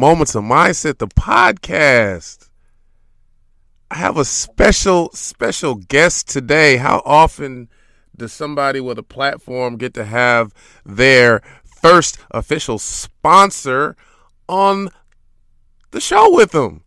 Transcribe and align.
Moments 0.00 0.34
of 0.34 0.44
Mindset, 0.44 0.96
the 0.96 1.08
podcast. 1.08 2.48
I 3.90 3.96
have 3.96 4.16
a 4.16 4.24
special, 4.24 5.10
special 5.12 5.74
guest 5.74 6.26
today. 6.26 6.78
How 6.78 7.02
often 7.04 7.68
does 8.16 8.32
somebody 8.32 8.80
with 8.80 8.98
a 8.98 9.02
platform 9.02 9.76
get 9.76 9.92
to 9.92 10.06
have 10.06 10.54
their 10.86 11.42
first 11.82 12.16
official 12.30 12.78
sponsor 12.78 13.94
on 14.48 14.88
the 15.90 16.00
show 16.00 16.34
with 16.34 16.52
them? 16.52 16.82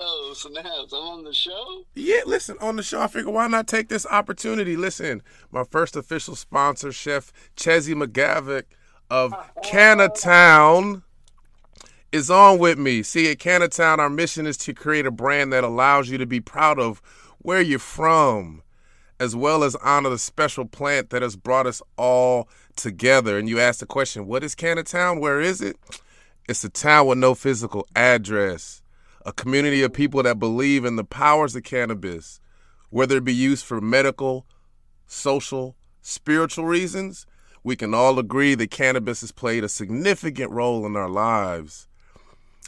Oh, 0.00 0.32
snaps. 0.34 0.94
I'm 0.94 1.02
on 1.02 1.24
the 1.24 1.34
show? 1.34 1.84
Yeah, 1.94 2.22
listen, 2.24 2.56
on 2.62 2.76
the 2.76 2.82
show, 2.82 3.02
I 3.02 3.08
figure 3.08 3.30
why 3.30 3.46
not 3.46 3.68
take 3.68 3.90
this 3.90 4.06
opportunity? 4.06 4.74
Listen, 4.74 5.20
my 5.50 5.64
first 5.64 5.96
official 5.96 6.34
sponsor, 6.34 6.92
Chef 6.92 7.30
Chezzy 7.58 7.94
McGavick 7.94 8.64
of 9.10 9.34
Cannatown, 9.62 11.02
is 12.12 12.30
on 12.30 12.58
with 12.58 12.78
me. 12.78 13.02
See, 13.02 13.30
at 13.30 13.38
Cannatown, 13.38 13.98
our 13.98 14.10
mission 14.10 14.46
is 14.46 14.56
to 14.58 14.74
create 14.74 15.06
a 15.06 15.10
brand 15.10 15.52
that 15.52 15.64
allows 15.64 16.10
you 16.10 16.18
to 16.18 16.26
be 16.26 16.40
proud 16.40 16.78
of 16.78 17.00
where 17.38 17.60
you're 17.60 17.78
from, 17.78 18.62
as 19.18 19.34
well 19.34 19.64
as 19.64 19.74
honor 19.76 20.10
the 20.10 20.18
special 20.18 20.64
plant 20.64 21.10
that 21.10 21.22
has 21.22 21.36
brought 21.36 21.66
us 21.66 21.82
all 21.96 22.48
together. 22.76 23.38
And 23.38 23.48
you 23.48 23.58
ask 23.58 23.80
the 23.80 23.86
question, 23.86 24.26
what 24.26 24.44
is 24.44 24.54
Cannatown? 24.54 25.20
Where 25.20 25.40
is 25.40 25.60
it? 25.60 25.76
It's 26.48 26.64
a 26.64 26.68
town 26.68 27.06
with 27.06 27.18
no 27.18 27.34
physical 27.34 27.86
address 27.96 28.82
a 29.24 29.32
community 29.32 29.82
of 29.82 29.92
people 29.92 30.22
that 30.22 30.38
believe 30.38 30.84
in 30.84 30.96
the 30.96 31.04
powers 31.04 31.54
of 31.54 31.62
cannabis, 31.62 32.40
whether 32.90 33.18
it 33.18 33.24
be 33.24 33.34
used 33.34 33.64
for 33.64 33.80
medical, 33.80 34.46
social, 35.06 35.76
spiritual 36.00 36.64
reasons. 36.64 37.26
We 37.62 37.76
can 37.76 37.94
all 37.94 38.18
agree 38.18 38.54
that 38.56 38.70
cannabis 38.70 39.20
has 39.20 39.30
played 39.30 39.62
a 39.62 39.68
significant 39.68 40.50
role 40.50 40.84
in 40.84 40.96
our 40.96 41.08
lives. 41.08 41.86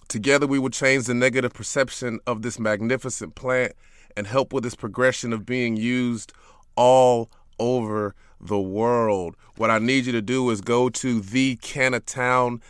Together, 0.09 0.47
we 0.47 0.59
will 0.59 0.71
change 0.71 1.05
the 1.05 1.15
negative 1.15 1.53
perception 1.53 2.21
of 2.27 2.43
this 2.43 2.59
magnificent 2.59 3.35
plant 3.35 3.73
and 4.17 4.27
help 4.27 4.53
with 4.53 4.65
its 4.65 4.75
progression 4.75 5.33
of 5.33 5.45
being 5.45 5.77
used 5.77 6.33
all 6.77 7.31
over 7.59 8.15
the 8.41 8.61
world. 8.61 9.37
What 9.57 9.71
I 9.71 9.79
need 9.79 10.07
you 10.07 10.13
to 10.13 10.23
do 10.23 10.51
is 10.51 10.61
go 10.61 10.89
to 10.91 11.21
thecannatown.com 11.21 12.61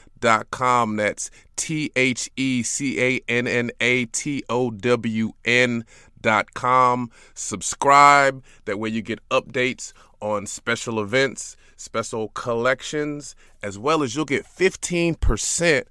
com. 0.50 0.96
That's 0.96 1.30
T 1.56 1.90
H 1.96 2.30
E 2.36 2.62
C 2.62 3.00
A 3.00 3.20
N 3.28 3.46
N 3.46 3.70
A 3.80 4.06
T 4.06 4.42
O 4.48 4.70
W 4.70 5.32
N 5.44 5.84
dot 6.20 6.54
com. 6.54 7.10
Subscribe. 7.34 8.42
That 8.64 8.78
way 8.78 8.88
you 8.90 9.02
get 9.02 9.26
updates 9.28 9.92
on 10.20 10.46
special 10.46 11.00
events, 11.00 11.56
special 11.76 12.28
collections, 12.28 13.36
as 13.62 13.78
well 13.78 14.02
as 14.02 14.14
you'll 14.16 14.24
get 14.24 14.46
15% 14.46 15.84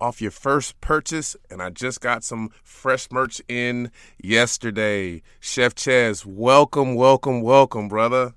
off 0.00 0.20
your 0.20 0.30
first 0.30 0.80
purchase. 0.80 1.36
And 1.50 1.62
I 1.62 1.70
just 1.70 2.00
got 2.00 2.24
some 2.24 2.50
fresh 2.62 3.10
merch 3.10 3.40
in 3.48 3.90
yesterday. 4.22 5.22
Chef 5.40 5.74
Chez, 5.76 6.24
welcome, 6.26 6.94
welcome, 6.94 7.40
welcome, 7.42 7.88
brother. 7.88 8.34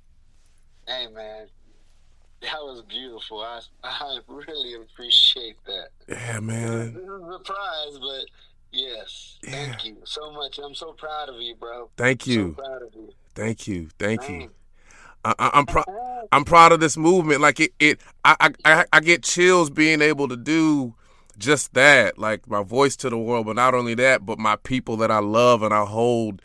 Hey, 0.87 1.07
man. 1.13 1.47
That 2.41 2.55
was 2.61 2.83
beautiful. 2.87 3.41
I 3.41 3.59
I 3.83 4.19
really 4.27 4.75
appreciate 4.75 5.57
that. 5.65 5.89
Yeah, 6.07 6.39
man. 6.39 6.93
This 6.93 7.03
is 7.03 7.09
a 7.09 7.31
surprise, 7.33 7.99
but 7.99 8.25
yes, 8.71 9.37
Yeah. 9.43 9.51
thank 9.51 9.85
you 9.85 9.97
so 10.05 10.31
much. 10.31 10.57
I'm 10.57 10.73
so 10.73 10.93
proud 10.93 11.27
of 11.29 11.35
you, 11.41 11.55
bro. 11.55 11.89
Thank 11.97 12.25
you. 12.27 12.55
So 12.57 12.63
proud 12.63 12.81
of 12.83 12.93
you. 12.95 13.09
Thank 13.35 13.67
you. 13.67 13.89
Thank 13.99 14.29
you. 14.29 14.51
I, 15.25 15.33
I, 15.37 15.49
I'm 15.53 15.65
proud. 15.65 15.85
I'm 16.31 16.45
proud 16.45 16.71
of 16.71 16.79
this 16.79 16.95
movement. 16.95 17.41
Like 17.41 17.59
it, 17.59 17.71
it 17.79 17.99
I, 18.23 18.51
I- 18.63 18.85
I 18.93 18.99
get 19.01 19.23
chills 19.23 19.69
being 19.69 20.01
able 20.01 20.27
to 20.29 20.37
do 20.37 20.95
just 21.39 21.73
that. 21.73 22.17
Like 22.17 22.47
my 22.47 22.63
voice 22.63 22.95
to 22.97 23.09
the 23.09 23.17
world, 23.17 23.47
but 23.47 23.55
not 23.55 23.73
only 23.73 23.95
that, 23.95 24.25
but 24.25 24.37
my 24.37 24.55
people 24.57 24.97
that 24.97 25.09
I 25.09 25.19
love 25.19 25.63
and 25.63 25.73
I 25.73 25.85
hold 25.85 26.41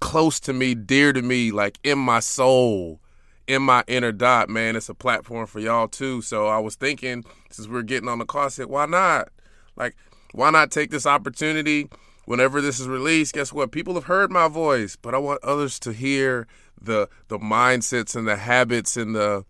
close 0.00 0.40
to 0.40 0.52
me, 0.52 0.74
dear 0.74 1.12
to 1.12 1.22
me, 1.22 1.50
like 1.50 1.78
in 1.82 1.98
my 1.98 2.20
soul, 2.20 3.00
in 3.46 3.62
my 3.62 3.84
inner 3.86 4.12
dot. 4.12 4.48
Man, 4.48 4.76
it's 4.76 4.88
a 4.88 4.94
platform 4.94 5.46
for 5.46 5.60
y'all 5.60 5.88
too. 5.88 6.22
So 6.22 6.46
I 6.46 6.58
was 6.58 6.76
thinking, 6.76 7.24
since 7.50 7.68
we're 7.68 7.82
getting 7.82 8.08
on 8.08 8.18
the 8.18 8.24
call, 8.24 8.46
I 8.46 8.48
said, 8.48 8.66
why 8.66 8.86
not? 8.86 9.28
Like, 9.76 9.96
why 10.32 10.50
not 10.50 10.70
take 10.70 10.90
this 10.90 11.06
opportunity? 11.06 11.88
Whenever 12.26 12.60
this 12.60 12.78
is 12.78 12.86
released, 12.86 13.32
guess 13.32 13.54
what? 13.54 13.72
People 13.72 13.94
have 13.94 14.04
heard 14.04 14.30
my 14.30 14.48
voice, 14.48 14.96
but 14.96 15.14
I 15.14 15.18
want 15.18 15.42
others 15.42 15.78
to 15.80 15.92
hear 15.92 16.46
the 16.80 17.08
the 17.28 17.38
mindsets 17.38 18.14
and 18.14 18.28
the 18.28 18.36
habits 18.36 18.96
and 18.98 19.16
the 19.16 19.44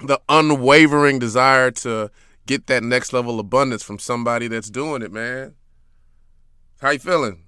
the 0.00 0.20
unwavering 0.28 1.20
desire 1.20 1.70
to 1.70 2.10
get 2.48 2.66
that 2.66 2.82
next 2.82 3.12
level 3.12 3.38
abundance 3.38 3.82
from 3.82 3.98
somebody 3.98 4.48
that's 4.48 4.70
doing 4.70 5.02
it, 5.02 5.12
man. 5.12 5.54
How 6.80 6.90
you 6.90 6.98
feeling? 6.98 7.44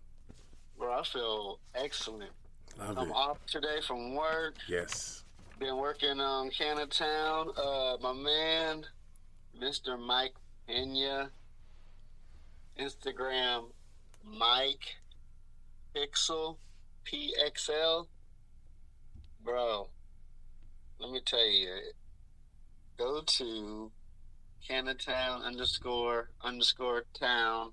Bro, 0.78 0.92
I 0.92 1.02
feel 1.02 1.58
excellent. 1.74 2.30
Love 2.78 2.98
I'm 2.98 3.12
off 3.12 3.38
today 3.46 3.80
from 3.86 4.14
work. 4.14 4.56
Yes. 4.68 5.24
Been 5.58 5.78
working 5.78 6.20
on 6.20 6.50
Cannatown. 6.50 7.48
Uh, 7.58 7.96
my 8.00 8.12
man, 8.12 8.84
Mr. 9.60 9.98
Mike 9.98 10.34
Pena. 10.66 11.30
Instagram, 12.78 13.64
Mike 14.24 14.96
Pixel 15.94 16.56
PXL. 17.06 18.06
Bro, 19.44 19.88
let 20.98 21.10
me 21.10 21.20
tell 21.24 21.46
you, 21.46 21.74
go 22.96 23.22
to 23.22 23.90
Cannatown 24.68 25.42
underscore 25.44 26.30
underscore 26.42 27.04
town 27.18 27.72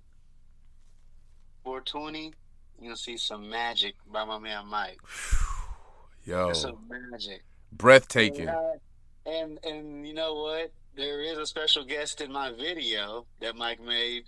420. 1.64 2.34
You're 2.80 2.90
gonna 2.90 2.96
see 2.98 3.18
some 3.18 3.50
magic 3.50 3.96
by 4.12 4.24
my 4.24 4.40
man 4.40 4.68
Mike. 4.68 5.00
Yo, 6.26 6.46
There's 6.46 6.62
some 6.62 6.78
magic. 6.90 7.44
breathtaking. 7.72 8.48
And, 8.48 8.50
uh, 8.50 8.72
and 9.26 9.60
and 9.66 10.08
you 10.08 10.14
know 10.14 10.36
what? 10.36 10.72
There 10.96 11.22
is 11.22 11.38
a 11.38 11.46
special 11.46 11.84
guest 11.86 12.22
in 12.22 12.32
my 12.32 12.52
video 12.52 13.26
that 13.40 13.56
Mike 13.56 13.82
made. 13.82 14.24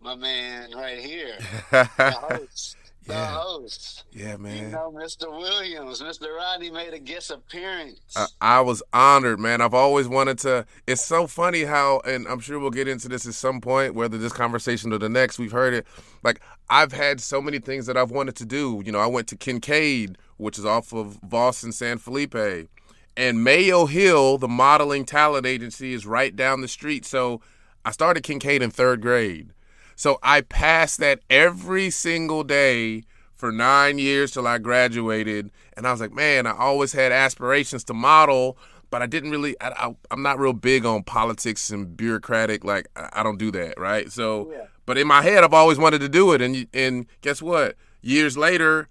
My 0.00 0.14
man 0.14 0.70
right 0.76 0.98
here, 1.00 1.36
the 1.72 1.84
host. 2.30 2.76
The 3.08 3.14
yeah, 3.14 3.38
host. 3.40 4.04
yeah, 4.12 4.32
You 4.32 4.38
man. 4.38 4.70
know, 4.70 4.92
Mr. 4.94 5.30
Williams, 5.30 6.02
Mr. 6.02 6.36
Rodney 6.36 6.70
made 6.70 6.92
a 6.92 6.98
guest 6.98 7.30
appearance. 7.30 8.14
I, 8.14 8.26
I 8.40 8.60
was 8.60 8.82
honored, 8.92 9.40
man. 9.40 9.62
I've 9.62 9.72
always 9.72 10.06
wanted 10.06 10.38
to. 10.40 10.66
It's 10.86 11.02
so 11.02 11.26
funny 11.26 11.62
how, 11.64 12.00
and 12.00 12.28
I'm 12.28 12.38
sure 12.38 12.58
we'll 12.58 12.70
get 12.70 12.86
into 12.86 13.08
this 13.08 13.26
at 13.26 13.32
some 13.32 13.62
point, 13.62 13.94
whether 13.94 14.18
this 14.18 14.34
conversation 14.34 14.92
or 14.92 14.98
the 14.98 15.08
next. 15.08 15.38
We've 15.38 15.52
heard 15.52 15.72
it. 15.72 15.86
Like 16.22 16.40
I've 16.68 16.92
had 16.92 17.22
so 17.22 17.40
many 17.40 17.60
things 17.60 17.86
that 17.86 17.96
I've 17.96 18.10
wanted 18.10 18.36
to 18.36 18.44
do. 18.44 18.82
You 18.84 18.92
know, 18.92 19.00
I 19.00 19.06
went 19.06 19.26
to 19.28 19.36
Kinkaid, 19.36 20.16
which 20.36 20.58
is 20.58 20.66
off 20.66 20.92
of 20.92 21.18
and 21.32 21.74
San 21.74 21.96
Felipe, 21.96 22.68
and 23.16 23.42
Mayo 23.42 23.86
Hill, 23.86 24.36
the 24.36 24.48
modeling 24.48 25.06
talent 25.06 25.46
agency, 25.46 25.94
is 25.94 26.04
right 26.04 26.36
down 26.36 26.60
the 26.60 26.68
street. 26.68 27.06
So 27.06 27.40
I 27.86 27.90
started 27.90 28.22
Kinkaid 28.22 28.60
in 28.60 28.70
third 28.70 29.00
grade. 29.00 29.54
So 29.98 30.20
I 30.22 30.42
passed 30.42 31.00
that 31.00 31.18
every 31.28 31.90
single 31.90 32.44
day 32.44 33.02
for 33.34 33.50
nine 33.50 33.98
years 33.98 34.30
till 34.30 34.46
I 34.46 34.58
graduated. 34.58 35.50
And 35.76 35.88
I 35.88 35.90
was 35.90 36.00
like, 36.00 36.12
man, 36.12 36.46
I 36.46 36.52
always 36.56 36.92
had 36.92 37.10
aspirations 37.10 37.82
to 37.84 37.94
model, 37.94 38.56
but 38.90 39.02
I 39.02 39.06
didn't 39.06 39.32
really, 39.32 39.60
I, 39.60 39.70
I, 39.70 39.96
I'm 40.12 40.22
not 40.22 40.38
real 40.38 40.52
big 40.52 40.86
on 40.86 41.02
politics 41.02 41.70
and 41.70 41.96
bureaucratic. 41.96 42.62
Like, 42.62 42.86
I, 42.94 43.08
I 43.12 43.22
don't 43.24 43.38
do 43.38 43.50
that, 43.50 43.76
right? 43.76 44.12
So, 44.12 44.52
Yeah. 44.52 44.66
but 44.86 44.98
in 44.98 45.08
my 45.08 45.20
head, 45.22 45.42
I've 45.42 45.52
always 45.52 45.78
wanted 45.78 46.00
to 46.02 46.08
do 46.08 46.32
it. 46.32 46.40
And, 46.40 46.68
and 46.72 47.06
guess 47.20 47.42
what? 47.42 47.74
Years 48.00 48.38
later, 48.38 48.86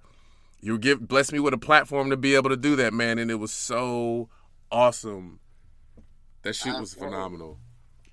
you 0.60 0.78
give 0.78 1.08
blessed 1.08 1.32
me 1.32 1.40
with 1.40 1.54
a 1.54 1.58
platform 1.58 2.10
to 2.10 2.18
be 2.18 2.36
able 2.36 2.50
to 2.50 2.58
do 2.58 2.76
that, 2.76 2.94
man. 2.94 3.18
And 3.18 3.32
it 3.32 3.36
was 3.36 3.54
so 3.54 4.28
awesome. 4.70 5.40
That 6.42 6.54
shoot 6.54 6.78
was 6.78 6.94
phenomenal. 6.94 7.60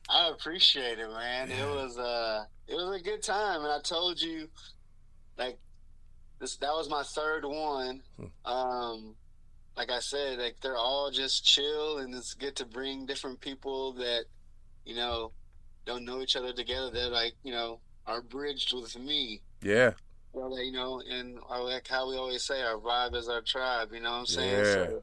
I 0.09 0.29
appreciate 0.29 0.99
it, 0.99 1.09
man. 1.09 1.51
It 1.51 1.67
was 1.67 1.99
uh 1.99 2.45
it 2.69 2.75
was 2.75 3.01
a 3.01 3.03
good 3.03 3.23
time 3.23 3.63
and 3.63 3.73
I 3.73 3.81
told 3.81 4.21
you 4.21 4.49
like 5.39 5.59
this 6.41 6.57
that 6.57 6.73
was 6.73 6.89
my 6.89 7.03
third 7.03 7.45
one. 7.45 8.03
Hmm. 8.19 8.51
Um 8.51 9.15
like 9.77 9.91
I 9.91 9.99
said, 9.99 10.39
like 10.39 10.57
they're 10.61 10.77
all 10.77 11.11
just 11.11 11.45
chill 11.45 11.99
and 11.99 12.15
it's 12.15 12.35
good 12.35 12.57
to 12.57 12.65
bring 12.65 13.07
different 13.07 13.41
people 13.41 13.93
that, 13.95 14.25
you 14.85 14.95
know, 14.95 15.33
don't 15.85 16.05
know 16.05 16.21
each 16.21 16.37
other 16.37 16.53
together 16.53 16.91
that 16.91 17.11
like, 17.11 17.35
you 17.43 17.53
know, 17.53 17.81
are 18.07 18.23
bridged 18.23 18.73
with 18.75 18.99
me. 18.99 19.41
Yeah. 19.63 19.93
Well, 20.33 20.61
you 20.63 20.73
know, 20.73 21.01
and 21.09 21.39
like 21.49 21.89
how 21.89 22.09
we 22.09 22.17
always 22.17 22.45
say, 22.45 22.63
our 22.63 22.77
vibe 22.77 23.15
is 23.15 23.29
our 23.29 23.41
tribe. 23.41 23.91
You 23.93 24.01
know 24.01 24.11
what 24.11 24.19
I'm 24.19 24.27
saying? 24.27 24.65
Yeah. 24.65 24.73
So 24.73 25.01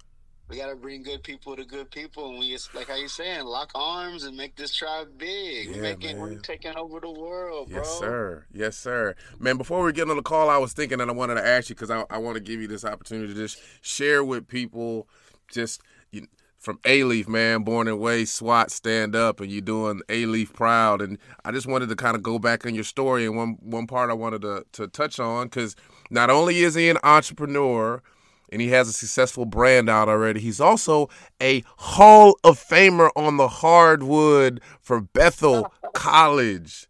we 0.51 0.57
got 0.57 0.69
to 0.69 0.75
bring 0.75 1.01
good 1.01 1.23
people 1.23 1.55
to 1.55 1.63
good 1.63 1.89
people, 1.89 2.29
and 2.29 2.39
we 2.39 2.51
just 2.51 2.75
like 2.75 2.89
how 2.89 2.95
you 2.95 3.07
saying, 3.07 3.45
lock 3.45 3.71
arms 3.73 4.25
and 4.25 4.35
make 4.35 4.55
this 4.57 4.73
tribe 4.75 5.07
big. 5.17 5.69
Yeah, 5.69 5.75
we're 5.75 5.81
making, 5.81 6.19
we're 6.19 6.35
taking 6.35 6.75
over 6.75 6.99
the 6.99 7.09
world, 7.09 7.69
bro. 7.69 7.77
Yes, 7.77 7.99
sir. 7.99 8.45
Yes, 8.53 8.75
sir. 8.75 9.15
Man, 9.39 9.57
before 9.57 9.83
we 9.83 9.93
get 9.93 10.09
on 10.09 10.17
the 10.17 10.21
call, 10.21 10.49
I 10.49 10.57
was 10.57 10.73
thinking 10.73 10.99
and 10.99 11.09
I 11.09 11.13
wanted 11.13 11.35
to 11.35 11.47
ask 11.47 11.69
you 11.69 11.75
because 11.75 11.89
I, 11.89 12.03
I 12.09 12.17
want 12.17 12.35
to 12.35 12.41
give 12.41 12.59
you 12.59 12.67
this 12.67 12.83
opportunity 12.83 13.33
to 13.33 13.39
just 13.39 13.59
share 13.81 14.23
with 14.25 14.47
people 14.47 15.07
just 15.49 15.81
you, 16.11 16.27
from 16.59 16.79
Leaf, 16.85 17.29
man, 17.29 17.63
born 17.63 17.87
and 17.87 18.03
raised 18.03 18.33
SWAT, 18.33 18.71
stand 18.71 19.15
up, 19.15 19.39
and 19.39 19.49
you 19.49 19.61
doing 19.61 20.01
Alief 20.09 20.53
proud. 20.53 21.01
And 21.01 21.17
I 21.45 21.51
just 21.51 21.65
wanted 21.65 21.87
to 21.89 21.95
kind 21.95 22.15
of 22.15 22.23
go 22.23 22.37
back 22.39 22.65
on 22.65 22.75
your 22.75 22.83
story, 22.83 23.25
and 23.25 23.37
one 23.37 23.57
one 23.61 23.87
part 23.87 24.09
I 24.09 24.13
wanted 24.13 24.41
to 24.41 24.65
to 24.73 24.87
touch 24.89 25.17
on 25.17 25.47
because 25.47 25.77
not 26.09 26.29
only 26.29 26.59
is 26.59 26.75
he 26.75 26.89
an 26.89 26.97
entrepreneur 27.03 28.03
and 28.51 28.61
he 28.61 28.69
has 28.69 28.87
a 28.87 28.93
successful 28.93 29.45
brand 29.45 29.89
out 29.89 30.09
already, 30.09 30.39
he's 30.39 30.61
also 30.61 31.09
a 31.41 31.63
Hall 31.77 32.37
of 32.43 32.59
Famer 32.59 33.09
on 33.15 33.37
the 33.37 33.47
hardwood 33.47 34.61
for 34.81 35.01
Bethel 35.01 35.71
College. 35.93 36.87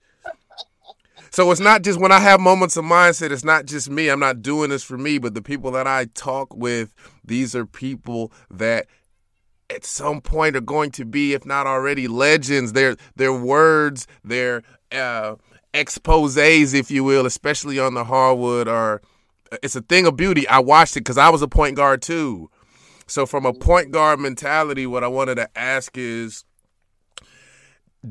So 1.30 1.50
it's 1.50 1.62
not 1.62 1.82
just 1.82 1.98
when 2.00 2.12
I 2.12 2.20
have 2.20 2.42
moments 2.42 2.76
of 2.76 2.84
mindset, 2.84 3.32
it's 3.32 3.46
not 3.46 3.66
just 3.66 3.90
me. 3.90 4.10
I'm 4.10 4.20
not 4.20 4.42
doing 4.42 4.70
this 4.70 4.84
for 4.84 4.98
me, 4.98 5.18
but 5.18 5.34
the 5.34 5.42
people 5.42 5.72
that 5.72 5.88
I 5.88 6.06
talk 6.14 6.54
with, 6.54 6.94
these 7.24 7.56
are 7.56 7.66
people 7.66 8.34
that 8.50 8.88
at 9.70 9.86
some 9.86 10.20
point 10.20 10.58
are 10.58 10.62
going 10.62 10.92
to 10.92 11.06
be, 11.06 11.34
if 11.34 11.46
not 11.46 11.68
already, 11.68 12.10
legends. 12.10 12.74
Their 12.74 12.98
their 13.16 13.32
words, 13.32 14.08
their 14.26 14.64
uh, 14.92 15.36
exposés, 15.74 16.74
if 16.74 16.92
you 16.92 17.06
will, 17.06 17.26
especially 17.26 17.80
on 17.80 17.94
the 17.94 18.04
hardwood, 18.04 18.68
are 18.68 19.02
it's 19.64 19.76
a 19.76 19.82
thing 19.82 20.06
of 20.06 20.16
beauty. 20.16 20.48
I 20.48 20.60
watched 20.60 20.96
it 20.98 21.02
because 21.02 21.18
I 21.18 21.30
was 21.30 21.42
a 21.42 21.48
point 21.48 21.76
guard 21.76 22.02
too. 22.02 22.50
So 23.08 23.26
from 23.26 23.46
a 23.46 23.54
point 23.54 23.92
guard 23.92 24.20
mentality, 24.20 24.88
what 24.88 25.04
I 25.04 25.08
wanted 25.08 25.36
to 25.36 25.50
ask 25.58 25.98
is 25.98 26.46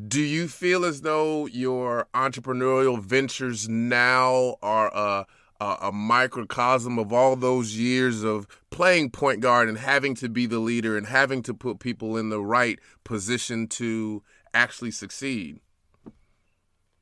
do 0.07 0.21
you 0.21 0.47
feel 0.47 0.85
as 0.85 1.01
though 1.01 1.47
your 1.47 2.07
entrepreneurial 2.15 3.01
ventures 3.03 3.69
now 3.69 4.57
are 4.63 4.89
a, 4.95 5.27
a, 5.61 5.77
a, 5.83 5.93
microcosm 5.93 6.97
of 6.97 7.13
all 7.13 7.35
those 7.35 7.77
years 7.77 8.23
of 8.23 8.47
playing 8.71 9.11
point 9.11 9.41
guard 9.41 9.69
and 9.69 9.79
having 9.79 10.15
to 10.15 10.29
be 10.29 10.47
the 10.47 10.61
leader 10.61 10.97
and 10.97 11.09
having 11.09 11.43
to 11.43 11.53
put 11.53 11.81
people 11.81 12.17
in 12.17 12.29
the 12.29 12.41
right 12.41 12.79
position 13.03 13.67
to 13.67 14.23
actually 14.55 14.93
succeed? 14.93 15.59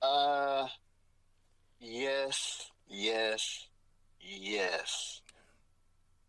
Uh, 0.01 0.67
yes, 1.79 2.71
yes, 2.89 3.68
yes. 4.29 5.21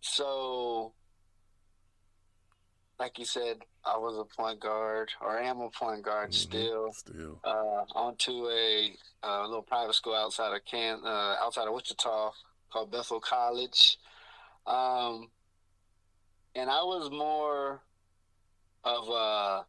So, 0.02 0.94
like 3.00 3.20
you 3.20 3.26
said, 3.26 3.60
I 3.86 3.98
was 3.98 4.18
a 4.18 4.36
point 4.36 4.60
guard, 4.60 5.12
or 5.22 5.38
am 5.38 5.62
a 5.62 5.70
point 5.70 6.04
guard 6.04 6.32
mm-hmm. 6.32 6.34
still. 6.34 6.94
Still. 6.94 7.40
Uh, 7.44 7.84
onto 7.96 8.48
a, 8.50 8.94
a, 9.24 9.48
little 9.48 9.62
private 9.62 9.96
school 9.96 10.16
outside 10.16 10.54
of 10.56 10.66
Can, 10.66 11.00
uh, 11.04 11.36
outside 11.42 11.68
of 11.68 11.74
Wichita 11.74 12.32
called 12.72 12.92
Bethel 12.92 13.20
College. 13.20 13.98
Um, 14.68 15.30
and 16.56 16.70
I 16.70 16.84
was 16.84 17.10
more 17.10 17.82
of 18.84 19.10
a 19.10 19.66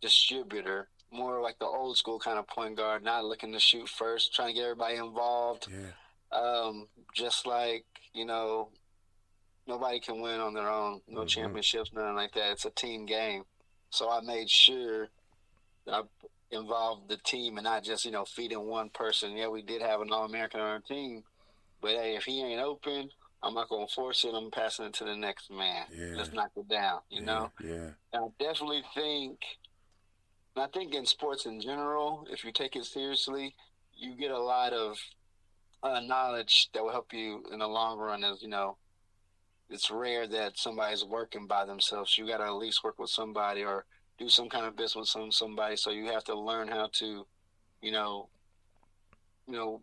distributor, 0.00 0.88
more 1.10 1.40
like 1.40 1.58
the 1.58 1.66
old 1.66 1.96
school 1.96 2.18
kind 2.18 2.38
of 2.38 2.46
point 2.46 2.76
guard, 2.76 3.02
not 3.02 3.24
looking 3.24 3.52
to 3.52 3.60
shoot 3.60 3.88
first, 3.88 4.34
trying 4.34 4.48
to 4.48 4.54
get 4.54 4.64
everybody 4.64 4.96
involved. 4.96 5.66
Yeah. 5.70 5.90
Um, 6.32 6.88
just 7.14 7.46
like 7.46 7.84
you 8.14 8.24
know, 8.24 8.68
nobody 9.66 10.00
can 10.00 10.20
win 10.20 10.40
on 10.40 10.54
their 10.54 10.68
own. 10.68 11.00
No 11.08 11.20
mm-hmm. 11.20 11.26
championships, 11.26 11.92
nothing 11.92 12.16
like 12.16 12.32
that. 12.34 12.52
It's 12.52 12.64
a 12.64 12.70
team 12.70 13.06
game. 13.06 13.44
So 13.90 14.10
I 14.10 14.20
made 14.20 14.48
sure 14.48 15.08
that 15.86 15.94
I 15.94 16.02
involved 16.50 17.08
the 17.08 17.16
team 17.18 17.56
and 17.56 17.64
not 17.64 17.84
just 17.84 18.04
you 18.04 18.10
know 18.10 18.24
feeding 18.24 18.66
one 18.66 18.90
person. 18.90 19.36
Yeah, 19.36 19.48
we 19.48 19.62
did 19.62 19.82
have 19.82 20.00
an 20.00 20.12
All 20.12 20.24
American 20.24 20.60
on 20.60 20.66
our 20.66 20.80
team, 20.80 21.22
but 21.80 21.92
hey, 21.92 22.16
if 22.16 22.24
he 22.24 22.42
ain't 22.42 22.60
open, 22.60 23.10
I'm 23.42 23.54
not 23.54 23.68
gonna 23.68 23.88
force 23.88 24.24
it. 24.24 24.34
I'm 24.34 24.50
passing 24.50 24.86
it 24.86 24.94
to 24.94 25.04
the 25.04 25.16
next 25.16 25.50
man. 25.50 25.86
Yeah. 25.94 26.14
Let's 26.16 26.32
knock 26.32 26.50
it 26.56 26.68
down. 26.68 27.00
You 27.08 27.20
yeah, 27.20 27.26
know. 27.26 27.52
Yeah. 27.62 27.90
And 28.12 28.24
I 28.24 28.28
definitely 28.38 28.82
think. 28.94 29.38
I 30.56 30.66
think 30.66 30.94
in 30.94 31.06
sports 31.06 31.46
in 31.46 31.60
general, 31.60 32.26
if 32.28 32.44
you 32.44 32.52
take 32.52 32.76
it 32.76 32.84
seriously, 32.84 33.54
you 33.96 34.14
get 34.14 34.30
a 34.30 34.38
lot 34.38 34.74
of 34.74 34.98
uh, 35.82 36.00
knowledge 36.00 36.70
that 36.72 36.82
will 36.82 36.92
help 36.92 37.12
you 37.12 37.44
in 37.52 37.60
the 37.60 37.68
long 37.68 37.98
run. 37.98 38.24
is 38.24 38.42
you 38.42 38.48
know, 38.48 38.76
it's 39.68 39.90
rare 39.90 40.26
that 40.26 40.58
somebody's 40.58 41.04
working 41.04 41.46
by 41.46 41.64
themselves. 41.64 42.16
You 42.18 42.26
got 42.26 42.38
to 42.38 42.44
at 42.44 42.54
least 42.54 42.84
work 42.84 42.98
with 42.98 43.10
somebody 43.10 43.64
or 43.64 43.84
do 44.18 44.28
some 44.28 44.48
kind 44.48 44.66
of 44.66 44.76
business 44.76 44.96
with 44.96 45.08
some 45.08 45.32
somebody. 45.32 45.76
So 45.76 45.90
you 45.90 46.06
have 46.06 46.24
to 46.24 46.38
learn 46.38 46.68
how 46.68 46.90
to, 46.94 47.26
you 47.80 47.92
know, 47.92 48.28
you 49.46 49.54
know, 49.54 49.80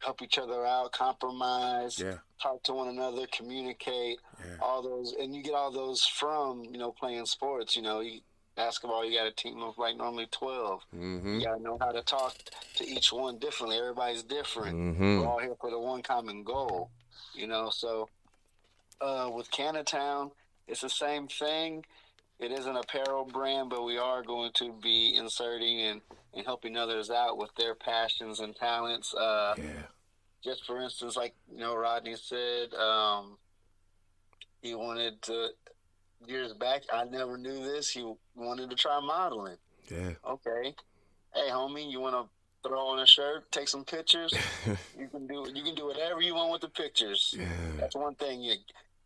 help 0.00 0.20
each 0.20 0.38
other 0.38 0.66
out, 0.66 0.92
compromise, 0.92 1.98
yeah. 1.98 2.16
talk 2.42 2.62
to 2.64 2.72
one 2.72 2.88
another, 2.88 3.26
communicate, 3.32 4.18
yeah. 4.40 4.56
all 4.60 4.82
those, 4.82 5.14
and 5.18 5.34
you 5.34 5.42
get 5.42 5.54
all 5.54 5.70
those 5.70 6.04
from 6.04 6.64
you 6.64 6.78
know 6.78 6.90
playing 6.90 7.26
sports. 7.26 7.76
You 7.76 7.82
know, 7.82 8.00
you, 8.00 8.20
basketball, 8.54 9.04
you 9.04 9.18
got 9.18 9.26
a 9.26 9.32
team 9.32 9.62
of 9.62 9.78
like 9.78 9.96
normally 9.96 10.26
12 10.30 10.80
mm-hmm. 10.94 11.40
You 11.40 11.44
got 11.44 11.56
to 11.56 11.62
know 11.62 11.78
how 11.80 11.92
to 11.92 12.02
talk 12.02 12.36
to 12.76 12.86
each 12.86 13.12
one 13.12 13.38
differently. 13.38 13.78
Everybody's 13.78 14.22
different. 14.22 14.76
Mm-hmm. 14.76 15.20
We're 15.20 15.26
all 15.26 15.38
here 15.38 15.54
for 15.60 15.70
the 15.70 15.78
one 15.78 16.02
common 16.02 16.42
goal. 16.44 16.90
You 17.34 17.46
know, 17.46 17.70
so 17.70 18.08
uh, 19.00 19.30
with 19.34 19.50
Cannatown, 19.50 20.32
it's 20.68 20.80
the 20.80 20.90
same 20.90 21.28
thing. 21.28 21.84
It 22.38 22.50
is 22.50 22.66
an 22.66 22.76
apparel 22.76 23.24
brand, 23.24 23.70
but 23.70 23.84
we 23.84 23.98
are 23.98 24.22
going 24.22 24.50
to 24.54 24.72
be 24.82 25.14
inserting 25.16 25.80
and, 25.80 26.00
and 26.34 26.44
helping 26.44 26.76
others 26.76 27.10
out 27.10 27.38
with 27.38 27.54
their 27.56 27.74
passions 27.74 28.40
and 28.40 28.54
talents. 28.56 29.14
Uh, 29.14 29.54
yeah. 29.56 29.64
Just 30.42 30.66
for 30.66 30.82
instance, 30.82 31.16
like 31.16 31.34
you 31.52 31.60
know, 31.60 31.76
Rodney 31.76 32.16
said, 32.16 32.74
um, 32.74 33.38
he 34.60 34.74
wanted 34.74 35.22
to 35.22 35.50
years 36.26 36.52
back. 36.52 36.82
I 36.92 37.04
never 37.04 37.36
knew 37.36 37.62
this. 37.62 37.90
He 37.90 38.10
wanted 38.34 38.70
to 38.70 38.76
try 38.76 39.00
modeling. 39.00 39.56
Yeah. 39.88 40.12
Okay. 40.28 40.74
Hey, 41.34 41.50
homie, 41.50 41.90
you 41.90 42.00
want 42.00 42.14
to 42.14 42.68
throw 42.68 42.86
on 42.88 43.00
a 43.00 43.06
shirt, 43.06 43.50
take 43.50 43.68
some 43.68 43.84
pictures? 43.84 44.32
you 44.98 45.08
can 45.08 45.26
do 45.26 45.46
you 45.52 45.62
can 45.62 45.74
do 45.74 45.86
whatever 45.86 46.20
you 46.20 46.34
want 46.34 46.52
with 46.52 46.60
the 46.60 46.68
pictures. 46.68 47.34
Yeah. 47.36 47.46
That's 47.78 47.96
one 47.96 48.14
thing. 48.14 48.42
You 48.42 48.54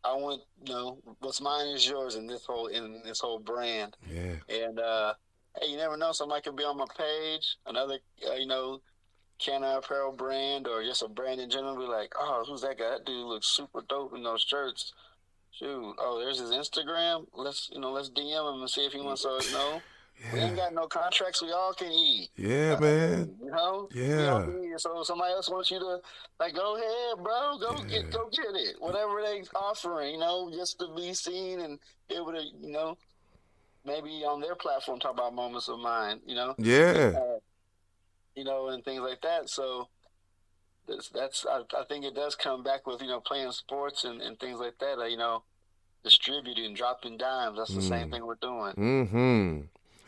I 0.04 0.14
want 0.14 0.42
you 0.64 0.72
know 0.72 0.98
what's 1.20 1.40
mine 1.40 1.68
is 1.68 1.88
yours 1.88 2.14
in 2.14 2.26
this 2.26 2.44
whole 2.44 2.66
in 2.66 3.02
this 3.04 3.20
whole 3.20 3.38
brand. 3.38 3.96
Yeah. 4.10 4.34
And 4.48 4.78
uh, 4.78 5.14
hey, 5.60 5.70
you 5.70 5.76
never 5.76 5.96
know. 5.96 6.12
Somebody 6.12 6.42
could 6.42 6.56
be 6.56 6.64
on 6.64 6.76
my 6.76 6.86
page. 6.96 7.56
Another 7.66 7.98
uh, 8.28 8.34
you 8.34 8.46
know, 8.46 8.80
Canna 9.38 9.78
Apparel 9.78 10.12
brand 10.12 10.66
or 10.68 10.82
just 10.82 11.02
a 11.02 11.08
brand 11.08 11.40
in 11.40 11.50
general. 11.50 11.76
Be 11.76 11.84
like, 11.84 12.12
oh, 12.18 12.44
who's 12.46 12.62
that 12.62 12.78
guy? 12.78 12.90
That 12.90 13.06
dude 13.06 13.26
looks 13.26 13.48
super 13.48 13.82
dope 13.88 14.14
in 14.14 14.22
those 14.22 14.42
shirts. 14.42 14.92
Shoot. 15.58 15.94
Oh, 15.98 16.18
there's 16.18 16.38
his 16.38 16.50
Instagram. 16.50 17.26
Let's 17.34 17.70
you 17.72 17.80
know 17.80 17.92
let's 17.92 18.10
DM 18.10 18.54
him 18.54 18.60
and 18.60 18.68
see 18.70 18.84
if 18.84 18.92
he 18.92 19.00
wants 19.00 19.22
to 19.22 19.38
know. 19.52 19.80
Yeah. 20.22 20.34
We 20.34 20.40
ain't 20.40 20.56
got 20.56 20.74
no 20.74 20.86
contracts. 20.86 21.42
We 21.42 21.52
all 21.52 21.72
can 21.74 21.92
eat. 21.92 22.30
Yeah, 22.36 22.78
man. 22.78 23.34
You 23.42 23.50
know. 23.50 23.88
Yeah. 23.94 24.76
So 24.76 25.02
somebody 25.02 25.32
else 25.32 25.48
wants 25.50 25.70
you 25.70 25.78
to 25.78 25.98
like 26.38 26.54
go 26.54 26.76
ahead, 26.76 27.22
bro. 27.22 27.58
Go 27.58 27.76
yeah. 27.86 28.02
get 28.02 28.10
go 28.10 28.28
get 28.30 28.54
it. 28.54 28.76
Whatever 28.80 29.22
they 29.22 29.44
offering, 29.54 30.14
you 30.14 30.20
know, 30.20 30.50
just 30.54 30.78
to 30.78 30.88
be 30.94 31.14
seen 31.14 31.60
and 31.60 31.78
be 32.08 32.16
able 32.16 32.32
to, 32.32 32.42
you 32.60 32.72
know, 32.72 32.96
maybe 33.84 34.24
on 34.24 34.40
their 34.40 34.54
platform 34.54 35.00
talk 35.00 35.12
about 35.14 35.34
moments 35.34 35.68
of 35.68 35.78
mine. 35.78 36.20
You 36.26 36.34
know. 36.34 36.54
Yeah. 36.58 37.12
Uh, 37.16 37.38
you 38.34 38.44
know, 38.44 38.68
and 38.68 38.84
things 38.84 39.00
like 39.00 39.22
that. 39.22 39.48
So. 39.48 39.88
That's, 40.88 41.08
that's 41.08 41.46
I, 41.46 41.62
I, 41.78 41.84
think 41.88 42.04
it 42.04 42.14
does 42.14 42.34
come 42.34 42.62
back 42.62 42.86
with 42.86 43.00
you 43.02 43.08
know 43.08 43.20
playing 43.20 43.52
sports 43.52 44.04
and, 44.04 44.20
and 44.20 44.38
things 44.38 44.60
like 44.60 44.78
that. 44.78 44.98
Uh, 44.98 45.04
you 45.04 45.16
know, 45.16 45.42
distributing, 46.04 46.74
dropping 46.74 47.16
dimes. 47.16 47.58
That's 47.58 47.74
the 47.74 47.80
mm. 47.80 47.88
same 47.88 48.10
thing 48.10 48.24
we're 48.24 48.36
doing. 48.36 48.72
Mm-hmm 48.74 49.60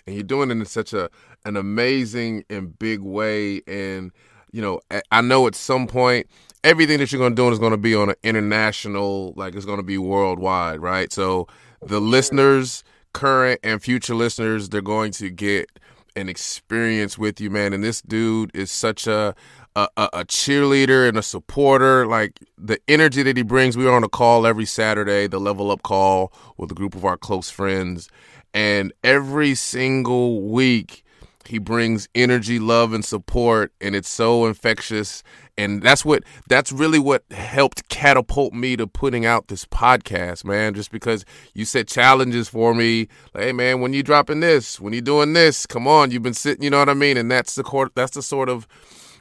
and 0.08 0.16
you're 0.16 0.24
doing 0.24 0.50
it 0.50 0.54
in 0.54 0.64
such 0.64 0.92
a 0.92 1.10
an 1.44 1.56
amazing 1.56 2.44
and 2.50 2.76
big 2.78 3.00
way. 3.00 3.60
And 3.66 4.10
you 4.50 4.62
know, 4.62 4.80
I 5.12 5.20
know 5.20 5.46
at 5.46 5.54
some 5.54 5.86
point 5.86 6.26
everything 6.64 6.98
that 6.98 7.12
you're 7.12 7.20
going 7.20 7.36
to 7.36 7.42
do 7.42 7.50
is 7.50 7.58
going 7.58 7.72
to 7.72 7.76
be 7.76 7.94
on 7.94 8.08
an 8.08 8.16
international, 8.22 9.34
like 9.36 9.54
it's 9.54 9.66
going 9.66 9.78
to 9.78 9.84
be 9.84 9.98
worldwide, 9.98 10.80
right? 10.80 11.12
So 11.12 11.46
the 11.82 12.00
listeners, 12.00 12.82
current 13.12 13.60
and 13.62 13.82
future 13.82 14.14
listeners, 14.14 14.70
they're 14.70 14.80
going 14.80 15.12
to 15.12 15.30
get 15.30 15.70
an 16.16 16.28
experience 16.28 17.18
with 17.18 17.40
you, 17.40 17.50
man. 17.50 17.72
And 17.72 17.84
this 17.84 18.00
dude 18.00 18.50
is 18.54 18.70
such 18.70 19.06
a 19.06 19.34
a, 19.76 19.88
a 19.96 20.24
cheerleader 20.24 21.08
and 21.08 21.16
a 21.18 21.22
supporter. 21.22 22.06
Like 22.06 22.40
the 22.56 22.78
energy 22.88 23.22
that 23.22 23.36
he 23.36 23.42
brings. 23.42 23.76
We 23.76 23.86
are 23.86 23.94
on 23.94 24.04
a 24.04 24.08
call 24.08 24.46
every 24.46 24.66
Saturday, 24.66 25.26
the 25.26 25.40
Level 25.40 25.70
Up 25.70 25.82
call 25.82 26.32
with 26.56 26.70
a 26.70 26.74
group 26.74 26.94
of 26.94 27.04
our 27.04 27.16
close 27.16 27.50
friends, 27.50 28.08
and 28.54 28.92
every 29.04 29.54
single 29.54 30.42
week, 30.42 31.04
he 31.44 31.58
brings 31.58 32.08
energy, 32.14 32.58
love, 32.58 32.92
and 32.92 33.04
support, 33.04 33.72
and 33.80 33.96
it's 33.96 34.08
so 34.08 34.46
infectious. 34.46 35.22
And 35.56 35.82
that's 35.82 36.04
what 36.04 36.22
that's 36.48 36.70
really 36.70 36.98
what 36.98 37.24
helped 37.32 37.88
catapult 37.88 38.52
me 38.52 38.76
to 38.76 38.86
putting 38.86 39.26
out 39.26 39.48
this 39.48 39.64
podcast, 39.64 40.44
man. 40.44 40.74
Just 40.74 40.92
because 40.92 41.24
you 41.54 41.64
set 41.64 41.88
challenges 41.88 42.48
for 42.48 42.74
me, 42.74 43.08
like, 43.34 43.44
hey 43.44 43.52
man, 43.52 43.80
when 43.80 43.92
you 43.92 44.02
dropping 44.02 44.40
this, 44.40 44.78
when 44.78 44.92
you 44.92 45.00
doing 45.00 45.32
this, 45.32 45.66
come 45.66 45.88
on, 45.88 46.10
you've 46.10 46.22
been 46.22 46.34
sitting, 46.34 46.62
you 46.62 46.70
know 46.70 46.78
what 46.78 46.88
I 46.88 46.94
mean? 46.94 47.16
And 47.16 47.30
that's 47.30 47.54
the 47.54 47.64
court 47.64 47.92
that's 47.94 48.12
the 48.12 48.22
sort 48.22 48.48
of 48.48 48.68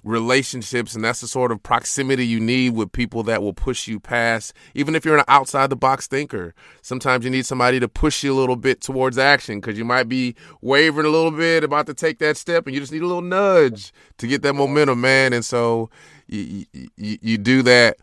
relationships, 0.04 0.96
and 0.96 1.04
that's 1.04 1.22
the 1.22 1.27
sort 1.27 1.51
of 1.51 1.62
proximity 1.62 2.25
you 2.25 2.39
need 2.39 2.75
with 2.75 2.92
people 2.92 3.24
that 3.24 3.42
will 3.42 3.54
push 3.54 3.88
you 3.88 4.00
past. 4.00 4.54
Even 4.74 4.96
if 4.96 5.06
you're 5.06 5.18
an 5.18 5.25
outside 5.27 5.70
the 5.70 5.75
box 5.75 6.08
thinker, 6.08 6.54
sometimes 6.82 7.25
you 7.25 7.32
need 7.32 7.46
somebody 7.46 7.80
to 7.80 7.88
push 7.88 8.24
you 8.24 8.34
a 8.34 8.38
little 8.39 8.56
bit 8.56 8.82
towards 8.82 9.18
action 9.18 9.60
because 9.60 9.77
you 9.77 9.86
might 9.86 10.10
be 10.10 10.36
wavering 10.62 11.08
a 11.08 11.10
little 11.10 11.32
bit 11.32 11.63
about 11.63 11.86
to 11.88 11.94
take 11.94 12.20
that 12.20 12.38
step, 12.38 12.66
and 12.66 12.74
you 12.74 12.80
just 12.80 12.92
need 12.92 13.01
a 13.01 13.08
little 13.08 13.22
nudge 13.22 13.92
to 14.18 14.27
get 14.27 14.42
that 14.42 14.54
momentum, 14.54 15.01
man. 15.01 15.34
And 15.34 15.44
so 15.44 15.89
you, 16.27 16.66
you, 16.74 17.18
you 17.22 17.38
do 17.38 17.62
that 17.63 17.98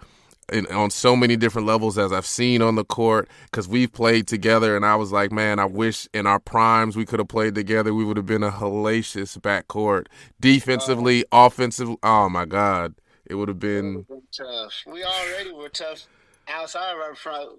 in, 0.52 0.66
on 0.66 0.90
so 0.90 1.16
many 1.16 1.36
different 1.36 1.66
levels 1.66 1.98
as 1.98 2.12
I've 2.12 2.26
seen 2.26 2.62
on 2.62 2.74
the 2.74 2.84
court 2.84 3.28
because 3.44 3.68
we've 3.68 3.92
played 3.92 4.26
together, 4.26 4.76
and 4.76 4.84
I 4.84 4.96
was 4.96 5.12
like, 5.12 5.32
man, 5.32 5.58
I 5.58 5.64
wish 5.64 6.08
in 6.12 6.26
our 6.26 6.40
primes 6.40 6.96
we 6.96 7.06
could 7.06 7.18
have 7.18 7.28
played 7.28 7.54
together. 7.54 7.94
We 7.94 8.04
would 8.04 8.16
have 8.16 8.26
been 8.26 8.42
a 8.42 8.50
hellacious 8.50 9.38
backcourt, 9.38 10.06
defensively, 10.40 11.24
uh, 11.32 11.46
offensively. 11.46 11.96
Oh 12.02 12.28
my 12.28 12.44
God, 12.44 12.94
it 13.26 13.34
would 13.34 13.48
have 13.48 13.58
been 13.58 14.06
tough. 14.36 14.72
We 14.86 15.04
already 15.04 15.52
were 15.52 15.68
tough 15.68 16.06
outside 16.48 16.92
of 16.92 16.98
our 16.98 17.14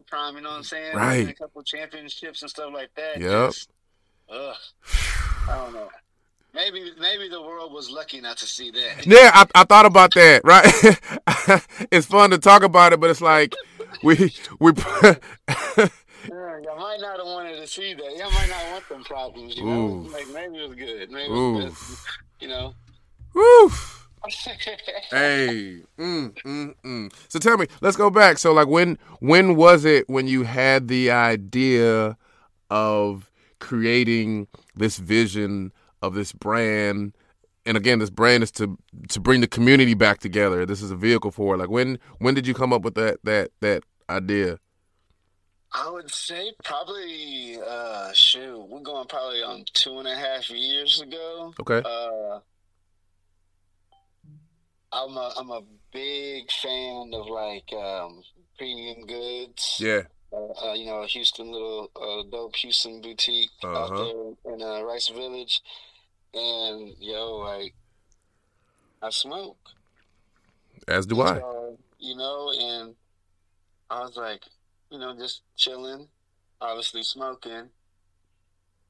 prime. 0.05 0.35
You 0.35 0.41
know 0.41 0.49
what 0.49 0.57
I'm 0.57 0.63
saying? 0.63 0.95
Right. 0.95 1.29
A 1.29 1.33
couple 1.33 1.63
championships 1.63 2.41
and 2.41 2.49
stuff 2.49 2.71
like 2.73 2.93
that. 2.95 3.19
Yep. 3.19 3.51
Just, 3.51 3.69
ugh. 4.29 4.55
I 5.47 5.55
don't 5.57 5.73
know. 5.73 5.89
Maybe 6.55 6.89
maybe 6.97 7.27
the 7.27 7.41
world 7.41 7.73
was 7.73 7.91
lucky 7.91 8.21
not 8.21 8.37
to 8.37 8.45
see 8.47 8.71
that. 8.71 9.05
Yeah, 9.05 9.29
I, 9.33 9.45
I 9.53 9.63
thought 9.65 9.85
about 9.85 10.13
that. 10.13 10.41
Right, 10.45 10.65
it's 11.91 12.07
fun 12.07 12.29
to 12.29 12.37
talk 12.37 12.63
about 12.63 12.93
it, 12.93 13.01
but 13.01 13.09
it's 13.09 13.19
like 13.19 13.53
we 14.01 14.33
we. 14.59 14.71
yeah, 15.03 15.17
y'all 16.29 16.79
might 16.79 16.99
not 17.01 17.17
have 17.17 17.25
wanted 17.25 17.57
to 17.57 17.67
see 17.67 17.93
that. 17.93 18.17
Y'all 18.17 18.31
might 18.31 18.49
not 18.49 18.71
want 18.71 18.89
them 18.89 19.03
problems. 19.03 19.57
You 19.57 19.65
know, 19.65 20.09
like 20.13 20.29
maybe 20.33 20.63
it 20.63 20.69
was 20.69 20.77
good. 20.77 21.11
Maybe 21.11 21.25
it 21.25 21.29
was 21.29 21.73
good, 21.73 21.97
you 22.39 22.47
know. 22.47 22.73
Woo. 23.33 23.69
hey, 25.11 25.81
mm, 25.99 26.33
mm, 26.33 26.73
mm. 26.83 27.13
so 27.27 27.37
tell 27.37 27.57
me, 27.57 27.67
let's 27.81 27.97
go 27.97 28.09
back. 28.09 28.37
So, 28.37 28.53
like, 28.53 28.67
when 28.67 28.97
when 29.19 29.57
was 29.57 29.83
it 29.83 30.09
when 30.09 30.27
you 30.27 30.43
had 30.43 30.87
the 30.87 31.11
idea 31.11 32.17
of 32.69 33.29
creating 33.59 34.47
this 34.73 34.97
vision 34.97 35.73
of 36.07 36.13
this 36.13 36.31
brand. 36.31 37.15
And 37.65 37.77
again 37.77 37.99
this 37.99 38.09
brand 38.09 38.43
is 38.43 38.51
to 38.51 38.77
to 39.09 39.19
bring 39.19 39.41
the 39.41 39.47
community 39.47 39.93
back 39.93 40.19
together. 40.19 40.65
This 40.65 40.81
is 40.81 40.91
a 40.91 40.95
vehicle 40.95 41.31
for 41.31 41.55
it. 41.55 41.57
Like 41.57 41.69
when 41.69 41.99
when 42.19 42.33
did 42.33 42.47
you 42.47 42.53
come 42.53 42.71
up 42.71 42.83
with 42.83 42.95
that 42.95 43.17
that 43.23 43.51
that 43.61 43.83
idea? 44.09 44.59
I 45.73 45.89
would 45.89 46.13
say 46.13 46.53
probably 46.63 47.57
uh 47.65 48.13
shoot 48.13 48.65
we're 48.69 48.81
going 48.81 49.07
probably 49.07 49.41
on 49.41 49.65
two 49.73 49.97
and 49.99 50.07
a 50.07 50.15
half 50.15 50.49
years 50.49 51.01
ago. 51.01 51.53
Okay. 51.59 51.81
Uh 51.83 52.39
i'm 54.93 55.17
a 55.17 55.33
i'm 55.37 55.49
a 55.49 55.61
big 55.91 56.49
fan 56.51 57.11
of 57.13 57.27
like 57.27 57.73
um 57.73 58.21
premium 58.57 59.05
goods. 59.05 59.77
Yeah. 59.79 60.01
Uh, 60.33 60.69
uh, 60.69 60.73
you 60.73 60.85
know, 60.85 61.01
a 61.01 61.07
Houston 61.07 61.51
little 61.51 61.89
uh, 61.95 62.23
dope 62.29 62.55
Houston 62.57 63.01
boutique 63.01 63.49
uh-huh. 63.63 63.77
out 63.77 64.35
there 64.43 64.53
in 64.53 64.61
uh, 64.61 64.81
Rice 64.81 65.09
Village, 65.09 65.61
and 66.35 66.93
yo, 66.99 67.37
like 67.37 67.73
I 69.01 69.09
smoke. 69.09 69.57
As 70.87 71.05
do 71.05 71.21
I. 71.21 71.39
So, 71.39 71.77
you 71.99 72.15
know, 72.15 72.51
and 72.51 72.95
I 73.89 74.01
was 74.01 74.15
like, 74.17 74.43
you 74.91 74.99
know, 74.99 75.15
just 75.17 75.41
chilling, 75.55 76.07
obviously 76.61 77.03
smoking, 77.03 77.69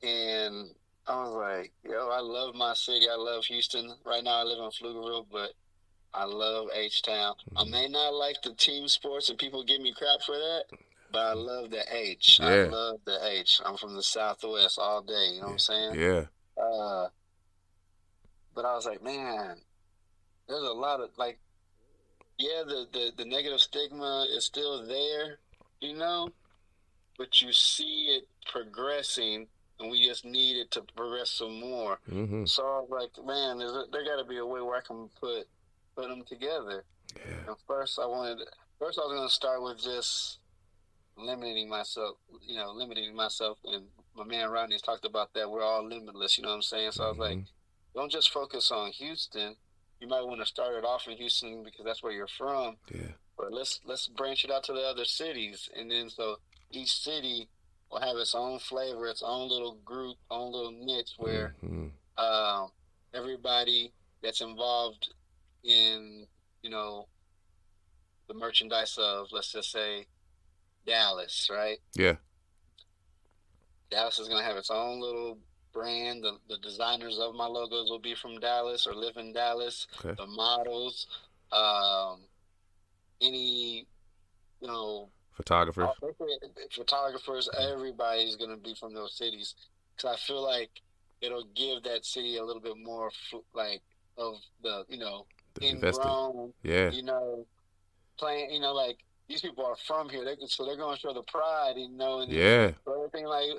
and 0.03 0.69
I 1.07 1.15
was 1.23 1.33
like, 1.35 1.71
yo, 1.83 2.09
I 2.09 2.19
love 2.19 2.55
my 2.55 2.73
city. 2.73 3.05
I 3.09 3.15
love 3.15 3.45
Houston. 3.45 3.93
Right 4.05 4.23
now, 4.23 4.41
I 4.41 4.43
live 4.43 4.59
in 4.59 4.69
Pflugerville, 4.71 5.27
but 5.31 5.51
I 6.13 6.25
love 6.25 6.67
H 6.73 7.03
Town. 7.03 7.35
Mm-hmm. 7.51 7.57
I 7.57 7.63
may 7.65 7.87
not 7.87 8.13
like 8.13 8.41
the 8.43 8.53
team 8.53 8.87
sports, 8.87 9.29
and 9.29 9.37
people 9.37 9.63
give 9.63 9.81
me 9.81 9.93
crap 9.95 10.21
for 10.25 10.35
that. 10.35 10.63
But 11.11 11.19
I 11.19 11.33
love 11.33 11.69
the 11.69 11.83
H. 11.93 12.39
Yeah. 12.41 12.47
I 12.47 12.63
love 12.63 12.99
the 13.05 13.19
H. 13.23 13.61
I'm 13.63 13.77
from 13.77 13.95
the 13.95 14.03
Southwest 14.03 14.79
all 14.79 15.01
day. 15.01 15.29
You 15.33 15.39
know 15.41 15.47
what 15.47 15.51
I'm 15.53 15.59
saying? 15.59 15.95
Yeah. 15.95 16.25
Uh, 16.61 17.07
but 18.55 18.65
I 18.65 18.73
was 18.73 18.85
like, 18.85 19.03
man, 19.03 19.57
there's 20.47 20.63
a 20.63 20.71
lot 20.71 21.01
of 21.01 21.09
like, 21.17 21.37
yeah, 22.39 22.63
the, 22.65 22.87
the, 22.91 23.11
the 23.17 23.25
negative 23.25 23.59
stigma 23.59 24.25
is 24.35 24.45
still 24.45 24.87
there, 24.87 25.39
you 25.81 25.95
know, 25.95 26.29
but 27.17 27.41
you 27.41 27.51
see 27.51 28.17
it 28.17 28.27
progressing, 28.49 29.47
and 29.79 29.91
we 29.91 30.05
just 30.05 30.25
need 30.25 30.57
it 30.57 30.71
to 30.71 30.81
progress 30.95 31.31
some 31.31 31.59
more. 31.59 31.99
Mm-hmm. 32.09 32.45
So 32.45 32.63
I 32.63 32.79
was 32.79 32.89
like, 32.89 33.25
man, 33.25 33.59
there, 33.59 33.69
there 33.91 34.05
got 34.05 34.21
to 34.21 34.27
be 34.27 34.37
a 34.37 34.45
way 34.45 34.61
where 34.61 34.77
I 34.77 34.81
can 34.81 35.09
put 35.19 35.47
put 35.95 36.09
them 36.09 36.23
together. 36.27 36.83
Yeah. 37.15 37.47
And 37.47 37.55
first, 37.67 37.99
I 37.99 38.05
wanted 38.05 38.39
first 38.79 38.99
I 38.99 39.05
was 39.05 39.15
going 39.15 39.27
to 39.27 39.33
start 39.33 39.61
with 39.61 39.81
just 39.81 40.39
limiting 41.17 41.69
myself, 41.69 42.17
you 42.41 42.55
know, 42.57 42.71
limiting 42.71 43.15
myself. 43.15 43.57
And 43.63 43.85
my 44.15 44.25
man 44.25 44.49
Rodney's 44.49 44.81
talked 44.81 45.05
about 45.05 45.33
that. 45.33 45.49
We're 45.49 45.63
all 45.63 45.87
limitless, 45.87 46.37
you 46.37 46.43
know 46.43 46.49
what 46.49 46.55
I'm 46.55 46.61
saying? 46.61 46.91
So 46.91 47.05
I 47.05 47.09
was 47.09 47.17
like, 47.17 47.37
mm-hmm 47.37 47.55
don't 47.95 48.11
just 48.11 48.31
focus 48.31 48.71
on 48.71 48.91
Houston. 48.91 49.55
You 49.99 50.07
might 50.07 50.25
want 50.25 50.41
to 50.41 50.45
start 50.45 50.75
it 50.75 50.83
off 50.83 51.07
in 51.07 51.17
Houston 51.17 51.63
because 51.63 51.85
that's 51.85 52.03
where 52.03 52.11
you're 52.11 52.27
from. 52.27 52.75
Yeah. 52.93 53.13
But 53.37 53.51
let's 53.51 53.79
let's 53.85 54.07
branch 54.07 54.43
it 54.43 54.51
out 54.51 54.63
to 54.65 54.73
the 54.73 54.81
other 54.81 55.05
cities, 55.05 55.69
and 55.75 55.89
then 55.89 56.09
so 56.09 56.37
each 56.71 56.93
city 56.93 57.49
will 57.91 58.01
have 58.01 58.17
its 58.17 58.35
own 58.35 58.59
flavor, 58.59 59.07
its 59.07 59.23
own 59.25 59.49
little 59.49 59.75
group, 59.85 60.17
own 60.29 60.51
little 60.51 60.71
niche 60.71 61.13
where 61.17 61.55
mm-hmm. 61.63 61.87
uh, 62.17 62.67
everybody 63.13 63.91
that's 64.21 64.41
involved 64.41 65.09
in 65.63 66.27
you 66.61 66.69
know 66.69 67.07
the 68.27 68.33
merchandise 68.33 68.97
of 68.97 69.27
let's 69.31 69.51
just 69.51 69.71
say 69.71 70.05
Dallas, 70.85 71.49
right? 71.51 71.77
Yeah. 71.95 72.15
Dallas 73.91 74.19
is 74.19 74.27
gonna 74.27 74.43
have 74.43 74.57
its 74.57 74.71
own 74.71 74.99
little 74.99 75.37
brand. 75.75 76.23
The, 76.23 76.37
the 76.49 76.57
designers 76.59 77.19
of 77.19 77.35
my 77.35 77.45
logos 77.45 77.89
will 77.91 77.99
be 77.99 78.15
from 78.15 78.39
Dallas 78.39 78.87
or 78.87 78.95
live 78.95 79.17
in 79.17 79.33
Dallas. 79.33 79.85
Okay. 79.99 80.15
The 80.17 80.25
models, 80.25 81.07
um, 81.51 82.21
any, 83.21 83.85
you 84.61 84.67
know, 84.67 85.09
photographers, 85.33 85.89
photographers, 86.71 87.49
everybody's 87.59 88.37
going 88.37 88.51
to 88.51 88.57
be 88.57 88.73
from 88.73 88.93
those 88.93 89.17
cities. 89.17 89.53
Because 89.95 90.17
I 90.17 90.17
feel 90.25 90.43
like 90.43 90.71
it'll 91.21 91.47
give 91.55 91.83
that 91.83 92.05
city 92.05 92.37
a 92.37 92.43
little 92.43 92.61
bit 92.61 92.77
more, 92.81 93.11
like, 93.53 93.81
of 94.17 94.35
the, 94.63 94.85
you 94.87 94.97
know, 94.97 95.25
ingrown, 95.61 96.53
yeah, 96.63 96.89
you 96.89 97.03
know, 97.03 97.45
playing, 98.17 98.51
you 98.51 98.61
know, 98.61 98.73
like, 98.73 98.97
these 99.27 99.41
people 99.41 99.65
are 99.65 99.75
from 99.87 100.07
here, 100.07 100.23
they, 100.23 100.35
so 100.47 100.65
they're 100.65 100.77
going 100.77 100.95
to 100.95 101.01
show 101.01 101.13
the 101.13 101.23
pride, 101.23 101.73
you 101.77 101.89
know, 101.89 102.19
and 102.19 102.31
yeah, 102.31 102.71
everything 102.87 103.25
like 103.25 103.49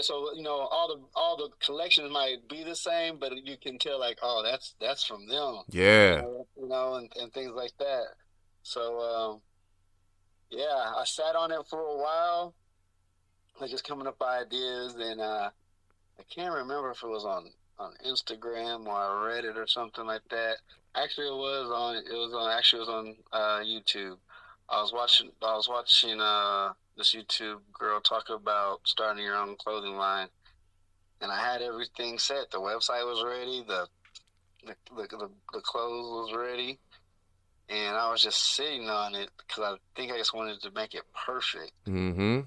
so 0.00 0.32
you 0.34 0.42
know 0.42 0.56
all 0.56 0.88
the 0.88 1.00
all 1.14 1.36
the 1.36 1.50
collections 1.64 2.12
might 2.12 2.48
be 2.48 2.64
the 2.64 2.76
same, 2.76 3.18
but 3.18 3.36
you 3.46 3.56
can 3.56 3.78
tell 3.78 3.98
like 3.98 4.18
oh 4.22 4.42
that's 4.44 4.74
that's 4.80 5.04
from 5.04 5.26
them. 5.28 5.60
Yeah. 5.68 6.16
You 6.16 6.22
know, 6.22 6.46
you 6.60 6.68
know 6.68 6.94
and, 6.94 7.12
and 7.20 7.32
things 7.32 7.52
like 7.54 7.72
that. 7.78 8.04
So 8.62 9.00
um, 9.00 9.40
yeah, 10.50 10.92
I 10.96 11.04
sat 11.04 11.36
on 11.36 11.52
it 11.52 11.60
for 11.68 11.80
a 11.80 11.96
while, 11.96 12.54
like 13.60 13.70
just 13.70 13.86
coming 13.86 14.06
up 14.06 14.22
ideas, 14.22 14.94
and 14.94 15.20
uh, 15.20 15.50
I 16.18 16.22
can't 16.34 16.52
remember 16.52 16.90
if 16.90 17.02
it 17.02 17.08
was 17.08 17.24
on 17.24 17.50
on 17.78 17.92
Instagram 18.06 18.86
or 18.86 18.92
I 18.92 19.26
read 19.26 19.44
it 19.44 19.56
or 19.56 19.66
something 19.66 20.06
like 20.06 20.26
that. 20.30 20.56
Actually, 20.94 21.28
it 21.28 21.36
was 21.36 21.70
on. 21.70 21.96
It 21.96 22.16
was 22.16 22.34
on. 22.34 22.50
Actually, 22.50 22.82
it 22.82 22.88
was 22.88 22.88
on 22.88 23.16
uh, 23.32 23.60
YouTube. 23.60 24.16
I 24.68 24.80
was 24.80 24.92
watching. 24.92 25.30
I 25.42 25.54
was 25.54 25.68
watching. 25.68 26.20
Uh, 26.20 26.72
this 26.98 27.14
YouTube 27.14 27.60
girl 27.72 28.00
talk 28.00 28.28
about 28.28 28.80
starting 28.84 29.24
your 29.24 29.36
own 29.36 29.56
clothing 29.56 29.96
line, 29.96 30.28
and 31.22 31.30
I 31.30 31.40
had 31.40 31.62
everything 31.62 32.18
set. 32.18 32.50
The 32.50 32.58
website 32.58 33.06
was 33.06 33.24
ready. 33.24 33.64
The 33.66 33.86
the 34.66 34.74
the, 34.94 35.16
the, 35.16 35.30
the 35.54 35.60
clothes 35.60 36.30
was 36.30 36.34
ready, 36.36 36.78
and 37.68 37.96
I 37.96 38.10
was 38.10 38.22
just 38.22 38.56
sitting 38.56 38.90
on 38.90 39.14
it 39.14 39.30
because 39.38 39.64
I 39.64 39.76
think 39.96 40.12
I 40.12 40.18
just 40.18 40.34
wanted 40.34 40.60
to 40.62 40.70
make 40.72 40.94
it 40.94 41.04
perfect. 41.26 41.72
Mm-hmm. 41.86 42.40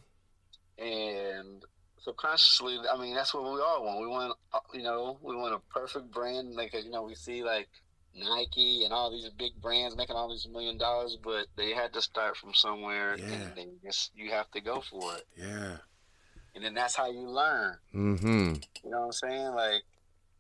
And 0.84 1.64
subconsciously, 2.04 2.80
I 2.92 3.00
mean, 3.00 3.16
that's 3.16 3.34
what 3.34 3.44
we 3.44 3.62
all 3.62 3.86
want. 3.86 4.02
We 4.02 4.08
want, 4.08 4.38
uh, 4.54 4.60
you 4.74 4.84
know, 4.84 5.18
we 5.22 5.36
want 5.36 5.54
a 5.54 5.60
perfect 5.74 6.12
brand. 6.12 6.56
Like 6.56 6.74
you 6.74 6.92
know, 6.92 7.04
we 7.04 7.16
see 7.16 7.44
like 7.44 7.70
Nike 8.16 8.84
and 8.84 8.94
all 8.94 9.12
these 9.12 9.30
big 9.38 9.54
brands 9.62 9.96
making 9.96 10.16
all 10.16 10.30
these 10.30 10.48
million 10.52 10.78
dollars, 10.78 11.18
but 11.22 11.48
they 11.56 11.72
had 11.72 11.94
to 11.94 12.02
start 12.02 12.38
from 12.38 12.54
somewhere, 12.54 13.16
yeah. 13.18 13.26
and 13.26 13.56
they 13.56 13.68
just 13.86 14.12
you 14.16 14.32
have 14.32 14.50
to 14.52 14.62
go 14.62 14.82
for 14.82 15.16
it. 15.16 15.26
Yeah. 15.36 15.78
And 16.54 16.64
then 16.64 16.74
that's 16.74 16.96
how 16.96 17.10
you 17.10 17.30
learn. 17.30 17.78
Mm-hmm. 17.96 18.54
You 18.84 18.92
know 18.92 19.00
what 19.00 19.06
I'm 19.06 19.12
saying? 19.14 19.48
Like 19.54 19.84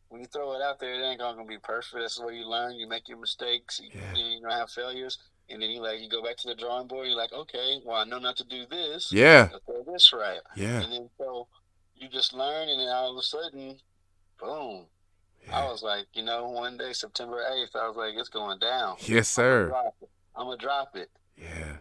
when 0.10 0.22
you 0.22 0.28
throw 0.28 0.54
it 0.54 0.62
out 0.62 0.80
there, 0.80 0.94
it 0.94 1.04
ain't 1.04 1.20
gonna 1.20 1.46
be 1.46 1.58
perfect. 1.58 1.96
That's 1.96 2.20
where 2.20 2.34
you 2.34 2.48
learn. 2.48 2.76
You 2.76 2.88
make 2.88 3.08
your 3.08 3.20
mistakes. 3.20 3.80
You, 3.82 3.90
yeah. 3.94 4.14
you 4.16 4.42
have 4.50 4.70
failures, 4.70 5.18
and 5.50 5.62
then 5.62 5.70
you 5.70 5.82
like 5.82 6.02
you 6.02 6.10
go 6.10 6.22
back 6.22 6.38
to 6.38 6.50
the 6.50 6.56
drawing 6.56 6.88
board. 6.88 7.08
You're 7.08 7.18
like, 7.18 7.34
okay, 7.34 7.80
well 7.86 7.98
I 7.98 8.04
know 8.04 8.20
not 8.20 8.36
to 8.38 8.44
do 8.44 8.66
this. 8.70 9.12
Yeah. 9.14 9.50
throw 9.66 9.84
this 9.88 10.12
right. 10.12 10.42
Yeah. 10.56 10.82
And 10.82 10.92
then 10.92 11.10
so 11.18 11.48
you 11.96 12.10
just 12.10 12.34
learn, 12.34 12.68
and 12.68 12.80
then 12.80 12.90
all 12.90 13.12
of 13.12 13.18
a 13.18 13.22
sudden, 13.22 13.78
boom, 14.40 14.88
I 15.52 15.66
was 15.66 15.84
like, 15.84 16.06
you 16.14 16.24
know, 16.24 16.50
one 16.50 16.78
day, 16.78 16.94
September 16.94 17.38
8th, 17.38 17.76
I 17.76 17.88
was 17.88 17.98
like, 17.98 18.14
it's 18.16 18.30
going 18.30 18.60
down. 18.60 18.98
Yes, 19.02 19.28
sir. 19.28 19.74
I'm 20.36 20.46
going 20.46 20.58
to 20.58 20.64
drop 20.64 20.96
it. 20.96 21.10
Yeah. 21.38 21.78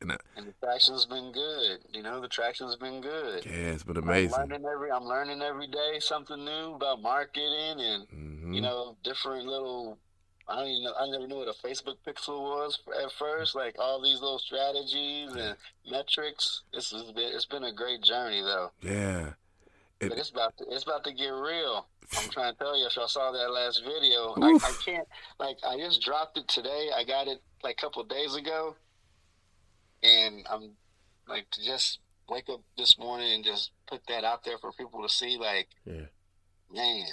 And, 0.00 0.12
I, 0.12 0.16
and, 0.36 0.46
the 0.46 0.54
traction's 0.64 1.04
been 1.04 1.30
good. 1.30 1.80
You 1.92 2.02
know, 2.02 2.20
the 2.20 2.28
traction's 2.28 2.76
been 2.76 3.02
good. 3.02 3.44
Yeah, 3.44 3.72
it's 3.72 3.82
been 3.82 3.98
amazing. 3.98 4.34
I'm 4.34 4.48
learning 4.48 4.66
every, 4.66 4.90
I'm 4.90 5.04
learning 5.04 5.42
every 5.42 5.66
day 5.66 5.98
something 5.98 6.42
new 6.42 6.74
about 6.74 7.02
marketing 7.02 7.80
and, 7.80 8.08
mm-hmm. 8.08 8.52
you 8.54 8.62
know, 8.62 8.96
different 9.04 9.46
little 9.46 9.98
I 10.50 10.56
don't 10.56 10.68
even 10.68 10.82
know. 10.82 10.94
I 10.98 11.08
never 11.08 11.26
knew 11.28 11.36
what 11.36 11.48
a 11.48 11.66
Facebook 11.66 11.96
pixel 12.04 12.40
was 12.40 12.80
at 13.02 13.12
first. 13.12 13.54
Like 13.54 13.76
all 13.78 14.02
these 14.02 14.20
little 14.20 14.40
strategies 14.40 15.30
and 15.32 15.56
metrics. 15.88 16.62
Been 16.72 17.14
it's 17.16 17.46
been 17.46 17.64
a 17.64 17.72
great 17.72 18.02
journey 18.02 18.40
though. 18.40 18.72
Yeah. 18.82 19.34
It, 20.00 20.12
it's 20.12 20.30
about 20.30 20.56
to, 20.56 20.64
it's 20.70 20.84
about 20.84 21.04
to 21.04 21.12
get 21.12 21.28
real. 21.28 21.86
I'm 22.16 22.28
trying 22.30 22.52
to 22.52 22.58
tell 22.58 22.78
you. 22.78 22.86
If 22.86 22.96
y'all 22.96 23.08
saw 23.08 23.32
that 23.32 23.50
last 23.52 23.82
video, 23.84 24.34
I, 24.40 24.58
I, 24.62 24.72
can't. 24.84 25.06
Like 25.38 25.58
I 25.66 25.76
just 25.76 26.00
dropped 26.00 26.38
it 26.38 26.48
today. 26.48 26.88
I 26.96 27.04
got 27.04 27.28
it 27.28 27.42
like 27.62 27.76
a 27.78 27.80
couple 27.80 28.02
days 28.04 28.34
ago, 28.34 28.76
and 30.02 30.46
I'm 30.50 30.70
like 31.28 31.50
to 31.50 31.64
just 31.64 31.98
wake 32.28 32.48
up 32.48 32.62
this 32.78 32.98
morning 32.98 33.32
and 33.32 33.44
just 33.44 33.72
put 33.86 34.00
that 34.08 34.24
out 34.24 34.44
there 34.44 34.58
for 34.58 34.72
people 34.72 35.02
to 35.02 35.08
see. 35.08 35.36
Like, 35.36 35.68
yeah, 35.84 36.06
man. 36.72 37.06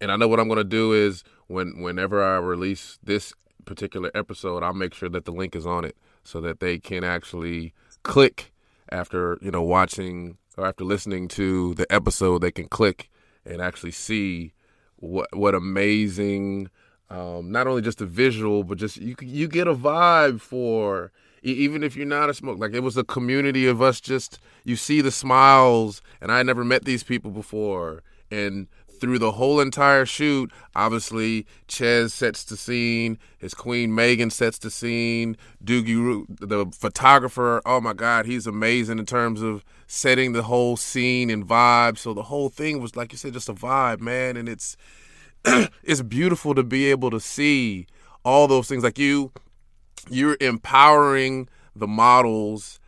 And 0.00 0.10
I 0.10 0.16
know 0.16 0.28
what 0.28 0.40
I'm 0.40 0.48
gonna 0.48 0.64
do 0.64 0.92
is 0.92 1.24
when 1.46 1.80
whenever 1.80 2.22
I 2.22 2.36
release 2.38 2.98
this 3.02 3.32
particular 3.64 4.10
episode, 4.14 4.62
I'll 4.62 4.74
make 4.74 4.94
sure 4.94 5.08
that 5.08 5.24
the 5.24 5.32
link 5.32 5.56
is 5.56 5.66
on 5.66 5.84
it 5.84 5.96
so 6.24 6.40
that 6.42 6.60
they 6.60 6.78
can 6.78 7.04
actually 7.04 7.72
click 8.02 8.52
after 8.90 9.38
you 9.40 9.50
know 9.50 9.62
watching 9.62 10.36
or 10.56 10.66
after 10.66 10.84
listening 10.84 11.28
to 11.28 11.74
the 11.74 11.90
episode, 11.92 12.38
they 12.38 12.50
can 12.50 12.68
click 12.68 13.10
and 13.44 13.60
actually 13.60 13.90
see 13.90 14.52
what 14.96 15.34
what 15.34 15.54
amazing 15.54 16.70
um, 17.10 17.52
not 17.52 17.66
only 17.66 17.82
just 17.82 17.98
the 17.98 18.06
visual, 18.06 18.64
but 18.64 18.78
just 18.78 18.96
you 18.96 19.14
you 19.20 19.48
get 19.48 19.66
a 19.66 19.74
vibe 19.74 20.40
for 20.40 21.12
even 21.42 21.82
if 21.82 21.96
you're 21.96 22.06
not 22.06 22.30
a 22.30 22.34
smoke. 22.34 22.58
Like 22.58 22.72
it 22.72 22.80
was 22.80 22.96
a 22.96 23.04
community 23.04 23.66
of 23.66 23.82
us. 23.82 24.00
Just 24.00 24.38
you 24.64 24.76
see 24.76 25.00
the 25.00 25.10
smiles, 25.10 26.00
and 26.20 26.32
I 26.32 26.42
never 26.42 26.64
met 26.64 26.84
these 26.84 27.02
people 27.02 27.30
before, 27.30 28.02
and 28.30 28.66
through 29.02 29.18
the 29.18 29.32
whole 29.32 29.58
entire 29.58 30.06
shoot, 30.06 30.52
obviously 30.76 31.44
Chez 31.66 32.14
sets 32.14 32.44
the 32.44 32.56
scene, 32.56 33.18
his 33.36 33.52
queen 33.52 33.92
Megan 33.92 34.30
sets 34.30 34.58
the 34.58 34.70
scene, 34.70 35.36
Doogie, 35.62 36.24
the 36.38 36.66
photographer, 36.72 37.60
oh 37.66 37.80
my 37.80 37.94
God, 37.94 38.26
he's 38.26 38.46
amazing 38.46 39.00
in 39.00 39.04
terms 39.04 39.42
of 39.42 39.64
setting 39.88 40.34
the 40.34 40.44
whole 40.44 40.76
scene 40.76 41.30
and 41.30 41.44
vibe. 41.44 41.98
So 41.98 42.14
the 42.14 42.22
whole 42.22 42.48
thing 42.48 42.80
was, 42.80 42.94
like 42.94 43.10
you 43.10 43.18
said, 43.18 43.32
just 43.32 43.48
a 43.48 43.54
vibe, 43.54 44.00
man, 44.00 44.36
and 44.36 44.48
it's 44.48 44.76
it's 45.82 46.02
beautiful 46.02 46.54
to 46.54 46.62
be 46.62 46.88
able 46.88 47.10
to 47.10 47.18
see 47.18 47.88
all 48.24 48.46
those 48.46 48.68
things. 48.68 48.84
Like 48.84 49.00
you, 49.00 49.32
you're 50.08 50.36
empowering 50.40 51.48
the 51.74 51.88
models 51.88 52.78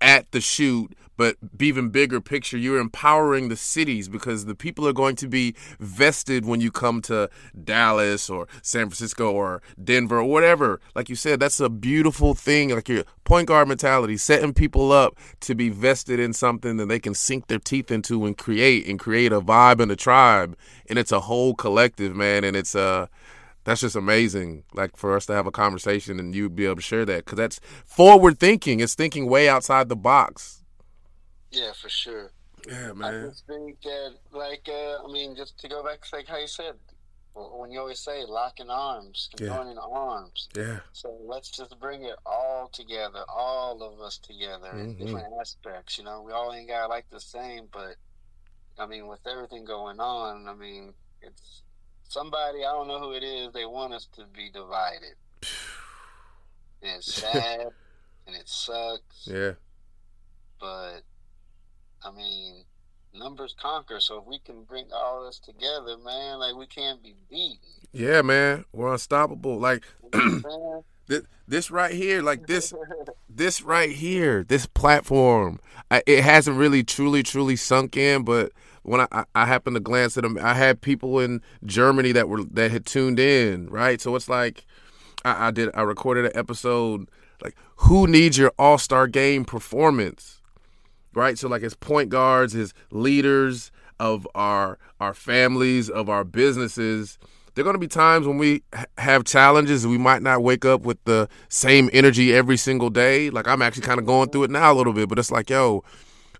at 0.00 0.32
the 0.32 0.40
shoot 0.40 0.96
but 1.20 1.36
even 1.60 1.90
bigger 1.90 2.18
picture, 2.18 2.56
you're 2.56 2.80
empowering 2.80 3.50
the 3.50 3.56
cities 3.56 4.08
because 4.08 4.46
the 4.46 4.54
people 4.54 4.88
are 4.88 4.94
going 4.94 5.16
to 5.16 5.28
be 5.28 5.54
vested 5.78 6.46
when 6.46 6.62
you 6.62 6.70
come 6.70 7.02
to 7.02 7.28
Dallas 7.62 8.30
or 8.30 8.48
San 8.62 8.86
Francisco 8.86 9.30
or 9.30 9.60
Denver 9.84 10.20
or 10.20 10.24
whatever. 10.24 10.80
Like 10.94 11.10
you 11.10 11.16
said, 11.16 11.38
that's 11.38 11.60
a 11.60 11.68
beautiful 11.68 12.32
thing. 12.32 12.70
Like 12.70 12.88
your 12.88 13.04
point 13.24 13.48
guard 13.48 13.68
mentality, 13.68 14.16
setting 14.16 14.54
people 14.54 14.92
up 14.92 15.18
to 15.40 15.54
be 15.54 15.68
vested 15.68 16.18
in 16.18 16.32
something 16.32 16.78
that 16.78 16.86
they 16.86 16.98
can 16.98 17.12
sink 17.12 17.48
their 17.48 17.58
teeth 17.58 17.90
into 17.90 18.24
and 18.24 18.34
create 18.34 18.86
and 18.86 18.98
create 18.98 19.30
a 19.30 19.42
vibe 19.42 19.78
and 19.78 19.92
a 19.92 19.96
tribe. 19.96 20.56
And 20.88 20.98
it's 20.98 21.12
a 21.12 21.20
whole 21.20 21.54
collective, 21.54 22.16
man. 22.16 22.44
And 22.44 22.56
it's 22.56 22.74
uh 22.74 23.08
that's 23.64 23.82
just 23.82 23.94
amazing 23.94 24.64
like 24.72 24.96
for 24.96 25.14
us 25.14 25.26
to 25.26 25.34
have 25.34 25.46
a 25.46 25.50
conversation 25.50 26.18
and 26.18 26.34
you 26.34 26.48
be 26.48 26.64
able 26.64 26.76
to 26.76 26.80
share 26.80 27.04
that 27.04 27.26
because 27.26 27.36
that's 27.36 27.60
forward 27.84 28.40
thinking 28.40 28.80
it's 28.80 28.94
thinking 28.94 29.28
way 29.28 29.50
outside 29.50 29.90
the 29.90 29.94
box 29.96 30.59
yeah, 31.50 31.72
for 31.72 31.88
sure. 31.88 32.30
Yeah, 32.68 32.92
man. 32.92 33.14
I 33.14 33.28
just 33.28 33.46
think 33.46 33.80
that, 33.82 34.14
like, 34.32 34.68
uh, 34.68 35.04
I 35.04 35.12
mean, 35.12 35.34
just 35.34 35.58
to 35.60 35.68
go 35.68 35.82
back 35.82 36.02
to 36.02 36.16
like 36.16 36.26
how 36.26 36.38
you 36.38 36.46
said, 36.46 36.74
when 37.34 37.70
you 37.70 37.80
always 37.80 38.00
say 38.00 38.24
locking 38.26 38.70
arms, 38.70 39.30
yeah. 39.38 39.48
joining 39.48 39.78
arms. 39.78 40.48
Yeah. 40.56 40.80
So 40.92 41.16
let's 41.22 41.50
just 41.50 41.78
bring 41.80 42.04
it 42.04 42.16
all 42.26 42.68
together, 42.72 43.20
all 43.28 43.82
of 43.82 44.00
us 44.00 44.18
together 44.18 44.68
mm-hmm. 44.68 44.80
in 44.80 44.96
different 44.96 45.26
aspects. 45.40 45.96
You 45.98 46.04
know, 46.04 46.22
we 46.22 46.32
all 46.32 46.52
ain't 46.52 46.68
got 46.68 46.90
like 46.90 47.08
the 47.10 47.20
same, 47.20 47.68
but 47.72 47.96
I 48.78 48.86
mean, 48.86 49.06
with 49.06 49.20
everything 49.26 49.64
going 49.64 50.00
on, 50.00 50.48
I 50.48 50.54
mean, 50.54 50.92
it's 51.22 51.62
somebody 52.08 52.58
I 52.58 52.72
don't 52.72 52.88
know 52.88 52.98
who 52.98 53.12
it 53.12 53.22
is. 53.22 53.52
They 53.52 53.66
want 53.66 53.94
us 53.94 54.08
to 54.16 54.24
be 54.36 54.50
divided. 54.50 55.14
and 56.82 56.96
it's 56.96 57.14
sad 57.14 57.68
and 58.26 58.36
it 58.36 58.48
sucks. 58.48 59.26
Yeah. 59.26 59.52
But 60.58 61.00
I 62.02 62.10
mean, 62.12 62.64
numbers 63.14 63.54
conquer. 63.60 64.00
So 64.00 64.18
if 64.18 64.26
we 64.26 64.38
can 64.38 64.64
bring 64.64 64.86
all 64.92 65.24
this 65.26 65.38
together, 65.38 65.96
man, 66.04 66.38
like 66.38 66.54
we 66.54 66.66
can't 66.66 67.02
be 67.02 67.14
beaten. 67.28 67.58
Yeah, 67.92 68.22
man, 68.22 68.64
we're 68.72 68.92
unstoppable. 68.92 69.58
Like 69.58 69.84
this, 71.06 71.22
this 71.46 71.70
right 71.70 71.92
here, 71.92 72.22
like 72.22 72.46
this, 72.46 72.72
this 73.28 73.62
right 73.62 73.90
here, 73.90 74.44
this 74.44 74.66
platform, 74.66 75.60
I, 75.90 76.02
it 76.06 76.22
hasn't 76.22 76.56
really 76.56 76.84
truly, 76.84 77.22
truly 77.22 77.56
sunk 77.56 77.96
in. 77.96 78.24
But 78.24 78.52
when 78.82 79.00
I, 79.00 79.24
I 79.34 79.46
happened 79.46 79.76
to 79.76 79.80
glance 79.80 80.16
at 80.16 80.22
them, 80.22 80.38
I 80.40 80.54
had 80.54 80.80
people 80.80 81.18
in 81.18 81.42
Germany 81.64 82.12
that 82.12 82.28
were 82.28 82.44
that 82.44 82.70
had 82.70 82.86
tuned 82.86 83.18
in, 83.18 83.68
right? 83.68 84.00
So 84.00 84.14
it's 84.16 84.28
like 84.28 84.64
I, 85.24 85.48
I 85.48 85.50
did. 85.50 85.70
I 85.74 85.82
recorded 85.82 86.26
an 86.26 86.32
episode 86.34 87.08
like 87.42 87.56
who 87.76 88.06
needs 88.06 88.38
your 88.38 88.52
All 88.58 88.78
Star 88.78 89.06
Game 89.06 89.44
performance 89.44 90.39
right? 91.14 91.38
So 91.38 91.48
like 91.48 91.62
as 91.62 91.74
point 91.74 92.10
guards, 92.10 92.54
as 92.54 92.74
leaders 92.90 93.70
of 93.98 94.26
our 94.34 94.78
our 95.00 95.14
families, 95.14 95.88
of 95.90 96.08
our 96.08 96.24
businesses, 96.24 97.18
there 97.54 97.62
are 97.62 97.64
going 97.64 97.74
to 97.74 97.80
be 97.80 97.88
times 97.88 98.26
when 98.26 98.38
we 98.38 98.62
have 98.98 99.24
challenges 99.24 99.86
we 99.86 99.98
might 99.98 100.22
not 100.22 100.42
wake 100.42 100.64
up 100.64 100.82
with 100.82 101.02
the 101.04 101.28
same 101.48 101.90
energy 101.92 102.34
every 102.34 102.56
single 102.56 102.90
day. 102.90 103.30
Like 103.30 103.48
I'm 103.48 103.62
actually 103.62 103.82
kind 103.82 103.98
of 103.98 104.06
going 104.06 104.30
through 104.30 104.44
it 104.44 104.50
now 104.50 104.72
a 104.72 104.74
little 104.74 104.92
bit, 104.92 105.08
but 105.08 105.18
it's 105.18 105.30
like, 105.30 105.50
yo, 105.50 105.84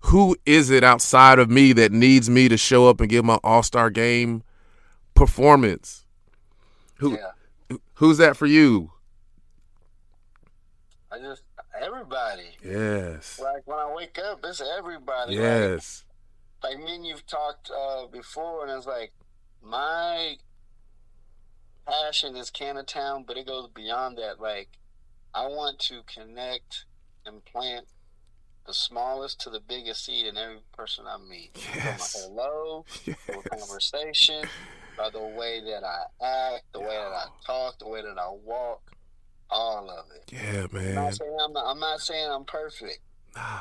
who 0.01 0.35
is 0.45 0.69
it 0.69 0.83
outside 0.83 1.37
of 1.37 1.49
me 1.49 1.73
that 1.73 1.91
needs 1.91 2.29
me 2.29 2.49
to 2.49 2.57
show 2.57 2.87
up 2.87 3.01
and 3.01 3.09
give 3.09 3.23
my 3.23 3.39
all-star 3.43 3.89
game 3.89 4.43
performance? 5.13 6.05
Who 6.95 7.17
yeah. 7.17 7.77
who's 7.95 8.17
that 8.17 8.37
for 8.37 8.45
you? 8.45 8.91
I 11.11 11.19
just 11.19 11.43
everybody. 11.81 12.57
Yes. 12.63 13.39
Like 13.41 13.63
when 13.65 13.79
I 13.79 13.91
wake 13.93 14.19
up, 14.19 14.39
it's 14.43 14.61
everybody. 14.77 15.35
Yes. 15.35 16.03
Like, 16.63 16.75
like 16.75 16.83
me 16.83 16.95
and 16.95 17.05
you've 17.05 17.25
talked 17.25 17.71
uh, 17.71 18.07
before, 18.07 18.65
and 18.65 18.77
it's 18.77 18.85
like 18.85 19.11
my 19.63 20.35
passion 21.87 22.35
is 22.35 22.51
Cannatown, 22.51 23.25
but 23.25 23.37
it 23.37 23.47
goes 23.47 23.67
beyond 23.73 24.17
that. 24.17 24.39
Like 24.39 24.69
I 25.33 25.47
want 25.47 25.79
to 25.79 26.01
connect 26.13 26.85
and 27.25 27.43
plant 27.45 27.85
the 28.67 28.73
smallest 28.73 29.41
to 29.41 29.49
the 29.49 29.59
biggest 29.59 30.05
seed 30.05 30.27
in 30.27 30.37
every 30.37 30.59
person 30.73 31.05
I 31.07 31.17
meet. 31.17 31.51
Yes. 31.75 32.13
From 32.13 32.21
a 32.21 32.41
hello, 32.43 32.85
yes. 33.05 33.17
a 33.29 33.49
conversation, 33.49 34.45
by 34.97 35.09
the 35.09 35.19
way 35.19 35.61
that 35.65 35.83
I 35.83 36.53
act, 36.53 36.65
the 36.73 36.79
way 36.79 36.95
that 36.95 37.11
I 37.11 37.25
talk, 37.45 37.79
the 37.79 37.87
way 37.87 38.01
that 38.03 38.19
I 38.19 38.29
walk 38.43 38.91
all 39.51 39.89
of 39.89 40.05
it. 40.15 40.31
Yeah, 40.31 40.67
man. 40.71 40.97
I'm 40.97 41.03
not 41.05 41.15
saying 41.15 41.37
I'm 41.43 41.53
not, 41.53 41.71
I'm 41.71 41.79
not 41.79 41.99
saying 41.99 42.29
I'm 42.31 42.45
perfect. 42.45 42.99
Nah. 43.35 43.59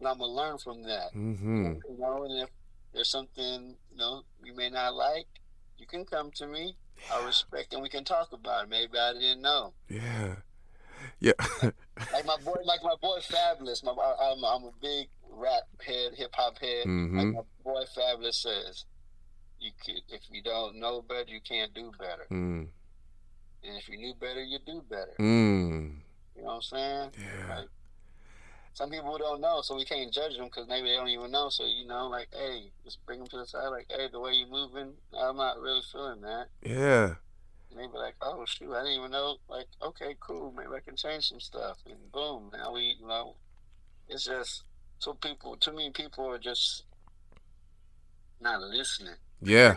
But 0.00 0.10
I'm 0.10 0.18
gonna 0.18 0.32
learn 0.32 0.58
from 0.58 0.82
that. 0.84 1.14
Mm-hmm. 1.14 1.64
You 1.88 1.98
know, 1.98 2.24
and 2.24 2.42
if 2.42 2.48
there's 2.92 3.10
something 3.10 3.76
you 3.90 3.96
know 3.96 4.22
you 4.42 4.54
may 4.54 4.70
not 4.70 4.94
like, 4.94 5.26
you 5.78 5.86
can 5.86 6.04
come 6.04 6.30
to 6.32 6.46
me. 6.46 6.76
I 7.12 7.24
respect, 7.24 7.72
and 7.72 7.82
we 7.82 7.88
can 7.88 8.04
talk 8.04 8.32
about 8.32 8.64
it. 8.64 8.70
Maybe 8.70 8.98
I 8.98 9.12
didn't 9.12 9.42
know. 9.42 9.72
Yeah. 9.88 10.36
Yeah. 11.18 11.32
like 11.62 12.26
my 12.26 12.36
boy, 12.44 12.58
like 12.64 12.82
my 12.82 12.94
boy 13.00 13.18
Fabolous. 13.18 13.82
My, 13.82 13.92
I'm, 13.92 14.44
I'm 14.44 14.64
a 14.64 14.70
big 14.80 15.08
rap 15.30 15.62
head, 15.84 16.12
hip 16.14 16.30
hop 16.34 16.58
head. 16.58 16.86
Mm-hmm. 16.86 17.18
Like 17.18 17.34
my 17.34 17.40
boy 17.64 17.82
Fabolous 17.96 18.34
says, 18.34 18.84
you 19.58 19.72
could, 19.84 20.02
if 20.08 20.22
you 20.30 20.42
don't 20.42 20.76
know 20.78 21.02
better, 21.02 21.30
you 21.30 21.40
can't 21.40 21.72
do 21.74 21.92
better. 21.98 22.26
Mm. 22.30 22.68
And 23.64 23.76
if 23.76 23.88
you 23.88 23.96
knew 23.96 24.14
better, 24.14 24.42
you 24.42 24.58
do 24.66 24.82
better. 24.88 25.14
Mm. 25.20 25.94
You 26.36 26.42
know 26.42 26.48
what 26.48 26.54
I'm 26.54 26.62
saying? 26.62 27.10
Yeah. 27.18 27.56
Like, 27.56 27.68
some 28.74 28.90
people 28.90 29.18
don't 29.18 29.40
know, 29.40 29.60
so 29.60 29.76
we 29.76 29.84
can't 29.84 30.12
judge 30.12 30.36
them 30.36 30.46
because 30.46 30.66
maybe 30.66 30.88
they 30.88 30.96
don't 30.96 31.08
even 31.08 31.30
know. 31.30 31.48
So 31.50 31.64
you 31.64 31.86
know, 31.86 32.08
like, 32.08 32.28
hey, 32.32 32.70
just 32.84 33.04
bring 33.04 33.18
them 33.18 33.28
to 33.28 33.38
the 33.38 33.46
side. 33.46 33.68
Like, 33.68 33.86
hey, 33.90 34.08
the 34.10 34.20
way 34.20 34.32
you're 34.32 34.48
moving, 34.48 34.92
I'm 35.16 35.36
not 35.36 35.60
really 35.60 35.82
feeling 35.92 36.22
that. 36.22 36.46
Yeah. 36.62 37.14
And 37.70 37.78
they 37.78 37.86
be 37.86 37.98
like, 37.98 38.14
oh 38.22 38.44
shoot, 38.46 38.72
I 38.72 38.82
didn't 38.82 38.98
even 38.98 39.10
know. 39.10 39.36
Like, 39.48 39.66
okay, 39.82 40.16
cool, 40.20 40.54
maybe 40.56 40.70
I 40.74 40.80
can 40.80 40.96
change 40.96 41.28
some 41.28 41.40
stuff. 41.40 41.78
And 41.86 42.10
boom, 42.12 42.50
now 42.52 42.72
we, 42.72 42.96
you 43.00 43.06
know, 43.06 43.36
it's 44.08 44.24
just 44.24 44.62
so 44.98 45.14
people. 45.14 45.56
Too 45.56 45.72
many 45.72 45.90
people 45.90 46.26
are 46.30 46.38
just 46.38 46.84
not 48.40 48.60
listening. 48.62 49.14
Yeah. 49.42 49.76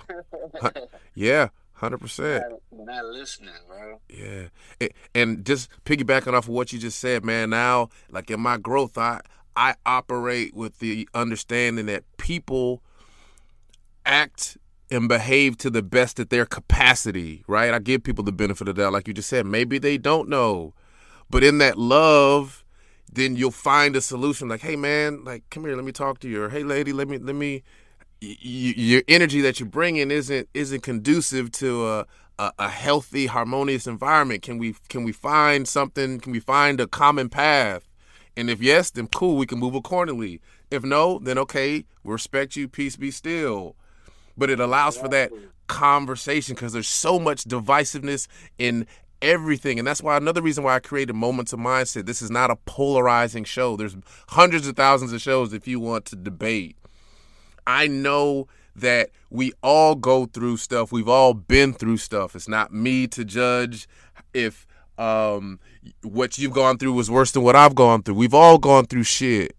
yeah. 1.16 1.50
Hundred 1.86 2.00
percent. 2.00 2.44
Not 2.72 3.06
listening, 3.06 3.54
bro. 3.68 4.02
Yeah, 4.10 4.88
and 5.14 5.46
just 5.46 5.70
piggybacking 5.86 6.34
off 6.34 6.46
of 6.46 6.50
what 6.50 6.74
you 6.74 6.80
just 6.80 6.98
said, 6.98 7.24
man. 7.24 7.52
Now, 7.52 7.90
like 8.10 8.32
in 8.32 8.40
my 8.40 8.58
growth, 8.58 8.98
I 8.98 9.22
I 9.56 9.76
operate 9.86 10.56
with 10.56 10.80
the 10.80 11.08
understanding 11.14 11.86
that 11.86 12.04
people 12.18 12.82
act 14.04 14.58
and 14.90 15.08
behave 15.08 15.58
to 15.58 15.70
the 15.70 15.84
best 15.84 16.20
of 16.20 16.30
their 16.30 16.48
capacity, 16.48 17.44
right? 17.48 17.72
I 17.72 17.78
give 17.78 18.04
people 18.04 18.24
the 18.24 18.32
benefit 18.32 18.68
of 18.68 18.76
that, 18.78 18.90
like 18.90 19.08
you 19.08 19.14
just 19.14 19.30
said. 19.30 19.46
Maybe 19.46 19.78
they 19.78 20.00
don't 20.00 20.28
know, 20.28 20.74
but 21.30 21.44
in 21.44 21.60
that 21.60 21.78
love, 21.78 22.66
then 23.12 23.36
you'll 23.36 23.52
find 23.52 23.96
a 23.96 24.02
solution. 24.02 24.48
Like, 24.48 24.62
hey, 24.62 24.76
man, 24.76 25.24
like, 25.24 25.44
come 25.52 25.66
here, 25.66 25.76
let 25.76 25.86
me 25.86 25.92
talk 25.92 26.18
to 26.22 26.28
you. 26.28 26.46
Or 26.46 26.50
hey, 26.50 26.64
lady, 26.64 26.94
let 26.94 27.08
me 27.08 27.20
let 27.20 27.36
me 27.36 27.62
your 28.40 29.04
energy 29.08 29.42
that 29.42 29.60
you're 29.60 29.70
bringing 29.70 30.12
isn't 30.12 30.50
isn't 30.54 30.82
conducive 30.82 31.52
to 31.54 31.88
a, 31.88 32.06
a, 32.40 32.52
a 32.60 32.70
healthy, 32.70 33.28
harmonious 33.28 33.88
environment. 33.88 34.42
Can 34.42 34.58
we 34.58 34.76
can 34.90 35.04
we 35.04 35.12
find 35.12 35.68
something? 35.68 36.20
Can 36.20 36.32
we 36.32 36.40
find 36.40 36.80
a 36.80 36.88
common 36.88 37.30
path? 37.30 37.88
And 38.38 38.50
if 38.50 38.62
yes, 38.62 38.92
then 38.92 39.08
cool, 39.08 39.38
we 39.38 39.46
can 39.46 39.60
move 39.60 39.76
accordingly. 39.76 40.42
If 40.70 40.84
no, 40.84 41.20
then 41.20 41.38
okay, 41.38 41.86
we 42.04 42.12
respect 42.12 42.56
you. 42.56 42.68
Peace 42.68 42.96
be 42.96 43.12
still. 43.12 43.76
But 44.38 44.50
it 44.50 44.60
allows 44.60 44.98
for 44.98 45.08
that 45.10 45.32
conversation 45.68 46.56
because 46.56 46.74
there's 46.74 46.88
so 46.88 47.18
much 47.20 47.46
divisiveness 47.46 48.28
in 48.58 48.86
everything. 49.22 49.80
And 49.80 49.88
that's 49.88 50.02
why 50.02 50.18
another 50.18 50.42
reason 50.42 50.64
why 50.64 50.76
I 50.76 50.80
created 50.80 51.14
Moments 51.14 51.54
of 51.54 51.60
Mindset. 51.60 52.06
This 52.06 52.22
is 52.22 52.30
not 52.30 52.52
a 52.52 52.58
polarizing 52.58 53.46
show. 53.46 53.76
There's 53.76 53.96
hundreds 54.30 54.68
of 54.68 54.76
thousands 54.76 55.14
of 55.14 55.22
shows 55.22 55.54
if 55.54 55.68
you 55.68 55.80
want 55.80 56.06
to 56.06 56.16
debate. 56.16 56.78
I 57.68 57.88
know 57.88 58.48
that 58.76 59.10
we 59.30 59.54
all 59.64 59.96
go 59.96 60.26
through 60.26 60.58
stuff. 60.58 60.92
We've 60.92 61.08
all 61.08 61.34
been 61.34 61.74
through 61.74 61.98
stuff. 61.98 62.36
It's 62.36 62.48
not 62.48 62.74
me 62.74 63.08
to 63.08 63.24
judge 63.24 63.88
if 64.34 64.68
um, 64.98 65.60
what 66.04 66.38
you've 66.38 66.54
gone 66.54 66.78
through 66.78 66.94
was 66.94 67.10
worse 67.10 67.32
than 67.32 67.44
what 67.44 67.56
I've 67.56 67.76
gone 67.76 68.04
through. 68.04 68.16
We've 68.16 68.34
all 68.34 68.58
gone 68.58 68.86
through 68.86 69.04
shit. 69.04 69.56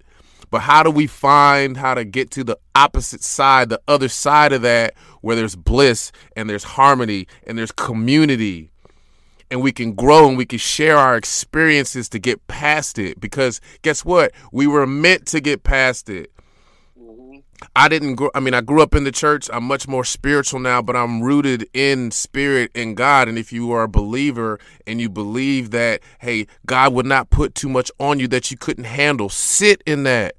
But 0.51 0.61
how 0.61 0.83
do 0.83 0.91
we 0.91 1.07
find 1.07 1.77
how 1.77 1.95
to 1.95 2.05
get 2.05 2.31
to 2.33 2.45
the 2.45 2.59
opposite 2.75 3.23
side, 3.23 3.69
the 3.69 3.81
other 3.89 4.09
side 4.09 4.53
of 4.53 4.63
that, 4.63 4.95
where 5.21 5.35
there's 5.35 5.57
bliss 5.57 6.13
and 6.37 6.49
there's 6.49 6.65
harmony 6.65 7.27
and 7.47 7.59
there's 7.59 7.73
community? 7.73 8.71
And 9.51 9.63
we 9.63 9.73
can 9.73 9.93
grow 9.93 10.29
and 10.29 10.37
we 10.37 10.45
can 10.45 10.59
share 10.59 10.97
our 10.97 11.17
experiences 11.17 12.09
to 12.11 12.19
get 12.19 12.47
past 12.47 12.99
it. 12.99 13.21
Because 13.21 13.61
guess 13.83 14.05
what? 14.05 14.33
We 14.53 14.67
were 14.67 14.87
meant 14.87 15.27
to 15.27 15.41
get 15.41 15.63
past 15.63 16.09
it. 16.09 16.33
I 17.75 17.89
didn't 17.89 18.17
grow 18.17 18.31
I 18.35 18.41
mean 18.41 18.55
I 18.55 18.61
grew 18.61 18.83
up 18.83 18.95
in 18.95 19.05
the 19.05 19.13
church. 19.13 19.49
I'm 19.53 19.65
much 19.65 19.89
more 19.89 20.05
spiritual 20.05 20.61
now, 20.61 20.83
but 20.83 20.97
I'm 20.97 21.23
rooted 21.23 21.69
in 21.73 22.11
spirit 22.11 22.71
in 22.75 22.95
God 22.95 23.29
and 23.29 23.39
if 23.39 23.53
you 23.53 23.73
are 23.73 23.85
a 23.85 23.89
believer 23.89 24.59
and 24.87 25.01
you 25.01 25.09
believe 25.09 25.71
that 25.71 26.01
hey, 26.21 26.47
God 26.67 26.93
would 26.95 27.07
not 27.07 27.31
put 27.31 27.55
too 27.55 27.69
much 27.69 27.91
on 27.99 28.21
you 28.21 28.29
that 28.29 28.51
you 28.51 28.57
couldn't 28.57 28.85
handle, 28.85 29.29
sit 29.29 29.83
in 29.87 30.03
that. 30.05 30.37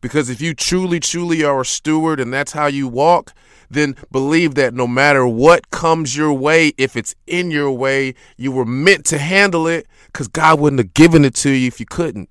Because 0.00 0.30
if 0.30 0.40
you 0.40 0.54
truly 0.54 1.00
truly 1.00 1.42
are 1.42 1.60
a 1.60 1.64
steward 1.64 2.20
and 2.20 2.32
that's 2.32 2.52
how 2.52 2.66
you 2.66 2.86
walk, 2.86 3.34
then 3.70 3.96
believe 4.12 4.54
that 4.54 4.72
no 4.72 4.86
matter 4.86 5.26
what 5.26 5.70
comes 5.70 6.16
your 6.16 6.32
way, 6.32 6.72
if 6.78 6.96
it's 6.96 7.14
in 7.26 7.50
your 7.50 7.72
way, 7.72 8.14
you 8.36 8.52
were 8.52 8.64
meant 8.64 9.04
to 9.06 9.18
handle 9.18 9.66
it 9.66 9.86
cuz 10.12 10.28
God 10.28 10.60
wouldn't 10.60 10.80
have 10.80 10.94
given 10.94 11.24
it 11.24 11.34
to 11.36 11.50
you 11.50 11.66
if 11.66 11.80
you 11.80 11.86
couldn't. 11.86 12.28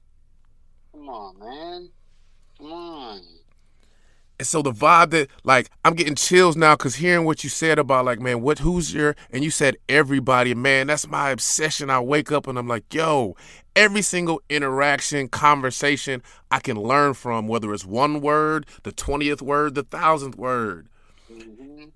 And 4.39 4.47
so 4.47 4.62
the 4.62 4.71
vibe 4.71 5.12
that 5.12 5.30
like 5.43 5.69
I'm 5.84 5.95
getting 5.95 6.15
chills 6.15 6.56
now 6.56 6.76
because 6.76 6.95
hearing 6.95 7.26
what 7.26 7.43
you 7.43 7.50
said 7.50 7.80
about 7.80 8.06
like 8.06 8.19
man 8.19 8.41
what 8.41 8.60
who's 8.60 8.93
your 8.93 9.15
and 9.32 9.43
you 9.43 9.50
said 9.50 9.78
everybody 9.89 10.54
man 10.54 10.88
that's 10.88 11.08
my 11.08 11.32
obsession. 11.32 11.89
I 11.89 12.00
wake 12.00 12.32
up 12.32 12.47
and 12.47 12.58
I'm 12.58 12.67
like 12.67 12.93
yo 12.93 13.36
every 13.76 14.02
single 14.02 14.41
interaction 14.50 15.28
conversation 15.28 16.21
I 16.52 16.60
can 16.60 16.78
learn 16.78 17.13
from 17.13 17.47
whether 17.47 17.73
it's 17.73 17.86
one 17.86 18.21
word 18.21 18.67
the 18.84 18.91
twentieth 18.91 19.41
word 19.41 19.76
the 19.76 19.84
thousandth 19.84 20.38
word 20.38 20.88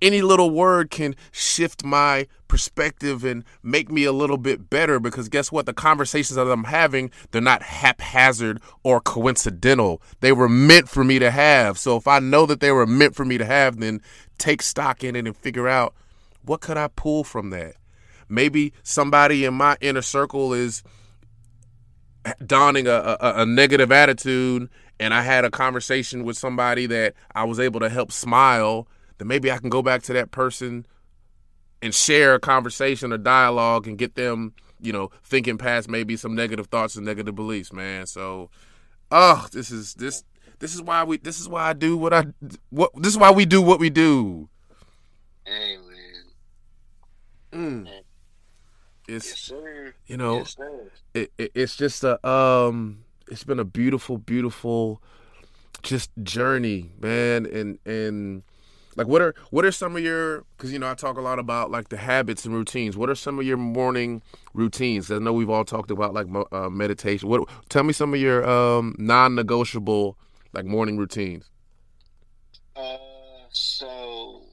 any 0.02 0.22
little 0.22 0.50
word 0.50 0.90
can 0.90 1.16
shift 1.32 1.84
my 1.84 2.28
perspective 2.48 3.24
and 3.24 3.46
make 3.64 3.90
me 3.90 4.04
a 4.04 4.12
little 4.12 4.38
bit 4.38 4.70
better 4.70 5.00
because 5.00 5.30
guess 5.30 5.52
what? 5.52 5.66
The 5.66 5.74
conversations 5.74 6.36
that 6.36 6.52
i'm 6.52 6.66
having 6.66 7.12
they're 7.32 7.42
not 7.42 7.62
haphazard 7.62 8.60
or 8.84 9.00
coincidental. 9.00 10.02
They 10.20 10.32
were 10.32 10.50
meant 10.50 10.90
for 10.90 11.04
me 11.04 11.20
to 11.20 11.32
have. 11.32 11.78
So 11.78 11.96
if 11.96 12.08
i 12.08 12.20
know 12.20 12.46
that 12.48 12.60
they 12.60 12.72
were 12.72 12.88
meant 12.88 13.16
for 13.16 13.24
me 13.24 13.38
to 13.38 13.46
have 13.46 13.80
then 13.80 14.02
take 14.38 14.62
stock 14.62 15.04
in 15.04 15.16
it 15.16 15.28
and 15.28 15.38
figure 15.38 15.68
out 15.68 15.94
what 16.44 16.62
could 16.62 16.78
i 16.78 16.88
pull 16.88 17.24
from 17.24 17.52
that? 17.52 17.76
Maybe 18.28 18.74
somebody 18.84 19.46
in 19.46 19.54
my 19.54 19.78
inner 19.82 20.02
circle 20.02 20.54
is 20.54 20.84
donning 22.46 22.88
a, 22.88 23.18
a, 23.20 23.42
a 23.42 23.46
negative 23.46 23.92
attitude 23.92 24.70
and 25.00 25.12
i 25.12 25.24
had 25.24 25.44
a 25.44 25.50
conversation 25.50 26.24
with 26.24 26.38
somebody 26.38 26.86
that 26.86 27.16
i 27.34 27.44
was 27.44 27.60
able 27.60 27.80
to 27.80 27.90
help 27.90 28.12
smile 28.12 28.88
then 29.22 29.28
maybe 29.28 29.52
I 29.52 29.60
can 29.60 29.70
go 29.70 29.84
back 29.84 30.02
to 30.04 30.14
that 30.14 30.32
person 30.32 30.84
and 31.80 31.94
share 31.94 32.34
a 32.34 32.40
conversation 32.40 33.14
or 33.14 33.20
dialogue 33.20 33.88
and 33.88 33.96
get 33.96 34.16
them, 34.16 34.56
you 34.80 34.92
know, 34.92 35.12
thinking 35.24 35.60
past 35.60 35.88
maybe 35.88 36.18
some 36.18 36.34
negative 36.34 36.66
thoughts 36.68 36.96
and 36.96 37.06
negative 37.06 37.36
beliefs, 37.36 37.72
man. 37.72 38.08
So, 38.08 38.50
oh, 39.12 39.48
this 39.52 39.70
is 39.70 39.94
this 39.94 40.24
this 40.58 40.74
is 40.74 40.82
why 40.82 41.04
we 41.04 41.18
this 41.18 41.40
is 41.40 41.48
why 41.48 41.70
I 41.70 41.74
do 41.74 41.96
what 41.96 42.14
I 42.14 42.26
what 42.72 42.90
this 42.96 43.14
is 43.14 43.18
why 43.20 43.30
we 43.30 43.46
do 43.46 43.62
what 43.62 43.80
we 43.80 43.92
do. 43.92 44.50
Hey 45.46 45.78
man. 47.52 47.86
Mm. 47.86 47.90
It's 49.08 49.28
yes, 49.28 49.38
sir. 49.38 49.94
you 50.08 50.18
know 50.18 50.38
yes, 50.38 50.58
it, 51.14 51.32
it, 51.38 51.52
it's 51.54 51.76
just 51.76 52.04
a 52.04 52.28
um 52.28 53.04
it's 53.30 53.44
been 53.44 53.60
a 53.60 53.66
beautiful 53.66 54.18
beautiful 54.18 55.00
just 55.84 56.10
journey, 56.24 56.90
man, 57.00 57.46
and 57.46 57.78
and 57.86 58.42
like 58.96 59.08
what 59.08 59.22
are 59.22 59.34
what 59.50 59.66
are 59.66 59.72
some 59.72 59.96
of 59.96 60.04
your 60.04 60.44
because 60.58 60.72
you 60.72 60.80
know 60.80 60.90
I 60.90 60.96
talk 60.96 61.18
a 61.18 61.22
lot 61.22 61.40
about 61.40 61.72
like 61.72 61.90
the 61.90 61.98
habits 61.98 62.46
and 62.46 62.54
routines. 62.54 62.98
What 62.98 63.10
are 63.10 63.16
some 63.16 63.40
of 63.40 63.46
your 63.46 63.58
morning 63.58 64.22
routines? 64.54 65.12
I 65.12 65.20
know 65.20 65.34
we've 65.34 65.50
all 65.50 65.66
talked 65.66 65.92
about 65.92 66.14
like 66.14 66.28
uh, 66.52 66.70
meditation. 66.70 67.30
What 67.30 67.48
tell 67.70 67.84
me 67.84 67.94
some 67.94 68.14
of 68.14 68.20
your 68.20 68.48
um, 68.48 68.96
non-negotiable 68.98 70.18
like 70.54 70.66
morning 70.66 70.98
routines. 70.98 71.50
Uh, 72.76 72.98
so 73.52 74.44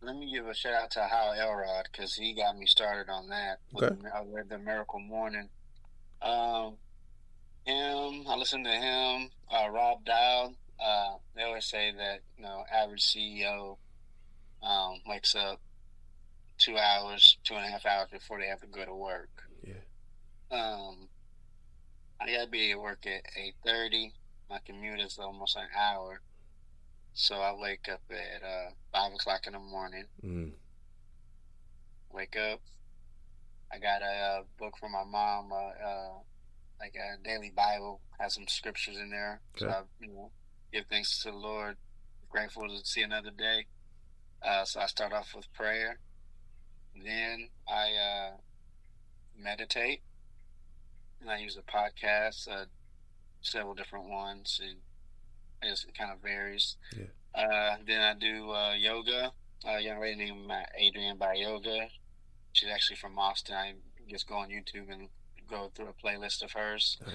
let 0.00 0.16
me 0.16 0.32
give 0.32 0.46
a 0.46 0.54
shout 0.54 0.74
out 0.74 0.90
to 0.92 1.02
Hal 1.02 1.34
Elrod 1.38 1.88
because 1.90 2.14
he 2.14 2.34
got 2.34 2.58
me 2.58 2.66
started 2.66 3.08
on 3.08 3.28
that. 3.28 3.58
Okay. 3.76 3.94
I 4.14 4.22
read 4.28 4.48
the 4.48 4.58
Miracle 4.58 5.00
Morning. 5.00 5.48
Um, 6.20 6.76
him, 7.64 8.24
I 8.28 8.36
listen 8.36 8.64
to 8.64 8.70
him. 8.70 9.30
Uh, 9.50 9.70
Rob 9.70 10.04
Dial 10.04 10.54
uh, 10.80 11.16
they 11.34 11.42
always 11.42 11.64
say 11.64 11.92
that 11.96 12.20
you 12.36 12.44
know 12.44 12.64
average 12.72 13.02
CEO 13.02 13.76
um, 14.62 15.00
wakes 15.06 15.34
up 15.34 15.60
two 16.58 16.78
hours, 16.78 17.38
two 17.44 17.54
and 17.54 17.64
a 17.64 17.68
half 17.68 17.86
hours 17.86 18.08
before 18.10 18.38
they 18.40 18.46
have 18.46 18.60
to 18.60 18.66
go 18.66 18.84
to 18.84 18.94
work. 18.94 19.30
Yeah. 19.66 20.56
Um, 20.56 21.08
I 22.20 22.26
gotta 22.26 22.48
be 22.48 22.70
at 22.72 22.80
work 22.80 23.06
at 23.06 23.22
eight 23.36 23.54
thirty. 23.64 24.12
My 24.48 24.58
commute 24.64 25.00
is 25.00 25.18
almost 25.18 25.56
an 25.56 25.66
hour, 25.76 26.20
so 27.14 27.36
I 27.36 27.54
wake 27.58 27.88
up 27.90 28.02
at 28.10 28.42
uh, 28.42 28.70
five 28.92 29.12
o'clock 29.12 29.46
in 29.46 29.54
the 29.54 29.58
morning. 29.58 30.04
Mm. 30.24 30.52
Wake 32.12 32.36
up. 32.36 32.60
I 33.72 33.78
got 33.78 34.02
a 34.02 34.04
uh, 34.04 34.42
book 34.58 34.76
from 34.78 34.92
my 34.92 35.04
mom, 35.04 35.50
uh, 35.50 35.86
uh, 35.86 36.18
like 36.78 36.94
a 36.94 37.22
daily 37.26 37.50
Bible, 37.56 38.00
has 38.20 38.34
some 38.34 38.46
scriptures 38.46 38.98
in 38.98 39.10
there. 39.10 39.40
Okay. 39.56 39.64
So 39.64 39.70
I, 39.70 39.82
you 39.98 40.08
know, 40.12 40.30
give 40.72 40.86
thanks 40.86 41.22
to 41.22 41.30
the 41.30 41.36
Lord. 41.36 41.76
Grateful 42.28 42.66
to 42.68 42.84
see 42.84 43.02
another 43.02 43.30
day. 43.30 43.66
Uh, 44.42 44.64
so 44.64 44.80
I 44.80 44.86
start 44.86 45.12
off 45.12 45.34
with 45.36 45.52
prayer. 45.52 45.98
Then 46.96 47.48
I 47.68 47.92
uh, 47.92 48.30
meditate, 49.38 50.02
and 51.20 51.30
I 51.30 51.38
use 51.38 51.56
a 51.56 51.62
podcast, 51.62 52.48
uh, 52.48 52.64
several 53.40 53.74
different 53.74 54.08
ones, 54.08 54.60
and 54.62 54.78
it 55.62 55.70
just 55.70 55.86
kind 55.96 56.10
of 56.10 56.20
varies. 56.20 56.76
Yeah. 56.96 57.04
Uh, 57.34 57.76
then 57.86 58.00
I 58.00 58.14
do 58.14 58.50
uh, 58.50 58.74
yoga. 58.74 59.32
A 59.64 59.80
young 59.80 60.00
lady 60.00 60.16
named 60.16 60.50
Adriene 60.50 61.18
by 61.18 61.34
Yoga. 61.34 61.86
She's 62.52 62.68
actually 62.68 62.96
from 62.96 63.18
Austin. 63.18 63.54
I 63.54 63.74
just 64.08 64.28
go 64.28 64.36
on 64.36 64.48
YouTube 64.48 64.90
and 64.90 65.08
go 65.48 65.70
through 65.74 65.88
a 65.88 66.06
playlist 66.06 66.42
of 66.42 66.52
hers. 66.52 66.98
Nice. 67.06 67.14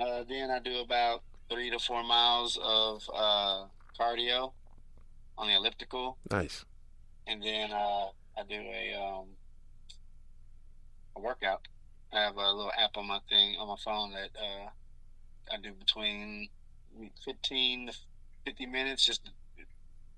Uh, 0.00 0.24
then 0.28 0.50
I 0.50 0.60
do 0.60 0.78
about 0.78 1.22
three 1.50 1.70
to 1.70 1.78
four 1.78 2.02
miles 2.02 2.58
of 2.62 3.08
uh, 3.14 3.64
cardio 3.98 4.52
on 5.36 5.48
the 5.48 5.54
elliptical. 5.54 6.18
Nice. 6.30 6.64
And 7.26 7.42
then 7.42 7.72
uh, 7.72 8.06
I 8.36 8.42
do 8.48 8.56
a 8.56 8.94
um, 8.94 9.26
a 11.16 11.20
workout. 11.20 11.66
I 12.12 12.20
have 12.20 12.36
a 12.36 12.52
little 12.52 12.72
app 12.78 12.96
on 12.96 13.08
my 13.08 13.18
thing 13.28 13.56
on 13.58 13.68
my 13.68 13.76
phone 13.84 14.12
that 14.12 14.30
uh, 14.38 14.68
I 15.52 15.60
do 15.62 15.72
between 15.72 16.48
fifteen 17.24 17.88
to 17.88 17.94
fifty 18.44 18.66
minutes. 18.66 19.04
Just 19.04 19.30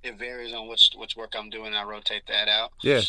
it 0.02 0.18
varies 0.18 0.54
on 0.54 0.68
which 0.68 0.90
which 0.96 1.16
work 1.16 1.34
I'm 1.36 1.50
doing. 1.50 1.74
I 1.74 1.84
rotate 1.84 2.26
that 2.28 2.48
out. 2.48 2.72
Yeah. 2.82 3.00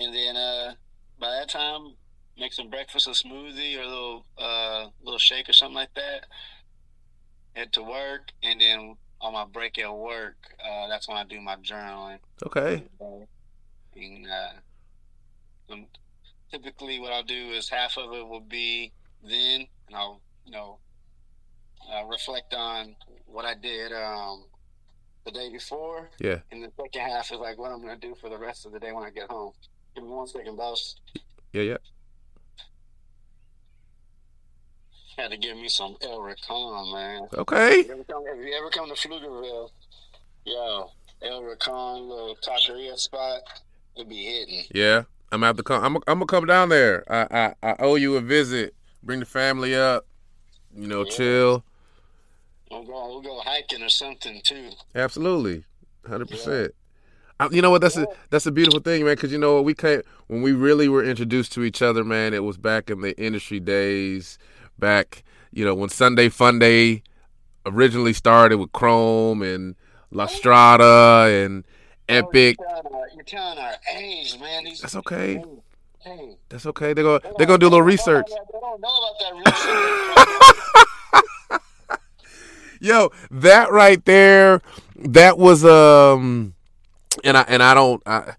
And 0.00 0.14
then 0.14 0.36
uh, 0.36 0.74
by 1.20 1.30
that 1.30 1.48
time, 1.48 1.94
make 2.36 2.52
some 2.52 2.68
breakfast, 2.70 3.06
a 3.06 3.10
smoothie, 3.10 3.78
or 3.78 3.82
a 3.82 3.88
little 3.88 4.26
uh, 4.36 4.86
little 5.02 5.18
shake 5.18 5.48
or 5.48 5.52
something 5.52 5.76
like 5.76 5.94
that. 5.94 6.26
Head 7.54 7.72
to 7.74 7.82
work, 7.82 8.32
and 8.42 8.60
then 8.60 8.96
on 9.20 9.32
my 9.32 9.44
break 9.44 9.78
at 9.78 9.94
work, 9.94 10.36
uh, 10.62 10.88
that's 10.88 11.08
when 11.08 11.16
I 11.16 11.24
do 11.24 11.40
my 11.40 11.56
journaling. 11.56 12.18
Okay. 12.44 12.84
And, 13.96 14.26
uh, 14.26 15.72
um, 15.72 15.86
typically, 16.50 16.98
what 16.98 17.12
I'll 17.12 17.22
do 17.22 17.50
is 17.50 17.68
half 17.68 17.96
of 17.96 18.12
it 18.12 18.26
will 18.26 18.40
be 18.40 18.92
then, 19.22 19.66
and 19.86 19.96
I'll 19.96 20.20
you 20.44 20.52
know 20.52 20.78
uh, 21.92 22.04
reflect 22.06 22.54
on 22.54 22.96
what 23.26 23.44
I 23.44 23.54
did 23.54 23.92
um, 23.92 24.44
the 25.24 25.30
day 25.30 25.50
before. 25.50 26.10
Yeah. 26.18 26.38
And 26.50 26.62
the 26.62 26.70
second 26.76 27.08
half 27.08 27.32
is 27.32 27.38
like 27.38 27.58
what 27.58 27.70
I'm 27.70 27.80
gonna 27.80 27.96
do 27.96 28.14
for 28.20 28.28
the 28.28 28.38
rest 28.38 28.66
of 28.66 28.72
the 28.72 28.80
day 28.80 28.92
when 28.92 29.04
I 29.04 29.10
get 29.10 29.30
home. 29.30 29.52
Give 29.94 30.04
me 30.04 30.10
one 30.10 30.26
second, 30.26 30.56
boss. 30.56 30.96
Yeah, 31.52 31.62
yeah. 31.62 31.76
Had 35.16 35.30
to 35.30 35.36
give 35.36 35.56
me 35.56 35.68
some 35.68 35.96
El 36.02 36.20
Rincon, 36.20 36.92
man. 36.92 37.28
Okay. 37.34 37.80
If 37.80 37.86
you 37.86 37.92
ever 37.94 38.04
come, 38.04 38.24
you 38.24 38.54
ever 38.58 38.70
come 38.70 38.88
to 38.88 38.94
Pflugerville, 38.94 39.70
yo, 40.44 40.90
El 41.22 41.42
Rincon, 41.42 42.08
little 42.08 42.36
taqueria 42.42 42.98
spot, 42.98 43.42
it 43.96 44.08
be 44.08 44.24
hitting. 44.24 44.64
Yeah. 44.74 45.04
I'm 45.32 45.40
gonna 45.40 45.46
have 45.46 45.56
to 45.56 45.62
come. 45.62 45.82
I'm, 45.84 45.96
I'm 46.06 46.18
gonna 46.18 46.26
come 46.26 46.46
down 46.46 46.68
there. 46.68 47.04
I, 47.10 47.54
I 47.62 47.70
I 47.70 47.76
owe 47.80 47.94
you 47.96 48.16
a 48.16 48.20
visit. 48.20 48.74
Bring 49.02 49.20
the 49.20 49.26
family 49.26 49.74
up. 49.74 50.06
You 50.76 50.86
know, 50.86 51.04
Yeah. 51.04 51.10
chill. 51.10 51.64
We'll 52.70 52.84
go, 52.84 53.08
we'll 53.08 53.20
go 53.22 53.40
hiking 53.44 53.82
or 53.82 53.88
something 53.88 54.40
too. 54.42 54.70
Absolutely, 54.94 55.64
hundred 56.08 56.28
percent. 56.28 56.72
You 57.50 57.62
know 57.62 57.70
what? 57.70 57.80
That's 57.82 57.96
a 57.96 58.06
that's 58.30 58.46
a 58.46 58.52
beautiful 58.52 58.80
thing, 58.80 59.04
man. 59.04 59.14
Because 59.16 59.32
you 59.32 59.38
know 59.38 59.56
what? 59.56 59.64
We 59.64 59.74
came 59.74 60.02
when 60.28 60.42
we 60.42 60.52
really 60.52 60.88
were 60.88 61.02
introduced 61.04 61.52
to 61.52 61.64
each 61.64 61.82
other, 61.82 62.04
man. 62.04 62.32
It 62.32 62.44
was 62.44 62.56
back 62.56 62.88
in 62.90 63.00
the 63.00 63.16
industry 63.20 63.58
days. 63.60 64.38
Back, 64.78 65.24
you 65.52 65.64
know, 65.64 65.74
when 65.74 65.88
Sunday 65.88 66.28
Fun 66.28 66.58
Day 66.58 67.02
originally 67.66 68.12
started 68.12 68.58
with 68.58 68.72
Chrome 68.72 69.42
and 69.42 69.76
La 70.10 70.26
Strada 70.26 71.28
and 71.30 71.64
Epic. 72.08 72.56
Oh, 72.60 72.64
you're, 72.64 72.82
telling 72.82 72.94
our, 72.94 73.08
you're 73.14 73.24
telling 73.24 73.58
our 73.58 73.74
age, 73.96 74.38
man. 74.38 74.64
These, 74.64 74.80
That's 74.80 74.96
okay. 74.96 75.36
Hey, 76.00 76.16
hey. 76.16 76.36
That's 76.48 76.66
okay. 76.66 76.92
They're 76.92 77.04
gonna 77.04 77.20
they're 77.38 77.46
gonna 77.46 77.58
do 77.58 77.68
a 77.68 77.70
little 77.70 77.82
research. 77.82 78.28
They 78.28 78.60
don't 78.60 78.80
know 78.80 78.96
about 78.98 79.18
that 79.20 80.40
research. 81.50 81.60
Yo, 82.80 83.10
that 83.30 83.72
right 83.72 84.04
there, 84.04 84.60
that 84.96 85.38
was 85.38 85.64
um, 85.64 86.54
and 87.22 87.36
I 87.36 87.42
and 87.48 87.62
I 87.62 87.74
don't. 87.74 88.02
I, 88.06 88.34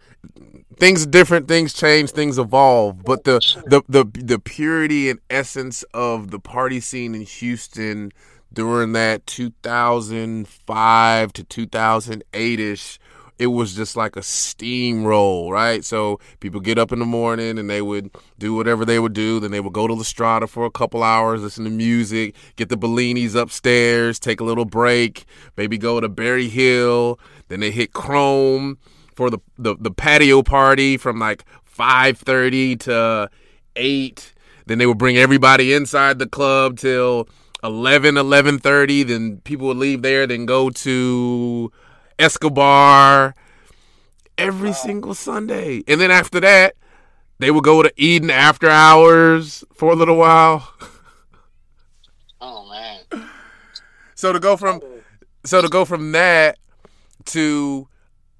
things 0.77 1.05
different, 1.05 1.47
things 1.47 1.73
change, 1.73 2.11
things 2.11 2.38
evolve, 2.38 3.03
but 3.03 3.23
the 3.23 3.39
the 3.65 3.81
the 3.88 4.05
the 4.13 4.39
purity 4.39 5.09
and 5.09 5.19
essence 5.29 5.83
of 5.93 6.31
the 6.31 6.39
party 6.39 6.79
scene 6.79 7.15
in 7.15 7.21
Houston 7.21 8.11
during 8.53 8.93
that 8.93 9.25
2005 9.27 11.33
to 11.33 11.43
2008 11.43 12.59
ish. 12.59 12.99
It 13.38 13.47
was 13.47 13.75
just 13.75 13.97
like 13.97 14.15
a 14.15 14.21
steamroll, 14.21 15.51
right? 15.51 15.83
So 15.83 16.21
people 16.39 16.61
get 16.61 16.77
up 16.77 16.93
in 16.93 16.99
the 16.99 17.05
morning 17.05 17.59
and 17.59 17.69
they 17.69 17.81
would 17.81 18.11
do 18.39 18.55
whatever 18.55 18.85
they 18.85 18.97
would 18.97 19.11
do. 19.11 19.41
Then 19.41 19.51
they 19.51 19.59
would 19.59 19.73
go 19.73 19.88
to 19.88 19.93
La 19.93 20.03
Strada 20.03 20.47
for 20.47 20.65
a 20.65 20.71
couple 20.71 21.03
hours, 21.03 21.41
listen 21.41 21.65
to 21.65 21.69
music, 21.69 22.33
get 22.55 22.69
the 22.69 22.77
Bellinis 22.77 23.35
upstairs, 23.35 24.19
take 24.19 24.39
a 24.39 24.45
little 24.45 24.63
break, 24.63 25.25
maybe 25.57 25.77
go 25.77 25.99
to 25.99 26.07
Berryhill. 26.07 27.19
Then 27.49 27.59
they 27.59 27.71
hit 27.71 27.91
Chrome 27.91 28.77
for 29.15 29.30
the, 29.30 29.39
the, 29.58 29.75
the 29.80 29.91
patio 29.91 30.43
party 30.43 30.97
from 30.97 31.19
like 31.19 31.43
5.30 31.78 32.80
to 32.82 33.30
8. 33.75 34.34
Then 34.65 34.78
they 34.78 34.86
would 34.86 34.97
bring 34.97 35.17
everybody 35.17 35.73
inside 35.73 36.19
the 36.19 36.28
club 36.28 36.78
till 36.78 37.28
11, 37.63 38.15
11.30. 38.15 39.08
Then 39.08 39.41
people 39.43 39.67
would 39.67 39.78
leave 39.78 40.01
there, 40.01 40.28
then 40.28 40.45
go 40.45 40.69
to 40.69 41.71
Escobar 42.19 43.36
every 44.38 44.73
single 44.73 45.13
Sunday. 45.13 45.84
And 45.88 45.99
then 45.99 46.12
after 46.12 46.39
that, 46.41 46.75
they 47.39 47.51
would 47.51 47.63
go 47.63 47.84
to 47.84 47.91
Eden 47.97 48.30
after 48.30 48.69
hours 48.69 49.63
for 49.73 49.91
a 49.91 49.95
little 49.95 50.17
while. 50.17 50.71
oh 52.41 52.69
man. 52.69 53.30
So 54.15 54.32
to 54.32 54.39
go 54.39 54.56
from 54.56 54.80
oh. 54.84 55.01
so 55.43 55.62
to 55.62 55.67
go 55.67 55.84
from 55.84 56.13
that 56.13 56.58
to 57.25 57.88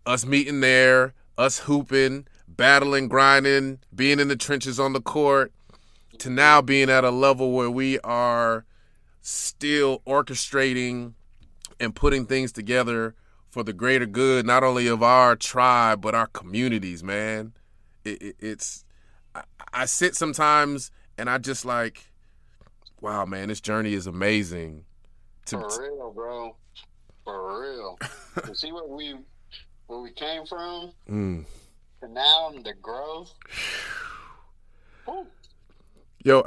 us 0.06 0.26
meeting 0.26 0.62
there, 0.62 1.13
us 1.38 1.60
hooping, 1.60 2.28
battling, 2.48 3.08
grinding, 3.08 3.80
being 3.94 4.20
in 4.20 4.28
the 4.28 4.36
trenches 4.36 4.80
on 4.80 4.94
the 4.94 5.02
court, 5.02 5.52
to 6.20 6.30
now 6.30 6.62
being 6.62 6.89
at 6.89 7.04
a 7.04 7.10
level 7.10 7.52
where 7.52 7.70
we 7.70 8.00
are 8.00 8.65
still 9.22 10.02
orchestrating 10.06 11.13
and 11.80 11.96
putting 11.96 12.26
things 12.26 12.52
together 12.52 13.15
for 13.50 13.63
the 13.63 13.74
greater 13.74 14.06
good, 14.06 14.46
not 14.46 14.63
only 14.63 14.88
of 14.88 15.02
our 15.02 15.36
tribe 15.36 16.02
but 16.02 16.15
our 16.15 16.28
communities. 16.28 17.04
Man, 17.04 17.54
it, 18.04 18.22
it, 18.22 18.36
it's 18.39 18.86
I, 19.34 19.44
I 19.74 19.86
sit 19.86 20.15
sometimes 20.15 20.91
and 21.18 21.30
I 21.30 21.38
just 21.38 21.65
like, 21.65 22.08
wow, 23.02 23.26
man, 23.26 23.50
this 23.50 23.62
journey 23.62 23.94
is 23.94 24.08
amazing. 24.08 24.86
To, 25.48 25.60
For 25.60 25.82
real, 25.82 26.12
bro. 26.12 26.56
For 27.24 27.62
real. 27.62 27.98
you 28.48 28.56
see 28.56 28.72
where 28.72 28.86
we 28.86 29.15
where 29.88 30.00
we 30.00 30.12
came 30.12 30.45
from 30.45 30.91
mm. 31.10 31.45
to 32.02 32.08
now 32.08 32.52
and 32.54 32.65
the 32.65 32.74
growth. 32.74 33.34
Yo, 36.24 36.41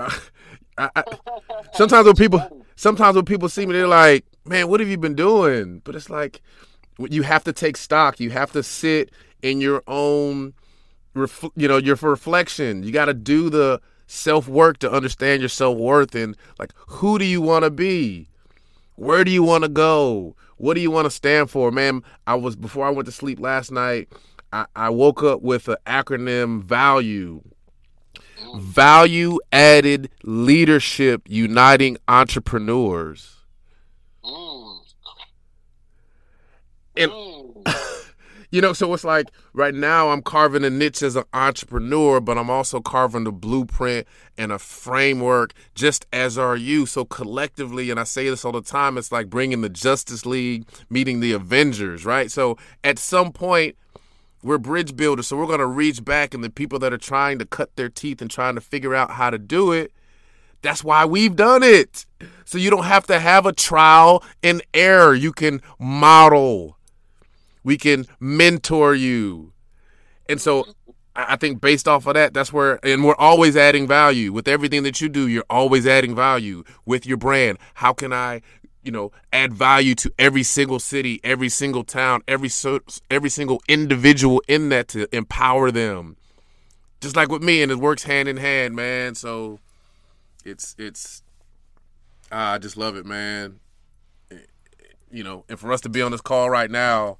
I, 0.77 0.91
I, 0.97 1.05
sometimes 1.75 2.07
when 2.07 2.17
people 2.17 2.65
sometimes 2.75 3.17
when 3.17 3.25
people 3.25 3.49
see 3.49 3.65
me, 3.65 3.75
they're 3.75 3.87
like, 3.87 4.25
"Man, 4.45 4.69
what 4.69 4.81
have 4.81 4.89
you 4.89 4.99
been 4.99 5.15
doing?" 5.15 5.81
But 5.85 5.95
it's 5.95 6.11
like 6.11 6.43
you 6.99 7.23
have 7.23 7.45
to 7.45 7.53
take 7.53 7.77
stock. 7.77 8.19
You 8.19 8.31
have 8.31 8.53
to 8.53 8.63
sit 8.63 9.13
in 9.43 9.61
your 9.61 9.83
own, 9.87 10.55
ref, 11.15 11.45
you 11.55 11.69
know, 11.69 11.77
your 11.77 11.97
reflection. 11.97 12.83
You 12.83 12.93
got 12.93 13.05
to 13.05 13.15
do 13.15 13.51
the 13.51 13.81
self 14.09 14.49
work 14.49 14.79
to 14.79 14.91
understand 14.91 15.41
your 15.41 15.49
self 15.49 15.77
worth 15.77 16.15
and 16.15 16.37
like 16.59 16.73
who 16.87 17.19
do 17.19 17.25
you 17.25 17.41
want 17.41 17.65
to 17.65 17.71
be, 17.71 18.29
where 18.99 19.25
do 19.25 19.31
you 19.31 19.43
want 19.43 19.63
to 19.63 19.69
go, 19.69 20.35
what 20.57 20.75
do 20.75 20.81
you 20.81 20.91
want 20.91 21.07
to 21.07 21.11
stand 21.11 21.51
for, 21.51 21.71
man. 21.71 22.03
I 22.27 22.35
was 22.35 22.57
before 22.57 22.85
I 22.87 22.91
went 22.91 23.07
to 23.07 23.13
sleep 23.13 23.39
last 23.41 23.71
night. 23.71 24.09
I, 24.53 24.67
I 24.75 24.91
woke 24.91 25.23
up 25.23 25.43
with 25.43 25.69
an 25.69 25.77
acronym 25.87 26.63
value 26.63 27.43
value 28.57 29.39
added 29.53 30.11
leadership 30.23 31.23
uniting 31.27 31.97
entrepreneurs. 32.09 33.37
Mm. 34.25 34.81
And- 36.97 37.11
Mm. 37.11 37.28
You 38.51 38.63
know, 38.63 38.73
so 38.73 38.95
it's 38.95 39.05
like 39.05 39.31
right 39.53 39.75
now 39.75 40.09
I'm 40.09 40.23
carving 40.23 40.65
a 40.65 40.71
niche 40.71 41.03
as 41.03 41.17
an 41.17 41.25
entrepreneur, 41.35 42.19
but 42.19 42.39
I'm 42.39 42.49
also 42.49 42.81
carving 42.81 43.25
the 43.25 43.33
blueprint 43.33 44.07
and 44.39 44.51
a 44.51 44.59
framework, 44.59 45.53
just 45.75 46.07
as 46.15 46.39
are 46.39 46.57
you. 46.57 46.87
So 46.87 47.05
collectively, 47.05 47.91
and 47.91 48.01
I 48.01 48.05
say 48.05 48.31
this 48.31 48.47
all 48.47 48.53
the 48.53 48.63
time, 48.63 48.97
it's 48.97 49.13
like 49.13 49.29
bringing 49.29 49.61
the 49.61 49.69
Justice 49.69 50.25
League 50.25 50.67
meeting 50.89 51.21
the 51.21 51.33
Avengers, 51.33 52.07
right? 52.07 52.31
So 52.31 52.57
at 52.83 52.99
some 52.99 53.33
point, 53.33 53.77
we're 54.43 54.57
bridge 54.57 54.97
builders, 54.97 55.27
so 55.27 55.37
we're 55.37 55.47
going 55.47 55.59
to 55.59 55.67
reach 55.67 56.05
back, 56.05 56.33
and 56.33 56.43
the 56.43 56.49
people 56.49 56.79
that 56.79 56.93
are 56.93 56.99
trying 56.99 57.39
to 57.41 57.45
cut 57.45 57.75
their 57.77 57.89
teeth 57.89 58.23
and 58.23 58.31
trying 58.31 58.55
to 58.55 58.61
figure 58.61 58.95
out 58.95 59.11
how 59.11 59.31
to 59.31 59.39
do 59.39 59.73
it, 59.73 59.93
that's 60.63 60.83
why 60.83 61.05
we've 61.05 61.37
done 61.37 61.63
it. 61.63 62.07
So 62.45 62.57
you 62.57 62.71
don't 62.71 62.85
have 62.85 63.07
to 63.09 63.19
have 63.19 63.47
a 63.47 63.53
trial 63.53 64.23
and 64.43 64.63
error. 64.73 65.15
You 65.15 65.33
can 65.33 65.61
model. 65.79 66.78
We 67.69 67.77
can 67.77 68.07
mentor 68.19 68.95
you. 68.95 69.53
And 70.27 70.41
so 70.41 70.65
I 71.15 71.35
I 71.35 71.37
think 71.37 71.61
based 71.61 71.87
off 71.87 72.07
of 72.07 72.15
that, 72.15 72.33
that's 72.33 72.53
where, 72.53 72.79
and 72.83 73.05
we're 73.05 73.17
always 73.17 73.57
adding 73.57 73.87
value 73.87 74.33
with 74.33 74.49
everything 74.49 74.85
that 74.85 75.01
you 75.01 75.09
do. 75.09 75.27
You're 75.29 75.51
always 75.51 75.87
adding 75.87 76.15
value 76.15 76.65
with 76.87 77.05
your 77.07 77.17
brand. 77.17 77.59
How 77.75 77.93
can 77.93 78.13
I, 78.13 78.41
you 78.85 78.93
know, 78.93 79.11
add 79.33 79.53
value 79.53 79.95
to 79.97 80.13
every 80.19 80.45
single 80.45 80.79
city, 80.79 81.21
every 81.23 81.49
single 81.49 81.85
town, 81.85 82.23
every 82.27 82.49
so, 82.49 82.81
every 83.11 83.31
single 83.31 83.61
individual 83.69 84.41
in 84.49 84.71
that 84.71 84.89
to 84.89 85.15
empower 85.15 85.71
them, 85.71 86.17
just 87.01 87.17
like 87.17 87.29
with 87.29 87.43
me, 87.43 87.63
and 87.63 87.71
it 87.73 87.79
works 87.79 88.05
hand 88.05 88.29
in 88.29 88.39
hand, 88.39 88.77
man. 88.77 89.15
So 89.15 89.59
it's 90.45 90.75
it's, 90.79 91.23
ah, 92.31 92.55
I 92.55 92.59
just 92.59 92.77
love 92.77 92.97
it, 92.97 93.05
man. 93.05 93.61
You 95.11 95.25
know, 95.25 95.45
and 95.49 95.59
for 95.59 95.73
us 95.73 95.81
to 95.83 95.89
be 95.89 96.01
on 96.01 96.13
this 96.13 96.21
call 96.21 96.49
right 96.49 96.71
now, 96.71 97.19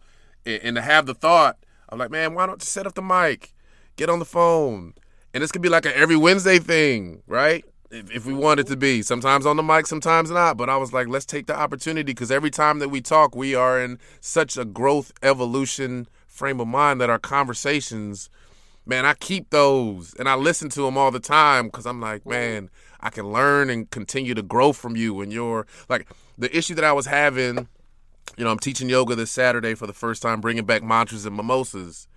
and, 0.49 0.63
and 0.63 0.77
to 0.77 0.83
have 0.83 1.07
the 1.07 1.15
thought, 1.15 1.57
I'm 1.89 1.99
like, 1.99 2.11
man, 2.11 2.35
why 2.35 2.47
don't 2.47 2.61
you 2.61 2.67
set 2.67 2.87
up 2.87 2.95
the 2.95 3.03
mic, 3.03 3.55
get 3.97 4.11
on 4.11 4.19
the 4.19 4.25
phone, 4.25 4.95
and 5.33 5.43
this 5.43 5.53
could 5.53 5.63
be 5.63 5.69
like 5.69 5.87
an 5.87 5.93
every 5.95 6.17
Wednesday 6.17 6.59
thing, 6.59 7.23
right? 7.27 7.65
if, 7.91 8.11
if 8.11 8.27
we 8.27 8.33
want 8.33 8.61
it 8.61 8.67
to 8.69 8.77
be. 8.77 9.03
Sometimes 9.03 9.47
on 9.47 9.57
the 9.57 9.63
mic, 9.63 9.87
sometimes 9.87 10.31
not. 10.31 10.57
But 10.57 10.69
I 10.69 10.77
was 10.77 10.93
like, 10.93 11.09
let's 11.09 11.25
take 11.25 11.47
the 11.47 11.57
opportunity 11.57 12.13
because 12.13 12.31
every 12.31 12.51
time 12.51 12.79
that 12.79 12.89
we 12.89 13.01
talk, 13.01 13.35
we 13.35 13.55
are 13.55 13.81
in 13.81 13.99
such 14.21 14.57
a 14.57 14.65
growth 14.65 15.13
evolution 15.23 16.09
frame 16.27 16.61
of 16.61 16.69
mind 16.69 17.01
that 17.01 17.11
our 17.11 17.19
conversations, 17.19 18.31
man, 18.87 19.05
I 19.05 19.15
keep 19.15 19.51
those 19.51 20.15
and 20.19 20.29
I 20.29 20.35
listen 20.35 20.69
to 20.71 20.83
them 20.83 20.97
all 20.97 21.11
the 21.11 21.21
time 21.21 21.67
because 21.67 21.87
I'm 21.87 22.01
like, 22.01 22.27
man, 22.27 22.71
I 23.01 23.11
can 23.11 23.33
learn 23.33 23.71
and 23.71 23.91
continue 23.91 24.35
to 24.35 24.43
grow 24.43 24.73
from 24.73 24.97
you. 24.97 25.21
And 25.21 25.33
you're 25.33 25.67
like 25.89 26.09
the 26.37 26.55
issue 26.57 26.75
that 26.75 26.85
I 26.85 26.93
was 26.93 27.07
having. 27.07 27.69
You 28.37 28.45
know, 28.45 28.51
I'm 28.51 28.59
teaching 28.59 28.89
yoga 28.89 29.15
this 29.15 29.31
Saturday 29.31 29.75
for 29.75 29.87
the 29.87 29.93
first 29.93 30.23
time, 30.23 30.41
bringing 30.41 30.65
back 30.65 30.83
mantras 30.83 31.27
and 31.27 31.37
mimosas. 31.37 32.09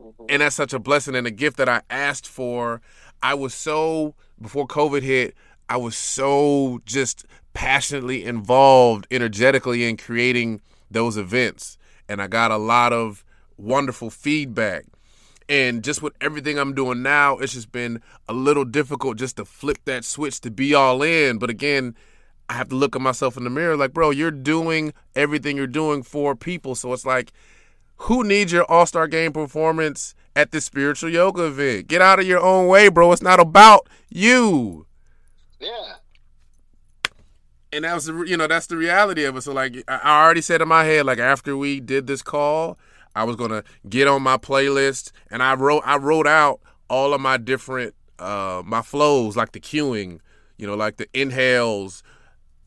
Mm-hmm. 0.00 0.24
And 0.28 0.42
that's 0.42 0.56
such 0.56 0.72
a 0.72 0.78
blessing 0.78 1.14
and 1.14 1.26
a 1.26 1.30
gift 1.30 1.56
that 1.56 1.68
I 1.68 1.82
asked 1.88 2.26
for. 2.26 2.80
I 3.22 3.34
was 3.34 3.54
so 3.54 4.14
before 4.40 4.66
COVID 4.66 5.02
hit, 5.02 5.34
I 5.68 5.76
was 5.76 5.96
so 5.96 6.80
just 6.84 7.24
passionately 7.54 8.24
involved 8.24 9.06
energetically 9.10 9.88
in 9.88 9.96
creating 9.96 10.60
those 10.90 11.16
events. 11.16 11.78
And 12.08 12.20
I 12.20 12.26
got 12.26 12.50
a 12.50 12.56
lot 12.56 12.92
of 12.92 13.24
wonderful 13.56 14.10
feedback. 14.10 14.84
And 15.48 15.84
just 15.84 16.02
with 16.02 16.14
everything 16.20 16.58
I'm 16.58 16.74
doing 16.74 17.02
now, 17.02 17.38
it's 17.38 17.52
just 17.52 17.70
been 17.70 18.00
a 18.28 18.32
little 18.32 18.64
difficult 18.64 19.18
just 19.18 19.36
to 19.36 19.44
flip 19.44 19.78
that 19.84 20.04
switch 20.04 20.40
to 20.40 20.50
be 20.50 20.74
all 20.74 21.02
in. 21.02 21.38
But 21.38 21.50
again, 21.50 21.94
I 22.48 22.54
have 22.54 22.68
to 22.68 22.74
look 22.74 22.94
at 22.94 23.02
myself 23.02 23.36
in 23.36 23.44
the 23.44 23.50
mirror 23.50 23.76
like, 23.76 23.92
bro, 23.92 24.10
you're 24.10 24.30
doing 24.30 24.92
everything 25.14 25.56
you're 25.56 25.66
doing 25.66 26.02
for 26.02 26.34
people. 26.36 26.74
So 26.74 26.92
it's 26.92 27.06
like, 27.06 27.32
who 27.96 28.24
needs 28.24 28.52
your 28.52 28.64
all 28.70 28.86
star 28.86 29.06
game 29.06 29.32
performance 29.32 30.14
at 30.36 30.50
the 30.50 30.60
spiritual 30.60 31.10
yoga 31.10 31.44
event? 31.44 31.88
Get 31.88 32.02
out 32.02 32.18
of 32.18 32.26
your 32.26 32.40
own 32.40 32.66
way, 32.66 32.88
bro. 32.88 33.12
It's 33.12 33.22
not 33.22 33.40
about 33.40 33.88
you. 34.10 34.86
Yeah. 35.60 35.94
And 37.72 37.84
that 37.84 37.94
was, 37.94 38.06
you 38.06 38.36
know, 38.36 38.46
that's 38.46 38.66
the 38.66 38.76
reality 38.76 39.24
of 39.24 39.36
it. 39.36 39.42
So, 39.42 39.52
like, 39.52 39.82
I 39.88 40.22
already 40.22 40.42
said 40.42 40.62
in 40.62 40.68
my 40.68 40.84
head, 40.84 41.06
like, 41.06 41.18
after 41.18 41.56
we 41.56 41.80
did 41.80 42.06
this 42.06 42.22
call, 42.22 42.78
I 43.16 43.24
was 43.24 43.36
gonna 43.36 43.64
get 43.88 44.06
on 44.06 44.22
my 44.22 44.36
playlist, 44.36 45.10
and 45.30 45.42
I 45.42 45.54
wrote, 45.54 45.82
I 45.84 45.96
wrote 45.96 46.26
out 46.26 46.60
all 46.88 47.14
of 47.14 47.20
my 47.20 47.36
different, 47.36 47.94
uh, 48.18 48.62
my 48.64 48.82
flows, 48.82 49.36
like 49.36 49.52
the 49.52 49.60
cueing, 49.60 50.20
you 50.56 50.66
know, 50.66 50.74
like 50.74 50.98
the 50.98 51.08
inhales, 51.14 52.02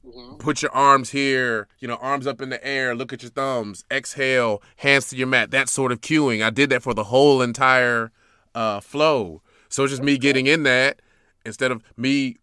Mm-hmm. 0.07 0.37
Put 0.37 0.61
your 0.61 0.71
arms 0.71 1.09
here, 1.09 1.67
you 1.79 1.87
know, 1.87 1.95
arms 1.95 2.27
up 2.27 2.41
in 2.41 2.49
the 2.49 2.65
air, 2.65 2.95
look 2.95 3.11
at 3.11 3.23
your 3.23 3.31
thumbs, 3.31 3.83
exhale, 3.91 4.61
hands 4.77 5.09
to 5.09 5.15
your 5.17 5.27
mat, 5.27 5.51
that 5.51 5.69
sort 5.69 5.91
of 5.91 6.01
cueing. 6.01 6.43
I 6.43 6.49
did 6.49 6.69
that 6.69 6.83
for 6.83 6.93
the 6.93 7.05
whole 7.05 7.41
entire 7.41 8.11
uh, 8.55 8.79
flow. 8.79 9.41
So 9.69 9.83
it's 9.83 9.91
just 9.91 10.03
me 10.03 10.17
getting 10.17 10.47
in 10.47 10.63
that 10.63 11.01
instead 11.45 11.71
of 11.71 11.83
me 11.97 12.37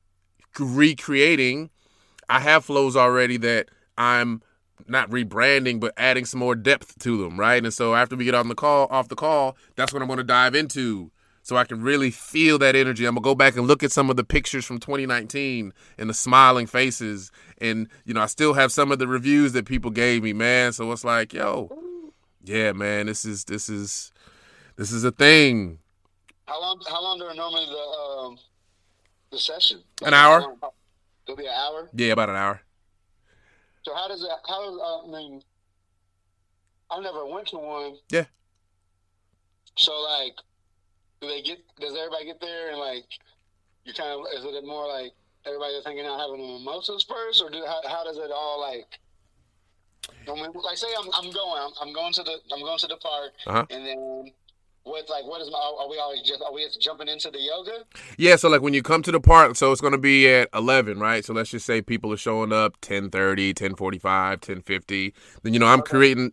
recreating. 0.59 1.71
I 2.29 2.41
have 2.41 2.65
flows 2.65 2.97
already 2.97 3.37
that 3.39 3.69
I'm 3.97 4.43
not 4.87 5.11
rebranding, 5.11 5.81
but 5.81 5.95
adding 5.97 6.25
some 6.25 6.41
more 6.41 6.55
depth 6.55 6.99
to 7.01 7.23
them, 7.23 7.39
right? 7.39 7.63
And 7.63 7.73
so 7.73 7.95
after 7.95 8.17
we 8.17 8.25
get 8.25 8.35
on 8.35 8.49
the 8.49 8.55
call, 8.55 8.87
off 8.91 9.09
the 9.09 9.15
call, 9.15 9.57
that's 9.77 9.93
what 9.93 10.03
I'm 10.03 10.09
going 10.09 10.19
to 10.19 10.25
dive 10.25 10.55
into 10.55 11.11
so 11.45 11.57
I 11.57 11.65
can 11.65 11.83
really 11.83 12.11
feel 12.11 12.59
that 12.59 12.75
energy. 12.75 13.05
I'm 13.05 13.15
gonna 13.15 13.23
go 13.23 13.35
back 13.35 13.55
and 13.57 13.67
look 13.67 13.83
at 13.83 13.93
some 13.93 14.09
of 14.09 14.17
the 14.17 14.25
pictures 14.25 14.65
from 14.65 14.79
2019 14.79 15.75
and 15.99 16.11
the 16.11 16.15
smiling 16.15 16.67
faces, 16.67 17.31
and 17.61 17.89
you 18.05 18.15
know 18.15 18.23
I 18.23 18.27
still 18.27 18.55
have 18.55 18.73
some 18.73 18.93
of 18.93 18.99
the 18.99 19.07
reviews 19.07 19.53
that 19.53 19.67
people 19.67 19.91
gave 19.91 20.23
me, 20.23 20.33
man. 20.33 20.73
So 20.73 20.91
it's 20.93 21.05
like, 21.05 21.33
yo, 21.33 21.71
yeah, 22.45 22.73
man, 22.73 23.07
this 23.07 23.25
is 23.25 23.45
this 23.45 23.69
is 23.69 24.13
this 24.77 24.93
is 24.93 25.05
a 25.05 25.11
thing. 25.11 25.79
How 26.47 26.61
long? 26.61 26.81
How 26.89 27.03
long 27.03 27.19
do 27.19 27.25
normally 27.35 27.67
the 27.67 28.27
um, 28.27 28.39
the 29.31 29.39
session? 29.39 29.81
Like 30.01 30.09
an 30.09 30.15
hour. 30.15 30.57
It'll 31.27 31.37
be 31.37 31.47
an 31.47 31.55
hour. 31.55 31.89
Yeah, 31.95 32.13
about 32.13 32.29
an 32.29 32.37
hour. 32.37 32.61
So 33.85 33.95
how 33.95 34.09
does 34.09 34.21
that? 34.21 34.39
How 34.47 34.81
uh, 34.81 35.09
I 35.09 35.11
mean, 35.11 35.43
I 36.91 37.01
never 37.01 37.27
went 37.27 37.49
to 37.49 37.57
one. 37.57 37.97
Yeah. 38.11 38.25
So 39.77 39.93
like, 40.03 40.35
do 41.21 41.29
they 41.29 41.43
get? 41.43 41.59
Does 41.81 41.97
everybody 41.97 42.27
get 42.27 42.41
there 42.41 42.71
and 42.71 42.79
like 42.79 43.07
you 43.85 43.95
kind 43.95 44.11
of? 44.11 44.27
Is 44.37 44.45
it 44.45 44.67
more 44.67 44.87
like 44.87 45.13
everybody 45.47 45.75
just 45.75 45.87
hanging 45.87 46.07
out 46.07 46.19
having 46.19 46.41
mimosas 46.41 47.05
first, 47.05 47.43
or 47.43 47.51
do 47.51 47.65
how, 47.67 47.81
how 47.89 48.05
does 48.05 48.19
it 48.19 48.31
all 48.35 48.61
like? 48.61 48.99
Like 50.27 50.77
say 50.77 50.89
I'm 50.99 51.09
I'm 51.15 51.31
going 51.31 51.63
I'm, 51.63 51.71
I'm 51.81 51.93
going 51.95 52.13
to 52.13 52.23
the 52.23 52.37
I'm 52.53 52.61
going 52.61 52.79
to 52.79 52.87
the 52.87 52.97
park 52.97 53.33
uh-huh. 53.47 53.65
and 53.71 53.87
then 53.87 54.33
what 54.85 55.09
like 55.09 55.25
what 55.25 55.41
is 55.41 55.51
my 55.51 55.59
are 55.59 55.89
we 55.89 55.99
all 55.99 56.15
just 56.23 56.43
are 56.43 56.53
we 56.53 56.63
just 56.63 56.81
jumping 56.81 57.09
into 57.09 57.31
the 57.31 57.41
yoga 57.41 57.85
yeah 58.19 58.37
so 58.37 58.51
like 58.51 58.61
when 58.61 58.75
you 58.75 58.83
come 58.83 59.03
to 59.03 59.11
the 59.11 59.21
park 59.21 59.57
so 59.57 59.73
it's 59.73 59.81
going 59.81 59.93
to 59.93 59.99
be 59.99 60.29
at 60.29 60.49
11 60.55 61.01
right 61.01 61.25
so 61.25 61.33
let's 61.33 61.51
just 61.51 61.65
say 61.65 61.81
people 61.81 62.13
are 62.13 62.19
showing 62.19 62.53
up 62.53 62.75
10 62.83 63.11
30 63.11 63.55
10 63.55 63.77
45 63.77 64.41
10 64.41 64.61
50 64.61 65.15
then 65.43 65.55
you 65.55 65.59
know 65.59 65.67
i'm 65.67 65.81
okay. 65.81 65.91
creating 65.91 66.33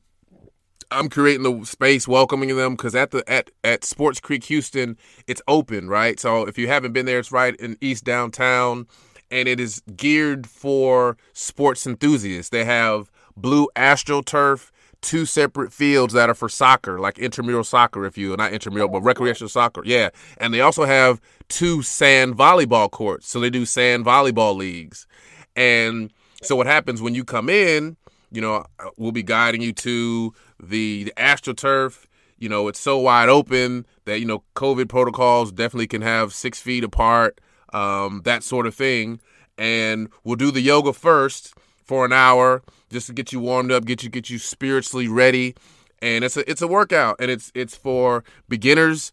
I'm 0.91 1.10
creating 1.10 1.43
the 1.43 1.65
space, 1.65 2.08
welcoming 2.08 2.56
them 2.56 2.75
because 2.75 2.93
at 2.95 3.12
the 3.12 3.23
at 3.32 3.49
at 3.63 3.84
Sports 3.86 4.19
Creek 4.19 4.43
Houston, 4.45 4.97
it's 5.25 5.41
open, 5.47 5.88
right? 5.88 6.19
So 6.19 6.45
if 6.45 6.58
you 6.58 6.67
haven't 6.67 6.91
been 6.91 7.06
there, 7.06 7.19
it's 7.19 7.32
right 7.32 7.56
in 7.56 7.77
East 7.80 8.04
Downtown, 8.04 8.88
and 9.32 9.47
it 9.47 9.60
is 9.60 9.82
geared 9.95 10.45
for 10.47 11.17
sports 11.34 11.88
enthusiasts. 11.88 12.49
They 12.49 12.65
have 12.65 13.10
blue 13.38 13.69
astroturf, 13.75 14.69
two 15.01 15.25
separate 15.25 15.71
fields 15.71 16.13
that 16.13 16.30
are 16.30 16.36
for 16.36 16.49
soccer, 16.49 16.99
like 16.99 17.17
intramural 17.17 17.63
soccer, 17.63 18.06
if 18.06 18.17
you 18.17 18.36
not 18.36 18.51
intramural, 18.51 18.89
but 18.89 19.01
recreational 19.01 19.49
soccer. 19.49 19.82
Yeah, 19.86 20.10
and 20.38 20.54
they 20.54 20.62
also 20.62 20.84
have 20.84 21.21
two 21.47 21.82
sand 21.82 22.36
volleyball 22.36 22.91
courts, 22.91 23.30
so 23.30 23.39
they 23.39 23.49
do 23.49 23.65
sand 23.65 24.06
volleyball 24.06 24.56
leagues, 24.56 25.08
and 25.56 26.12
so 26.43 26.56
what 26.56 26.67
happens 26.67 27.01
when 27.01 27.15
you 27.15 27.23
come 27.23 27.49
in? 27.49 27.95
You 28.34 28.41
know, 28.41 28.65
we'll 28.97 29.12
be 29.12 29.23
guiding 29.23 29.62
you 29.62 29.73
to 29.73 30.34
the, 30.62 31.06
the 31.06 31.13
AstroTurf, 31.17 32.06
you 32.38 32.50
know, 32.50 32.67
it's 32.67 32.80
so 32.80 32.97
wide 32.97 33.30
open 33.30 33.86
that, 34.06 34.19
you 34.19 34.26
know, 34.26 34.43
COVID 34.56 34.89
protocols 34.89 35.52
definitely 35.52 35.88
can 35.88 36.02
have 36.02 36.34
six 36.34 36.60
feet 36.60 36.84
apart, 36.84 37.39
um, 37.74 38.21
that 38.26 38.43
sort 38.43 38.65
of 38.65 38.76
thing. 38.76 39.19
And 39.58 40.10
we'll 40.24 40.36
do 40.36 40.52
the 40.52 40.62
yoga 40.62 40.93
first 40.93 41.54
for 41.84 42.06
an 42.06 42.13
hour 42.13 42.63
just 42.89 43.08
to 43.08 43.13
get 43.13 43.32
you 43.32 43.39
warmed 43.39 43.71
up, 43.71 43.86
get 43.86 44.04
you 44.04 44.10
get 44.10 44.30
you 44.30 44.39
spiritually 44.39 45.08
ready. 45.08 45.56
And 46.02 46.24
it's 46.24 46.36
a 46.36 46.50
it's 46.50 46.62
a 46.62 46.67
workout 46.67 47.17
and 47.19 47.30
it's 47.30 47.52
it's 47.54 47.76
for 47.76 48.24
beginners, 48.50 49.12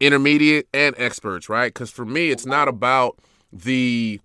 intermediate, 0.00 0.68
and 0.72 0.94
experts, 0.98 1.48
right? 1.48 1.72
Because 1.72 1.90
for 1.90 2.06
me, 2.06 2.30
it's 2.30 2.46
not 2.46 2.68
about 2.68 3.18
the 3.52 4.20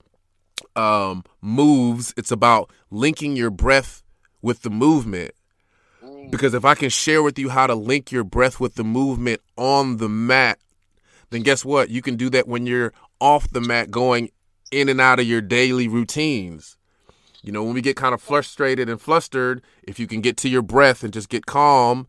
um, 0.76 1.24
moves, 1.42 2.14
it's 2.16 2.32
about 2.32 2.72
linking 2.90 3.36
your 3.36 3.50
breath 3.50 4.04
with 4.42 4.62
the 4.62 4.70
movement 4.70 5.34
because 6.29 6.53
if 6.53 6.65
I 6.65 6.75
can 6.75 6.89
share 6.89 7.23
with 7.23 7.39
you 7.39 7.49
how 7.49 7.67
to 7.67 7.75
link 7.75 8.12
your 8.12 8.23
breath 8.23 8.60
with 8.60 8.75
the 8.75 8.84
movement 8.84 9.41
on 9.57 9.97
the 9.97 10.10
mat, 10.10 10.60
then 11.29 11.41
guess 11.41 11.65
what? 11.65 11.89
You 11.89 12.01
can 12.01 12.15
do 12.15 12.29
that 12.29 12.47
when 12.47 12.65
you're 12.65 12.93
off 13.19 13.49
the 13.49 13.62
mat 13.62 13.91
going 13.91 14.29
in 14.71 14.89
and 14.89 15.01
out 15.01 15.19
of 15.19 15.25
your 15.25 15.41
daily 15.41 15.88
routines. 15.88 16.77
You 17.43 17.51
know, 17.51 17.63
when 17.63 17.73
we 17.73 17.81
get 17.81 17.95
kind 17.95 18.13
of 18.13 18.21
frustrated 18.21 18.89
and 18.89 19.01
flustered, 19.01 19.62
if 19.84 19.99
you 19.99 20.07
can 20.07 20.21
get 20.21 20.38
to 20.38 20.49
your 20.49 20.62
breath 20.62 21.03
and 21.03 21.12
just 21.12 21.29
get 21.29 21.45
calm, 21.45 22.07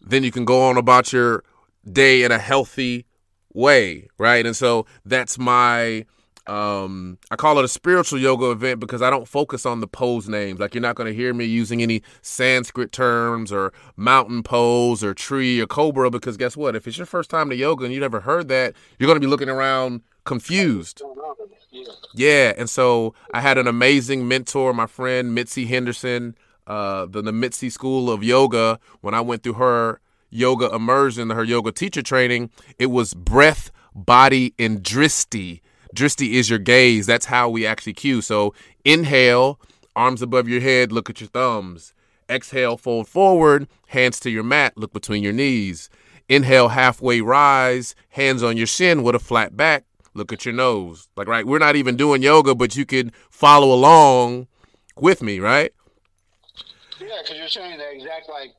then 0.00 0.22
you 0.22 0.30
can 0.30 0.44
go 0.44 0.62
on 0.62 0.76
about 0.76 1.12
your 1.12 1.42
day 1.90 2.22
in 2.22 2.30
a 2.30 2.38
healthy 2.38 3.06
way, 3.52 4.08
right? 4.18 4.46
And 4.46 4.54
so 4.54 4.86
that's 5.04 5.38
my 5.38 6.06
um 6.48 7.18
I 7.30 7.36
call 7.36 7.58
it 7.58 7.64
a 7.64 7.68
spiritual 7.68 8.18
yoga 8.18 8.50
event 8.50 8.80
because 8.80 9.02
I 9.02 9.10
don't 9.10 9.26
focus 9.26 9.66
on 9.66 9.80
the 9.80 9.86
pose 9.86 10.28
names. 10.28 10.60
Like 10.60 10.74
you're 10.74 10.82
not 10.82 10.96
going 10.96 11.08
to 11.08 11.14
hear 11.14 11.34
me 11.34 11.44
using 11.44 11.82
any 11.82 12.02
Sanskrit 12.22 12.92
terms 12.92 13.52
or 13.52 13.72
mountain 13.96 14.42
pose 14.42 15.02
or 15.02 15.14
tree 15.14 15.60
or 15.60 15.66
cobra 15.66 16.10
because 16.10 16.36
guess 16.36 16.56
what? 16.56 16.76
If 16.76 16.86
it's 16.86 16.98
your 16.98 17.06
first 17.06 17.30
time 17.30 17.50
to 17.50 17.56
yoga 17.56 17.84
and 17.84 17.92
you 17.92 18.00
never 18.00 18.20
heard 18.20 18.48
that, 18.48 18.74
you're 18.98 19.06
going 19.06 19.20
to 19.20 19.26
be 19.26 19.30
looking 19.30 19.48
around 19.48 20.02
confused. 20.24 21.02
Yeah, 22.14 22.52
and 22.56 22.68
so 22.70 23.14
I 23.32 23.40
had 23.40 23.58
an 23.58 23.66
amazing 23.66 24.26
mentor, 24.26 24.72
my 24.72 24.86
friend 24.86 25.34
Mitzi 25.34 25.66
Henderson, 25.66 26.34
uh, 26.66 27.06
the, 27.06 27.22
Mitzi 27.32 27.70
School 27.70 28.10
of 28.10 28.22
Yoga. 28.22 28.78
When 29.00 29.14
I 29.14 29.20
went 29.20 29.42
through 29.42 29.54
her 29.54 30.00
yoga 30.30 30.74
immersion, 30.74 31.30
her 31.30 31.44
yoga 31.44 31.72
teacher 31.72 32.02
training, 32.02 32.50
it 32.78 32.86
was 32.86 33.14
breath, 33.14 33.70
body, 33.94 34.54
and 34.58 34.82
drishti 34.82 35.60
Drishti 35.94 36.32
is 36.32 36.50
your 36.50 36.58
gaze. 36.58 37.06
That's 37.06 37.26
how 37.26 37.48
we 37.48 37.66
actually 37.66 37.94
cue. 37.94 38.20
So 38.20 38.54
inhale, 38.84 39.60
arms 39.94 40.22
above 40.22 40.48
your 40.48 40.60
head, 40.60 40.92
look 40.92 41.10
at 41.10 41.20
your 41.20 41.28
thumbs. 41.28 41.92
Exhale, 42.28 42.76
fold 42.76 43.08
forward, 43.08 43.68
hands 43.88 44.18
to 44.20 44.30
your 44.30 44.42
mat, 44.42 44.76
look 44.76 44.92
between 44.92 45.22
your 45.22 45.32
knees. 45.32 45.88
Inhale, 46.28 46.68
halfway 46.68 47.20
rise, 47.20 47.94
hands 48.10 48.42
on 48.42 48.56
your 48.56 48.66
shin 48.66 49.04
with 49.04 49.14
a 49.14 49.20
flat 49.20 49.56
back, 49.56 49.84
look 50.12 50.32
at 50.32 50.44
your 50.44 50.54
nose. 50.54 51.08
Like, 51.16 51.28
right, 51.28 51.46
we're 51.46 51.60
not 51.60 51.76
even 51.76 51.96
doing 51.96 52.22
yoga, 52.22 52.54
but 52.54 52.74
you 52.74 52.84
could 52.84 53.12
follow 53.30 53.72
along 53.72 54.48
with 54.96 55.22
me, 55.22 55.38
right? 55.38 55.72
Yeah, 56.98 57.08
because 57.22 57.38
you're 57.38 57.48
saying 57.48 57.78
the 57.78 57.92
exact 57.92 58.28
like 58.28 58.54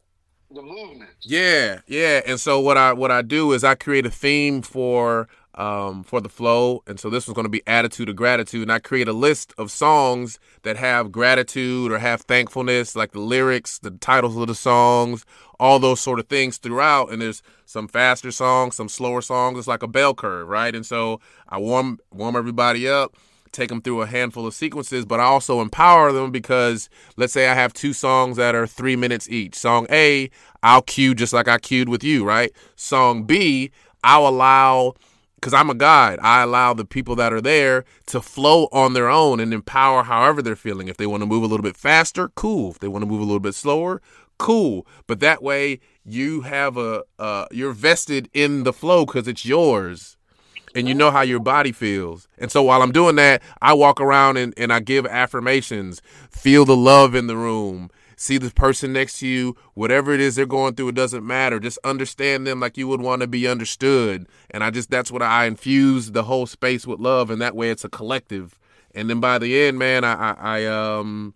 the 0.52 0.62
movement. 0.62 1.10
Yeah, 1.22 1.82
yeah. 1.88 2.22
And 2.26 2.40
so 2.40 2.60
what 2.60 2.78
I 2.78 2.94
what 2.94 3.12
I 3.12 3.22
do 3.22 3.52
is 3.52 3.64
I 3.64 3.76
create 3.76 4.06
a 4.06 4.12
theme 4.12 4.62
for 4.62 5.28
um, 5.58 6.04
for 6.04 6.22
the 6.22 6.30
flow. 6.30 6.84
And 6.88 7.00
so 7.00 7.10
this 7.10 7.28
was 7.28 7.34
going 7.34 7.46
to 7.46 7.50
be 7.50 7.64
attitude 7.68 8.08
of 8.08 8.16
gratitude. 8.16 8.62
And 8.62 8.72
I 8.72 8.80
create 8.80 9.08
a 9.08 9.14
list 9.14 9.54
of 9.58 9.72
songs 9.72 10.40
that 10.62 10.78
have 10.78 11.12
gratitude 11.12 11.92
or 11.92 11.98
have 11.98 12.22
thankfulness, 12.22 12.96
like 12.96 13.12
the 13.12 13.20
lyrics, 13.20 13.80
the 13.80 13.92
titles 13.92 14.38
of 14.38 14.48
the 14.48 14.56
songs, 14.56 15.26
all 15.60 15.80
those 15.80 16.00
sort 16.00 16.20
of 16.20 16.28
things 16.28 16.58
throughout. 16.58 17.12
And 17.12 17.22
there's 17.22 17.42
some 17.66 17.88
faster 17.88 18.32
songs, 18.32 18.76
some 18.76 18.88
slower 18.88 19.22
songs. 19.22 19.58
It's 19.58 19.68
like 19.68 19.84
a 19.84 19.88
bell 19.88 20.14
curve, 20.14 20.48
right? 20.48 20.74
And 20.74 20.86
so 20.86 21.20
I 21.50 21.58
warm 21.58 22.00
warm 22.12 22.36
everybody 22.36 22.88
up 22.88 23.18
take 23.54 23.70
them 23.70 23.82
through 23.82 24.02
a 24.02 24.06
handful 24.06 24.46
of 24.46 24.54
sequences, 24.54 25.06
but 25.06 25.20
I 25.20 25.24
also 25.24 25.62
empower 25.62 26.12
them 26.12 26.32
because 26.32 26.90
let's 27.16 27.34
say 27.34 27.48
I 27.48 27.56
have 27.56 27.74
two 27.74 27.94
songs 27.94 28.38
that 28.38 28.54
are 28.54 28.68
three 28.68 28.96
minutes 28.96 29.28
each. 29.30 29.56
Song 29.56 29.88
A, 29.90 30.30
I'll 30.62 30.82
cue 30.82 31.16
just 31.16 31.34
like 31.34 31.48
I 31.48 31.58
cued 31.58 31.90
with 31.90 32.04
you, 32.04 32.24
right? 32.24 32.52
Song 32.76 33.24
B, 33.24 33.72
I'll 34.04 34.28
allow 34.28 34.94
because 35.40 35.54
I'm 35.54 35.70
a 35.70 35.76
guide, 35.76 36.20
I 36.22 36.42
allow 36.42 36.74
the 36.74 36.84
people 36.84 37.16
that 37.18 37.32
are 37.32 37.42
there 37.42 37.86
to 38.08 38.22
flow 38.22 38.68
on 38.72 38.94
their 38.94 39.08
own 39.08 39.40
and 39.40 39.54
empower 39.54 40.04
however 40.04 40.42
they're 40.42 40.56
feeling. 40.56 40.88
If 40.88 40.98
they 40.98 41.06
want 41.06 41.22
to 41.22 41.28
move 41.28 41.44
a 41.44 41.48
little 41.48 41.64
bit 41.64 41.78
faster, 41.78 42.30
cool. 42.30 42.72
If 42.72 42.80
they 42.80 42.88
want 42.88 43.04
to 43.04 43.08
move 43.08 43.22
a 43.22 43.24
little 43.24 43.40
bit 43.40 43.54
slower, 43.54 44.02
cool. 44.40 44.88
But 45.06 45.20
that 45.20 45.44
way 45.44 45.80
you 46.04 46.42
have 46.42 46.76
a 46.78 47.04
uh, 47.20 47.46
you're 47.52 47.74
vested 47.74 48.30
in 48.34 48.64
the 48.64 48.74
flow 48.74 49.06
because 49.06 49.28
it's 49.28 49.46
yours 49.46 50.18
and 50.74 50.88
you 50.88 50.94
know 50.94 51.12
how 51.12 51.22
your 51.22 51.40
body 51.40 51.72
feels. 51.72 52.28
And 52.38 52.52
so 52.52 52.64
while 52.64 52.82
I'm 52.82 52.92
doing 52.92 53.16
that, 53.16 53.42
I 53.62 53.74
walk 53.74 54.02
around 54.02 54.38
and, 54.38 54.54
and 54.58 54.74
I 54.74 54.80
give 54.80 55.06
affirmations. 55.06 56.02
Feel 56.30 56.66
the 56.66 56.76
love 56.76 57.16
in 57.16 57.28
the 57.28 57.38
room 57.38 57.90
see 58.18 58.38
the 58.40 58.50
person 58.50 58.92
next 58.92 59.20
to 59.20 59.28
you, 59.28 59.56
whatever 59.76 60.12
it 60.12 60.20
is 60.20 60.36
they're 60.36 60.46
going 60.46 60.74
through, 60.76 60.90
it 60.90 60.96
doesn't 60.96 61.26
matter. 61.26 61.60
Just 61.60 61.78
understand 61.84 62.46
them 62.46 62.60
like 62.60 62.76
you 62.76 62.88
would 62.88 63.00
want 63.00 63.22
to 63.22 63.28
be 63.28 63.48
understood. 63.48 64.28
And 64.50 64.64
I 64.64 64.72
just, 64.72 64.90
that's 64.90 65.12
what 65.12 65.22
I 65.22 65.46
infuse 65.46 66.12
the 66.12 66.24
whole 66.24 66.48
space 66.48 66.86
with 66.86 67.00
love. 67.00 67.30
And 67.30 67.42
that 67.42 67.56
way 67.56 67.70
it's 67.70 67.86
a 67.86 67.90
collective. 67.90 68.60
And 68.94 69.10
then 69.10 69.20
by 69.20 69.38
the 69.38 69.62
end, 69.62 69.78
man, 69.78 70.04
I, 70.04 70.14
I, 70.14 70.36
I 70.40 70.66
um, 70.66 71.36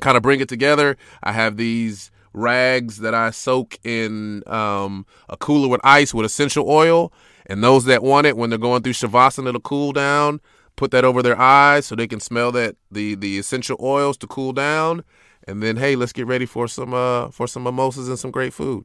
kind 0.00 0.16
of 0.16 0.22
bring 0.22 0.40
it 0.40 0.48
together. 0.48 0.96
I 1.22 1.32
have 1.32 1.58
these 1.58 2.10
rags 2.32 2.98
that 2.98 3.14
I 3.14 3.30
soak 3.30 3.78
in 3.84 4.42
um, 4.46 5.06
a 5.28 5.36
cooler 5.36 5.68
with 5.68 5.82
ice 5.84 6.14
with 6.14 6.24
essential 6.24 6.68
oil. 6.68 7.12
And 7.46 7.62
those 7.62 7.84
that 7.84 8.02
want 8.02 8.26
it, 8.26 8.38
when 8.38 8.48
they're 8.48 8.58
going 8.58 8.82
through 8.82 8.94
Shavasana 8.94 9.52
to 9.52 9.60
cool 9.60 9.92
down, 9.92 10.40
put 10.76 10.90
that 10.92 11.04
over 11.04 11.22
their 11.22 11.38
eyes 11.38 11.84
so 11.84 11.94
they 11.94 12.08
can 12.08 12.18
smell 12.18 12.50
that 12.52 12.76
the 12.90 13.14
the 13.14 13.38
essential 13.38 13.76
oils 13.80 14.16
to 14.16 14.26
cool 14.26 14.52
down 14.52 15.04
and 15.46 15.62
then 15.62 15.76
hey, 15.76 15.96
let's 15.96 16.12
get 16.12 16.26
ready 16.26 16.46
for 16.46 16.68
some 16.68 16.94
uh 16.94 17.30
for 17.30 17.46
some 17.46 17.62
mimosas 17.62 18.08
and 18.08 18.18
some 18.18 18.30
great 18.30 18.52
food. 18.52 18.84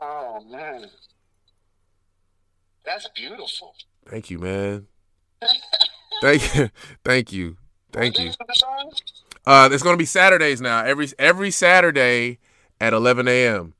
Oh 0.00 0.42
man, 0.50 0.86
that's 2.84 3.08
beautiful. 3.14 3.74
Thank 4.06 4.30
you, 4.30 4.38
man. 4.38 4.86
thank 6.22 6.54
you, 6.54 6.70
thank 7.04 7.32
you, 7.32 7.56
thank 7.92 8.18
you. 8.18 8.32
Uh, 9.46 9.68
it's 9.70 9.82
gonna 9.82 9.96
be 9.96 10.04
Saturdays 10.04 10.60
now. 10.60 10.84
Every 10.84 11.08
every 11.18 11.50
Saturday 11.50 12.38
at 12.80 12.92
11 12.92 13.28
a.m. 13.28 13.74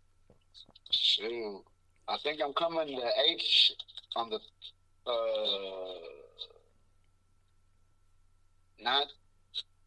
Shoot, 0.91 1.63
I 2.09 2.17
think 2.23 2.41
I'm 2.43 2.53
coming 2.53 2.97
to 2.97 3.11
H 3.29 3.73
on 4.17 4.31
the 4.31 4.39
uh 5.07 5.95
not 8.81 9.07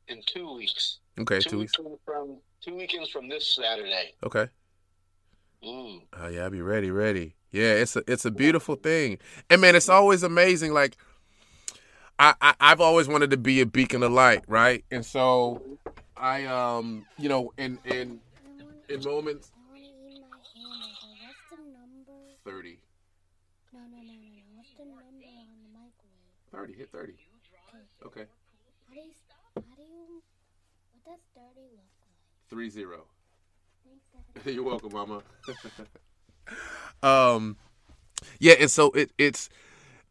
in 0.07 0.21
two 0.25 0.55
weeks. 0.55 0.99
Okay, 1.19 1.39
two, 1.39 1.49
two 1.49 1.59
weeks 1.59 1.73
from 2.05 2.37
two 2.61 2.75
weekends 2.75 3.09
from 3.09 3.27
this 3.29 3.55
Saturday. 3.55 4.13
Okay. 4.23 4.47
Mm. 5.63 6.03
Oh 6.13 6.27
yeah, 6.27 6.43
I'll 6.43 6.49
be 6.49 6.61
ready, 6.61 6.91
ready. 6.91 7.35
Yeah, 7.51 7.73
it's 7.73 7.95
a 7.95 8.03
it's 8.07 8.25
a 8.25 8.31
beautiful 8.31 8.75
thing, 8.75 9.17
and 9.49 9.61
man, 9.61 9.75
it's 9.75 9.89
always 9.89 10.21
amazing. 10.21 10.73
Like, 10.73 10.97
I, 12.19 12.35
I 12.41 12.53
I've 12.59 12.81
always 12.81 13.07
wanted 13.07 13.31
to 13.31 13.37
be 13.37 13.61
a 13.61 13.65
beacon 13.65 14.03
of 14.03 14.11
light, 14.11 14.43
right? 14.47 14.85
And 14.91 15.03
so, 15.03 15.61
I 16.15 16.45
um, 16.45 17.05
you 17.17 17.29
know, 17.29 17.53
in 17.57 17.79
in 17.85 18.19
in 18.89 19.03
moments. 19.03 19.51
Thirty. 22.45 22.79
No, 23.73 23.79
no, 23.79 23.87
no, 23.87 24.03
no, 24.03 24.13
no. 24.13 24.43
What's 24.55 24.69
the 24.77 24.85
number 24.85 25.01
on 25.01 25.11
the 25.11 25.67
microwave? 25.73 26.51
Thirty. 26.51 26.73
Hit 26.73 26.89
thirty. 26.91 27.15
Okay. 28.05 28.25
How 28.87 28.93
do 28.93 29.01
you, 29.01 29.11
how 29.55 29.61
do 29.75 29.83
you, 29.83 30.21
does 31.07 31.19
30 31.35 31.67
look 31.71 31.85
like? 32.01 32.49
Three 32.49 32.69
zero. 32.69 33.05
Thanks, 33.85 34.45
You're 34.55 34.63
welcome, 34.63 34.91
Mama. 34.93 35.21
um, 37.03 37.57
yeah, 38.39 38.55
and 38.59 38.69
so 38.69 38.91
it 38.91 39.11
it's 39.17 39.49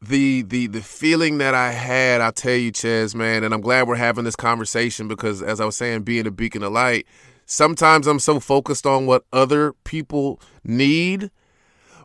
the 0.00 0.42
the 0.42 0.66
the 0.68 0.80
feeling 0.80 1.38
that 1.38 1.54
I 1.54 1.72
had. 1.72 2.20
I'll 2.20 2.32
tell 2.32 2.54
you, 2.54 2.72
Chez, 2.72 3.14
man, 3.14 3.44
and 3.44 3.52
I'm 3.52 3.60
glad 3.60 3.88
we're 3.88 3.96
having 3.96 4.24
this 4.24 4.36
conversation 4.36 5.08
because, 5.08 5.42
as 5.42 5.60
I 5.60 5.66
was 5.66 5.76
saying, 5.76 6.02
being 6.02 6.26
a 6.26 6.30
beacon 6.30 6.62
of 6.62 6.72
light. 6.72 7.06
Sometimes 7.48 8.08
I'm 8.08 8.18
so 8.18 8.40
focused 8.40 8.86
on 8.86 9.06
what 9.06 9.24
other 9.32 9.72
people 9.84 10.40
need, 10.64 11.30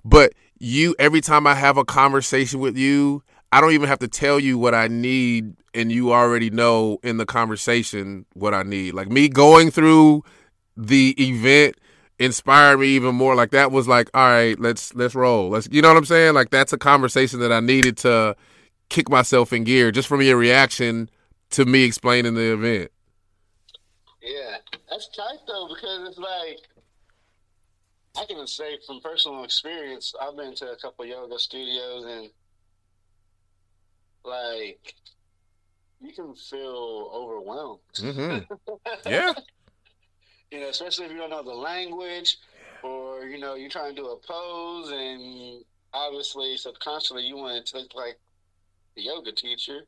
but 0.05 0.33
you 0.59 0.95
every 0.99 1.21
time 1.21 1.47
I 1.47 1.55
have 1.55 1.77
a 1.77 1.85
conversation 1.85 2.59
with 2.59 2.77
you, 2.77 3.23
I 3.51 3.61
don't 3.61 3.73
even 3.73 3.89
have 3.89 3.99
to 3.99 4.07
tell 4.07 4.39
you 4.39 4.57
what 4.57 4.73
I 4.73 4.87
need, 4.87 5.55
and 5.73 5.91
you 5.91 6.13
already 6.13 6.49
know 6.49 6.99
in 7.03 7.17
the 7.17 7.25
conversation 7.25 8.25
what 8.33 8.53
I 8.53 8.63
need. 8.63 8.93
Like 8.93 9.09
me 9.09 9.27
going 9.27 9.71
through 9.71 10.23
the 10.77 11.15
event 11.19 11.75
inspired 12.17 12.77
me 12.77 12.87
even 12.87 13.15
more. 13.15 13.35
Like 13.35 13.51
that 13.51 13.71
was 13.71 13.87
like, 13.87 14.09
all 14.13 14.25
right, 14.25 14.59
let's 14.59 14.93
let's 14.95 15.15
roll. 15.15 15.49
Let's 15.49 15.67
you 15.71 15.81
know 15.81 15.89
what 15.89 15.97
I'm 15.97 16.05
saying? 16.05 16.33
Like 16.33 16.49
that's 16.49 16.71
a 16.73 16.77
conversation 16.77 17.39
that 17.41 17.51
I 17.51 17.59
needed 17.59 17.97
to 17.97 18.35
kick 18.89 19.09
myself 19.09 19.53
in 19.53 19.63
gear 19.63 19.91
just 19.91 20.07
from 20.07 20.21
your 20.21 20.37
reaction 20.37 21.09
to 21.51 21.65
me 21.65 21.83
explaining 21.83 22.35
the 22.35 22.53
event. 22.53 22.91
Yeah, 24.21 24.57
that's 24.89 25.09
tight 25.09 25.39
though 25.47 25.67
because 25.73 26.09
it's 26.09 26.17
like 26.17 26.59
I 28.17 28.25
can 28.25 28.45
say 28.45 28.77
from 28.85 28.99
personal 29.01 29.43
experience, 29.43 30.13
I've 30.21 30.35
been 30.35 30.53
to 30.55 30.71
a 30.71 30.75
couple 30.77 31.05
yoga 31.05 31.39
studios 31.39 32.05
and 32.05 32.29
like 34.23 34.95
you 36.01 36.11
can 36.13 36.33
feel 36.35 37.11
overwhelmed. 37.13 37.79
Mm-hmm. 37.95 38.53
Yeah. 39.09 39.33
you 40.51 40.59
know, 40.61 40.69
especially 40.69 41.05
if 41.05 41.11
you 41.11 41.17
don't 41.17 41.29
know 41.29 41.43
the 41.43 41.53
language 41.53 42.37
or, 42.83 43.25
you 43.25 43.39
know, 43.39 43.55
you're 43.55 43.69
trying 43.69 43.95
to 43.95 44.01
do 44.01 44.07
a 44.07 44.17
pose 44.17 44.91
and 44.91 45.63
obviously 45.93 46.57
subconsciously 46.57 47.23
you 47.23 47.35
want 47.37 47.65
to 47.67 47.77
look 47.77 47.93
like 47.95 48.17
the 48.95 49.03
yoga 49.03 49.31
teacher. 49.31 49.81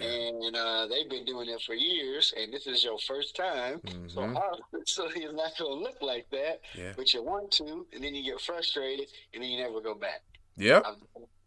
yeah. 0.00 0.06
And 0.06 0.56
uh, 0.56 0.86
they've 0.86 1.10
been 1.10 1.24
doing 1.24 1.48
it 1.48 1.60
for 1.62 1.74
years, 1.74 2.32
and 2.40 2.52
this 2.52 2.66
is 2.66 2.82
your 2.84 2.98
first 2.98 3.34
time. 3.36 3.80
So 4.08 4.20
Mhm. 4.20 4.36
obviously 4.36 5.22
it's 5.24 5.34
not 5.34 5.52
going 5.58 5.78
to 5.78 5.82
look 5.84 6.00
like 6.00 6.26
that, 6.30 6.60
Yeah. 6.74 6.92
but 6.96 7.12
you 7.12 7.22
want 7.22 7.50
to, 7.52 7.86
and 7.92 8.02
then 8.04 8.14
you 8.14 8.22
get 8.32 8.40
frustrated, 8.40 9.08
and 9.34 9.42
then 9.42 9.50
you 9.50 9.62
never 9.62 9.80
go 9.80 9.94
back. 9.94 10.22
Yep. 10.56 10.84
Um, 10.86 10.96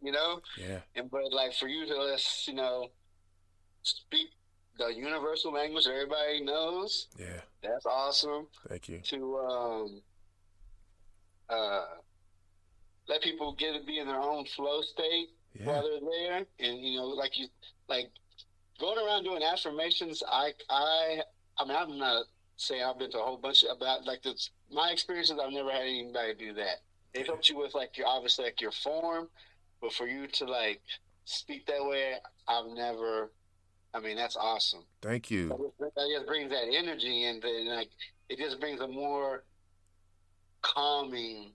you 0.02 0.12
know? 0.12 0.40
Yeah. 0.58 0.80
And 0.96 1.10
but 1.10 1.32
like 1.32 1.54
for 1.54 1.68
you 1.68 1.86
to 1.86 1.96
let's 2.02 2.46
you 2.48 2.54
know 2.54 2.88
speak 3.82 4.28
the 4.78 4.88
universal 4.94 5.52
language 5.52 5.86
everybody 5.86 6.42
knows, 6.44 7.08
Yeah. 7.18 7.40
that's 7.62 7.84
awesome. 7.86 8.46
Thank 8.68 8.88
you. 8.88 9.00
To 9.00 9.38
um 9.38 10.02
uh 11.48 11.84
let 13.08 13.22
people 13.22 13.54
get 13.54 13.72
to 13.78 13.84
be 13.84 13.98
in 13.98 14.06
their 14.06 14.20
own 14.20 14.44
flow 14.44 14.82
state 14.82 15.28
while 15.64 15.82
they're 15.82 16.00
there, 16.00 16.44
and 16.60 16.78
you 16.84 16.98
know, 16.98 17.06
like 17.06 17.38
you 17.38 17.48
like 17.88 18.10
going 18.78 18.98
around 19.04 19.24
doing 19.24 19.42
affirmations. 19.42 20.22
I 20.28 20.52
I 20.70 21.22
I 21.58 21.64
mean, 21.64 21.76
I'm 21.76 21.98
not 21.98 22.26
saying 22.56 22.82
I've 22.84 22.98
been 22.98 23.10
to 23.12 23.18
a 23.18 23.22
whole 23.24 23.38
bunch 23.38 23.64
of 23.64 23.76
about 23.76 24.04
like 24.04 24.22
this. 24.22 24.50
My 24.70 24.90
experiences, 24.90 25.38
I've 25.42 25.52
never 25.52 25.72
had 25.72 25.82
anybody 25.82 26.34
do 26.34 26.52
that. 26.54 26.82
It 27.14 27.26
helps 27.26 27.48
you 27.48 27.56
with 27.58 27.74
like 27.74 27.96
your 27.96 28.06
obviously 28.06 28.44
like 28.44 28.60
your 28.60 28.70
form, 28.72 29.28
but 29.80 29.92
for 29.92 30.06
you 30.06 30.26
to 30.26 30.44
like 30.44 30.80
speak 31.24 31.66
that 31.66 31.84
way, 31.84 32.14
I've 32.46 32.66
never. 32.68 33.30
I 33.94 34.00
mean, 34.00 34.16
that's 34.16 34.36
awesome. 34.36 34.84
Thank 35.00 35.30
you. 35.30 35.48
That 35.78 36.08
just 36.14 36.26
brings 36.26 36.50
that 36.50 36.64
energy, 36.72 37.24
and 37.24 37.40
then 37.42 37.68
like 37.68 37.88
it 38.28 38.38
just 38.38 38.60
brings 38.60 38.80
a 38.80 38.88
more 38.88 39.44
calming, 40.62 41.52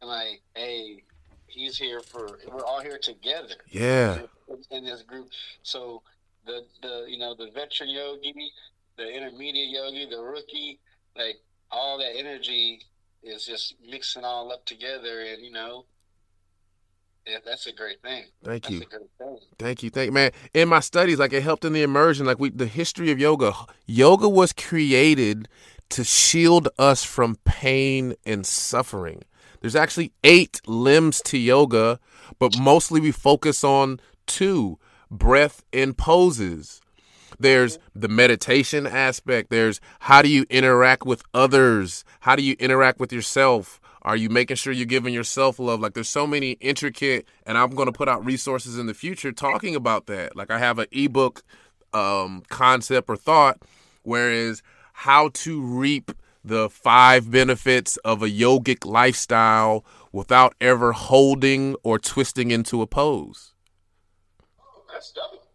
and 0.00 0.10
like, 0.10 0.40
hey, 0.54 1.02
he's 1.46 1.76
here 1.78 2.00
for. 2.00 2.38
We're 2.50 2.64
all 2.64 2.80
here 2.80 2.98
together 2.98 3.54
Yeah. 3.68 4.22
in 4.70 4.84
this 4.84 5.02
group. 5.02 5.28
So 5.62 6.02
the 6.46 6.64
the 6.82 7.04
you 7.08 7.18
know 7.18 7.34
the 7.34 7.50
veteran 7.54 7.90
yogi, 7.90 8.52
the 8.96 9.08
intermediate 9.08 9.70
yogi, 9.70 10.08
the 10.10 10.20
rookie, 10.20 10.78
like 11.16 11.36
all 11.70 11.98
that 11.98 12.16
energy 12.16 12.80
is 13.22 13.44
just 13.46 13.74
mixing 13.86 14.24
all 14.24 14.50
up 14.52 14.64
together, 14.64 15.20
and 15.20 15.42
you 15.44 15.52
know, 15.52 15.84
yeah, 17.30 17.38
that's 17.44 17.66
a 17.66 17.72
great 17.72 18.02
thing. 18.02 18.24
Thank 18.42 18.64
That's 18.64 18.74
you. 18.74 18.82
a 18.82 18.84
great 18.84 19.10
thing. 19.18 19.38
Thank 19.58 19.82
you. 19.84 19.90
Thank 19.90 20.06
you, 20.06 20.12
man. 20.12 20.32
In 20.52 20.68
my 20.68 20.80
studies, 20.80 21.18
like 21.18 21.32
it 21.32 21.42
helped 21.42 21.64
in 21.64 21.72
the 21.72 21.82
immersion. 21.82 22.26
Like 22.26 22.40
we, 22.40 22.50
the 22.50 22.66
history 22.66 23.10
of 23.12 23.20
yoga. 23.20 23.52
Yoga 23.86 24.28
was 24.28 24.52
created 24.52 25.48
to 25.90 26.02
shield 26.02 26.68
us 26.78 27.04
from 27.04 27.36
pain 27.44 28.14
and 28.26 28.44
suffering. 28.44 29.22
There's 29.60 29.76
actually 29.76 30.12
eight 30.24 30.60
limbs 30.66 31.20
to 31.22 31.38
yoga, 31.38 32.00
but 32.38 32.58
mostly 32.58 33.00
we 33.00 33.12
focus 33.12 33.62
on 33.62 34.00
two 34.26 34.78
breath 35.10 35.62
and 35.72 35.96
poses. 35.96 36.80
There's 37.38 37.78
the 37.94 38.08
meditation 38.08 38.86
aspect. 38.86 39.50
There's 39.50 39.80
how 40.00 40.22
do 40.22 40.28
you 40.28 40.46
interact 40.50 41.06
with 41.06 41.22
others? 41.32 42.04
How 42.20 42.34
do 42.34 42.42
you 42.42 42.56
interact 42.58 42.98
with 42.98 43.12
yourself? 43.12 43.79
Are 44.02 44.16
you 44.16 44.28
making 44.30 44.56
sure 44.56 44.72
you're 44.72 44.86
giving 44.86 45.12
yourself 45.12 45.58
love? 45.58 45.80
Like 45.80 45.94
there's 45.94 46.08
so 46.08 46.26
many 46.26 46.52
intricate, 46.52 47.26
and 47.46 47.58
I'm 47.58 47.70
going 47.70 47.86
to 47.86 47.92
put 47.92 48.08
out 48.08 48.24
resources 48.24 48.78
in 48.78 48.86
the 48.86 48.94
future 48.94 49.32
talking 49.32 49.76
about 49.76 50.06
that. 50.06 50.36
Like 50.36 50.50
I 50.50 50.58
have 50.58 50.78
an 50.78 50.86
ebook 50.92 51.42
um, 51.92 52.42
concept 52.48 53.08
or 53.08 53.16
thought, 53.16 53.60
whereas 54.02 54.62
how 54.92 55.30
to 55.34 55.60
reap 55.60 56.12
the 56.44 56.70
five 56.70 57.30
benefits 57.30 57.96
of 57.98 58.22
a 58.22 58.28
yogic 58.28 58.86
lifestyle 58.86 59.84
without 60.12 60.54
ever 60.60 60.92
holding 60.92 61.76
or 61.82 61.98
twisting 61.98 62.50
into 62.50 62.80
a 62.80 62.86
pose. 62.86 63.52
That's 64.90 65.12
dope. 65.12 65.49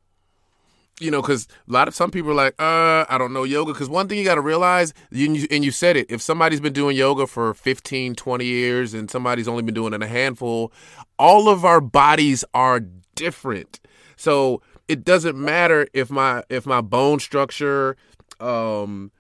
You 1.00 1.12
know, 1.12 1.22
because 1.22 1.48
a 1.68 1.72
lot 1.74 1.88
of 1.90 1.96
some 1.96 2.10
people 2.10 2.32
are 2.32 2.36
like, 2.36 2.56
uh, 2.58 3.06
I 3.10 3.18
don't 3.18 3.34
know 3.34 3.44
yoga. 3.44 3.74
Because 3.74 3.90
one 3.90 4.08
thing 4.08 4.18
you 4.18 4.24
got 4.24 4.36
to 4.36 4.42
realize, 4.42 4.94
you, 5.12 5.46
and 5.52 5.66
you 5.66 5.72
said 5.72 5.98
it, 5.98 6.10
if 6.10 6.22
somebody's 6.22 6.62
been 6.62 6.72
doing 6.74 6.96
yoga 6.96 7.28
for 7.28 7.54
15, 7.54 8.16
20 8.16 8.46
years 8.46 8.94
and 8.94 9.12
somebody's 9.12 9.48
only 9.48 9.62
been 9.62 9.74
doing 9.74 9.94
it 9.94 10.02
a 10.02 10.08
handful, 10.08 10.72
all 11.20 11.50
of 11.50 11.66
our 11.66 11.82
bodies 11.82 12.46
are 12.54 12.80
different. 13.16 13.82
So 14.16 14.62
it 14.88 15.04
doesn't 15.04 15.38
matter 15.38 15.88
if 15.94 16.10
my 16.10 16.44
if 16.50 16.66
my 16.66 16.82
bone 16.82 17.20
structure 17.20 17.98
um, 18.40 19.12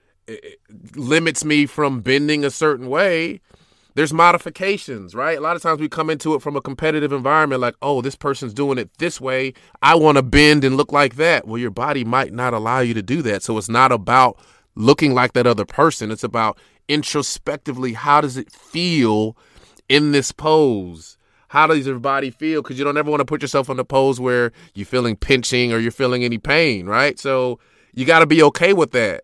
limits 0.95 1.43
me 1.43 1.65
from 1.65 2.01
bending 2.01 2.45
a 2.45 2.49
certain 2.49 2.87
way 2.89 3.41
there's 3.95 4.13
modifications, 4.13 5.15
right? 5.15 5.37
A 5.37 5.41
lot 5.41 5.55
of 5.55 5.61
times 5.61 5.79
we 5.79 5.87
come 5.87 6.09
into 6.09 6.35
it 6.35 6.41
from 6.41 6.55
a 6.55 6.61
competitive 6.61 7.13
environment 7.13 7.61
like, 7.61 7.75
oh, 7.81 8.01
this 8.01 8.15
person's 8.15 8.53
doing 8.53 8.77
it 8.77 8.89
this 8.97 9.19
way. 9.19 9.53
I 9.81 9.95
want 9.95 10.17
to 10.17 10.21
bend 10.21 10.63
and 10.65 10.75
look 10.75 10.91
like 10.91 11.15
that. 11.15 11.47
Well, 11.47 11.57
your 11.57 11.71
body 11.71 12.03
might 12.03 12.33
not 12.33 12.53
allow 12.53 12.81
you 12.81 12.93
to 12.93 13.01
do 13.01 13.21
that. 13.23 13.41
So 13.41 13.57
it's 13.57 13.69
not 13.69 13.93
about 13.93 14.37
looking 14.75 15.13
like 15.13 15.31
that 15.33 15.47
other 15.47 15.65
person. 15.65 16.11
It's 16.11 16.25
about 16.25 16.59
introspectively, 16.89 17.93
how 17.93 18.19
does 18.19 18.35
it 18.35 18.51
feel 18.51 19.37
in 19.87 20.11
this 20.11 20.33
pose? 20.33 21.17
How 21.47 21.67
does 21.67 21.87
your 21.87 21.99
body 21.99 22.31
feel? 22.31 22.61
Because 22.61 22.77
you 22.77 22.83
don't 22.83 22.97
ever 22.97 23.09
want 23.09 23.21
to 23.21 23.25
put 23.25 23.41
yourself 23.41 23.69
in 23.69 23.79
a 23.79 23.85
pose 23.85 24.19
where 24.19 24.51
you're 24.73 24.85
feeling 24.85 25.15
pinching 25.15 25.71
or 25.71 25.79
you're 25.79 25.91
feeling 25.91 26.25
any 26.25 26.37
pain, 26.37 26.85
right? 26.85 27.17
So 27.17 27.59
you 27.93 28.03
got 28.03 28.19
to 28.19 28.25
be 28.25 28.43
okay 28.43 28.73
with 28.73 28.91
that. 28.91 29.23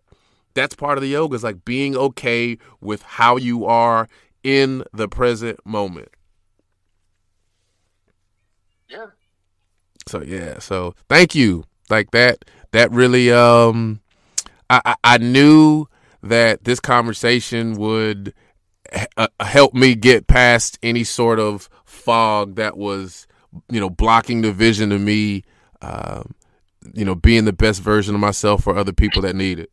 That's 0.54 0.76
part 0.76 0.98
of 0.98 1.02
the 1.02 1.10
yoga 1.10 1.36
is 1.36 1.44
like 1.44 1.66
being 1.66 1.98
okay 1.98 2.58
with 2.80 3.02
how 3.04 3.36
you 3.36 3.66
are 3.66 4.08
in 4.44 4.84
the 4.94 5.08
present 5.08 5.60
moment. 5.66 6.10
Yeah. 8.90 9.08
So 10.08 10.22
yeah, 10.22 10.60
so 10.60 10.96
thank 11.10 11.36
you. 11.36 11.64
Like 11.90 12.12
that 12.12 12.46
that 12.72 12.92
really 12.92 13.32
um 13.32 14.02
I 14.70 14.82
I, 14.86 14.96
I 15.04 15.18
knew 15.18 15.88
that 16.24 16.64
this 16.64 16.80
conversation 16.80 17.76
would 17.76 18.34
uh, 19.18 19.28
help 19.40 19.74
me 19.74 19.96
get 19.96 20.28
past 20.28 20.78
any 20.84 21.04
sort 21.04 21.40
of 21.40 21.70
fog 21.86 22.56
that 22.56 22.78
was 22.78 23.28
you 23.70 23.80
know 23.80 23.90
blocking 23.90 24.42
the 24.42 24.52
vision 24.52 24.92
of 24.92 25.02
me 25.02 25.44
um 25.82 26.34
you 26.94 27.06
know 27.06 27.16
being 27.16 27.46
the 27.46 27.54
best 27.54 27.82
version 27.82 28.16
of 28.16 28.22
myself 28.22 28.64
for 28.64 28.78
other 28.78 28.94
people 28.94 29.22
that 29.22 29.36
need 29.36 29.60
it. 29.60 29.72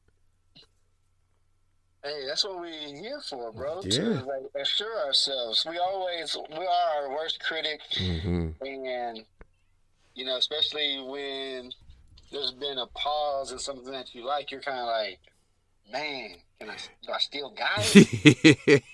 Hey, 2.09 2.25
that's 2.27 2.43
what 2.45 2.59
we're 2.59 2.71
here 2.71 3.21
for, 3.21 3.53
bro. 3.53 3.83
Yeah. 3.85 3.91
To 3.91 4.03
like, 4.25 4.63
assure 4.63 5.07
ourselves. 5.07 5.67
We 5.69 5.77
always 5.79 6.35
we 6.51 6.65
are 6.65 7.03
our 7.03 7.11
worst 7.11 7.39
critic, 7.41 7.81
hmm 7.99 8.49
and 8.63 9.25
you 10.15 10.25
know, 10.25 10.39
especially 10.39 11.05
when 11.07 11.71
there's 12.33 12.53
been 12.53 12.79
a 12.79 12.87
pause 12.87 13.53
in 13.53 13.59
something 13.59 13.93
that 13.93 14.15
you 14.15 14.25
like, 14.25 14.51
you're 14.51 14.63
kind 14.63 14.79
of 14.79 14.87
like, 14.87 15.21
man, 15.93 16.37
can 16.59 16.71
I, 16.71 16.77
do 17.07 17.13
I 17.13 17.19
still 17.19 17.51
got 17.51 17.79
it? 17.95 18.83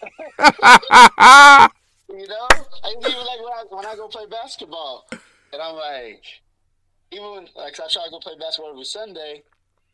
You 2.11 2.29
know, 2.29 2.49
I 2.85 2.91
even 2.91 3.03
like 3.03 3.43
when 3.43 3.53
I, 3.53 3.65
when 3.71 3.87
I 3.87 3.97
go 3.97 4.07
play 4.07 4.27
basketball, 4.31 5.07
and 5.11 5.61
I'm 5.61 5.75
like, 5.75 6.23
even 7.11 7.31
when 7.31 7.49
like 7.57 7.81
I 7.81 7.89
try 7.91 8.05
to 8.05 8.11
go 8.11 8.21
play 8.21 8.35
basketball 8.39 8.71
every 8.73 8.85
Sunday, 8.85 9.43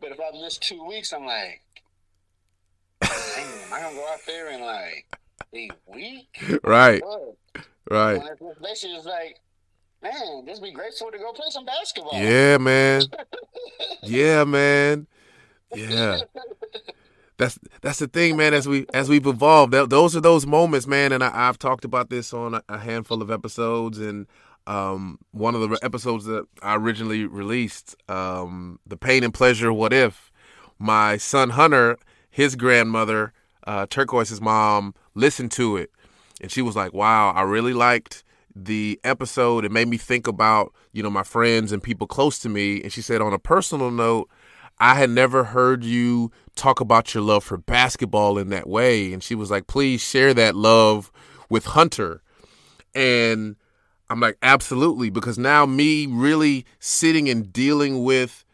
but 0.01 0.11
if 0.11 0.19
I 0.21 0.39
miss 0.39 0.59
two 0.59 0.85
weeks, 0.85 1.13
I'm 1.15 1.25
like, 1.25 1.63
damn, 3.01 3.11
am 3.13 3.73
I 3.73 3.81
gonna 3.81 3.95
go 3.97 4.07
out 4.09 4.21
there 4.27 4.49
and 4.51 4.63
like 4.63 5.07
be 5.53 5.71
weak? 5.87 6.29
right, 6.65 7.03
right. 7.91 8.23
It's 8.23 8.61
basically 8.61 8.97
just 8.97 9.07
like, 9.07 9.41
man, 10.03 10.45
just 10.47 10.63
be 10.63 10.73
grateful 10.73 11.11
to 11.11 11.19
go 11.19 11.33
play 11.33 11.49
some 11.51 11.65
basketball. 11.65 12.13
Yeah, 12.15 12.59
man. 12.59 13.03
Yeah, 14.03 14.45
man. 14.45 15.07
Yeah. 15.75 16.21
That's 17.39 17.59
that's 17.81 17.99
the 17.99 18.09
thing, 18.09 18.37
man. 18.37 18.53
As 18.53 18.69
we 18.69 18.87
as 18.93 19.09
we've 19.09 19.27
evolved, 19.27 19.73
th- 19.73 19.89
those 19.89 20.15
are 20.15 20.21
those 20.21 20.47
moments, 20.47 20.87
man. 20.87 21.13
And 21.13 21.25
I, 21.25 21.49
I've 21.49 21.59
talked 21.59 21.85
about 21.87 22.11
this 22.11 22.35
on 22.35 22.55
a, 22.55 22.63
a 22.69 22.79
handful 22.79 23.23
of 23.23 23.31
episodes, 23.31 23.99
and 23.99 24.27
um, 24.67 25.19
one 25.33 25.55
of 25.55 25.69
the 25.69 25.79
episodes 25.83 26.27
that 26.27 26.47
I 26.63 26.77
originally 26.77 27.25
released, 27.25 27.97
um, 28.11 28.79
the 28.87 28.97
pain 28.97 29.25
and 29.25 29.33
pleasure. 29.33 29.73
What 29.73 29.93
if 29.95 30.31
my 30.79 31.17
son 31.17 31.51
Hunter, 31.51 31.99
his 32.31 32.57
grandmother, 32.57 33.33
uh, 33.67 33.87
Turquoise's 33.91 34.41
mom, 34.41 34.95
listened 35.15 35.53
to 35.53 35.77
it, 35.77 35.91
and 36.41 36.51
she 36.51 36.63
was 36.63 36.77
like, 36.77 36.93
"Wow, 36.93 37.31
I 37.31 37.43
really 37.43 37.75
liked." 37.75 38.25
the 38.57 38.99
episode 39.05 39.65
it 39.65 39.71
made 39.71 39.87
me 39.87 39.97
think 39.97 40.27
about 40.27 40.75
you 40.93 41.05
know 41.05 41.09
my 41.09 41.23
friends 41.23 41.71
and 41.71 41.85
people 41.85 42.05
close 42.05 42.37
to 42.37 42.49
me 42.49 42.83
and 42.83 42.93
she 42.93 43.01
said 43.01 43.23
on 43.23 43.33
a 43.33 43.39
personal 43.39 43.93
note 43.93 44.29
I 44.81 44.95
had 44.95 45.11
never 45.11 45.45
heard 45.45 45.85
you 45.85 46.33
talk 46.57 46.81
about 46.81 47.13
your 47.15 47.23
love 47.23 47.45
for 47.45 47.59
basketball 47.59 48.39
in 48.39 48.49
that 48.49 48.67
way. 48.67 49.13
And 49.13 49.23
she 49.23 49.35
was 49.35 49.51
like, 49.51 49.67
please 49.67 50.01
share 50.01 50.33
that 50.33 50.57
love 50.57 51.13
with 51.51 51.67
Hunter. 51.67 52.23
And 52.95 53.57
I'm 54.09 54.21
like, 54.21 54.39
absolutely. 54.43 55.11
Because 55.11 55.39
now 55.39 55.67
me 55.67 56.07
really 56.07 56.65
sitting 56.79 57.29
and 57.29 57.53
dealing 57.53 58.03
with 58.03 58.47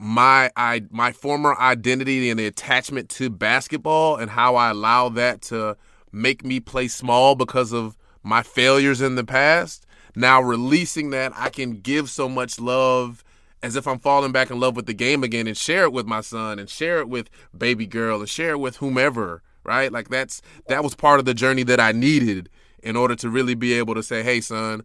my 0.00 0.50
I 0.56 0.84
my 0.90 1.12
former 1.12 1.54
identity 1.60 2.30
and 2.30 2.40
the 2.40 2.46
attachment 2.46 3.10
to 3.10 3.28
basketball 3.28 4.16
and 4.16 4.30
how 4.30 4.56
I 4.56 4.70
allow 4.70 5.10
that 5.10 5.42
to 5.42 5.76
make 6.10 6.42
me 6.42 6.58
play 6.58 6.88
small 6.88 7.34
because 7.34 7.72
of 7.72 7.98
my 8.22 8.42
failures 8.42 9.02
in 9.02 9.16
the 9.16 9.24
past. 9.24 9.86
Now 10.16 10.40
releasing 10.40 11.10
that, 11.10 11.32
I 11.36 11.50
can 11.50 11.80
give 11.80 12.08
so 12.08 12.30
much 12.30 12.58
love 12.58 13.22
as 13.62 13.76
if 13.76 13.86
I'm 13.86 13.98
falling 13.98 14.32
back 14.32 14.50
in 14.50 14.58
love 14.58 14.74
with 14.74 14.86
the 14.86 14.94
game 14.94 15.22
again 15.22 15.46
and 15.46 15.56
share 15.56 15.82
it 15.82 15.92
with 15.92 16.06
my 16.06 16.22
son 16.22 16.58
and 16.58 16.68
share 16.70 17.00
it 17.00 17.08
with 17.08 17.28
baby 17.56 17.86
girl 17.86 18.20
and 18.20 18.28
share 18.28 18.52
it 18.52 18.58
with 18.60 18.76
whomever, 18.76 19.42
right? 19.64 19.92
Like 19.92 20.08
that's 20.08 20.40
that 20.68 20.82
was 20.82 20.94
part 20.94 21.20
of 21.20 21.26
the 21.26 21.34
journey 21.34 21.62
that 21.64 21.78
I 21.78 21.92
needed 21.92 22.48
in 22.82 22.96
order 22.96 23.14
to 23.16 23.28
really 23.28 23.54
be 23.54 23.74
able 23.74 23.94
to 23.96 24.02
say, 24.02 24.22
"Hey 24.22 24.40
son, 24.40 24.82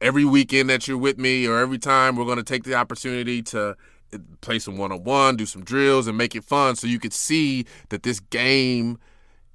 every 0.00 0.24
weekend 0.24 0.70
that 0.70 0.86
you're 0.86 0.96
with 0.96 1.18
me 1.18 1.44
or 1.44 1.58
every 1.58 1.78
time 1.78 2.14
we're 2.14 2.24
going 2.24 2.36
to 2.36 2.44
take 2.44 2.62
the 2.62 2.74
opportunity 2.74 3.42
to 3.42 3.76
play 4.40 4.58
some 4.58 4.76
one-on-one, 4.76 5.36
do 5.36 5.46
some 5.46 5.64
drills 5.64 6.06
and 6.06 6.16
make 6.18 6.34
it 6.34 6.44
fun 6.44 6.76
so 6.76 6.86
you 6.86 6.98
could 6.98 7.12
see 7.12 7.64
that 7.88 8.02
this 8.02 8.20
game 8.20 8.98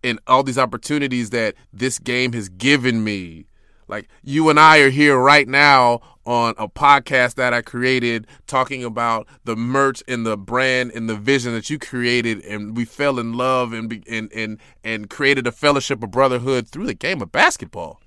and 0.04 0.20
all 0.28 0.44
these 0.44 0.58
opportunities 0.58 1.30
that 1.32 1.56
this 1.74 2.00
game 2.00 2.34
has 2.34 2.50
given 2.50 3.04
me 3.04 3.46
like 3.90 4.08
you 4.24 4.50
and 4.50 4.60
I 4.60 4.78
are 4.80 4.92
here 4.92 5.18
right 5.18 5.48
now 5.48 6.02
on 6.24 6.54
a 6.60 6.70
podcast 6.70 7.34
that 7.36 7.56
I 7.56 7.64
created 7.64 8.28
talking 8.46 8.84
about 8.84 9.28
the 9.46 9.56
merch 9.56 10.04
and 10.08 10.26
the 10.26 10.38
brand 10.38 10.92
and 10.94 11.10
the 11.10 11.16
vision 11.16 11.54
that 11.54 11.72
you 11.72 11.80
created 11.80 12.46
and 12.46 12.78
we 12.78 12.86
fell 12.86 13.18
in 13.18 13.34
love 13.34 13.74
and 13.74 13.90
be, 13.90 14.04
and 14.08 14.32
and 14.32 14.60
and 14.84 15.10
created 15.10 15.48
a 15.48 15.52
fellowship 15.52 16.04
of 16.04 16.12
brotherhood 16.12 16.68
through 16.68 16.86
the 16.86 16.94
game 16.94 17.20
of 17.22 17.32
basketball. 17.32 18.00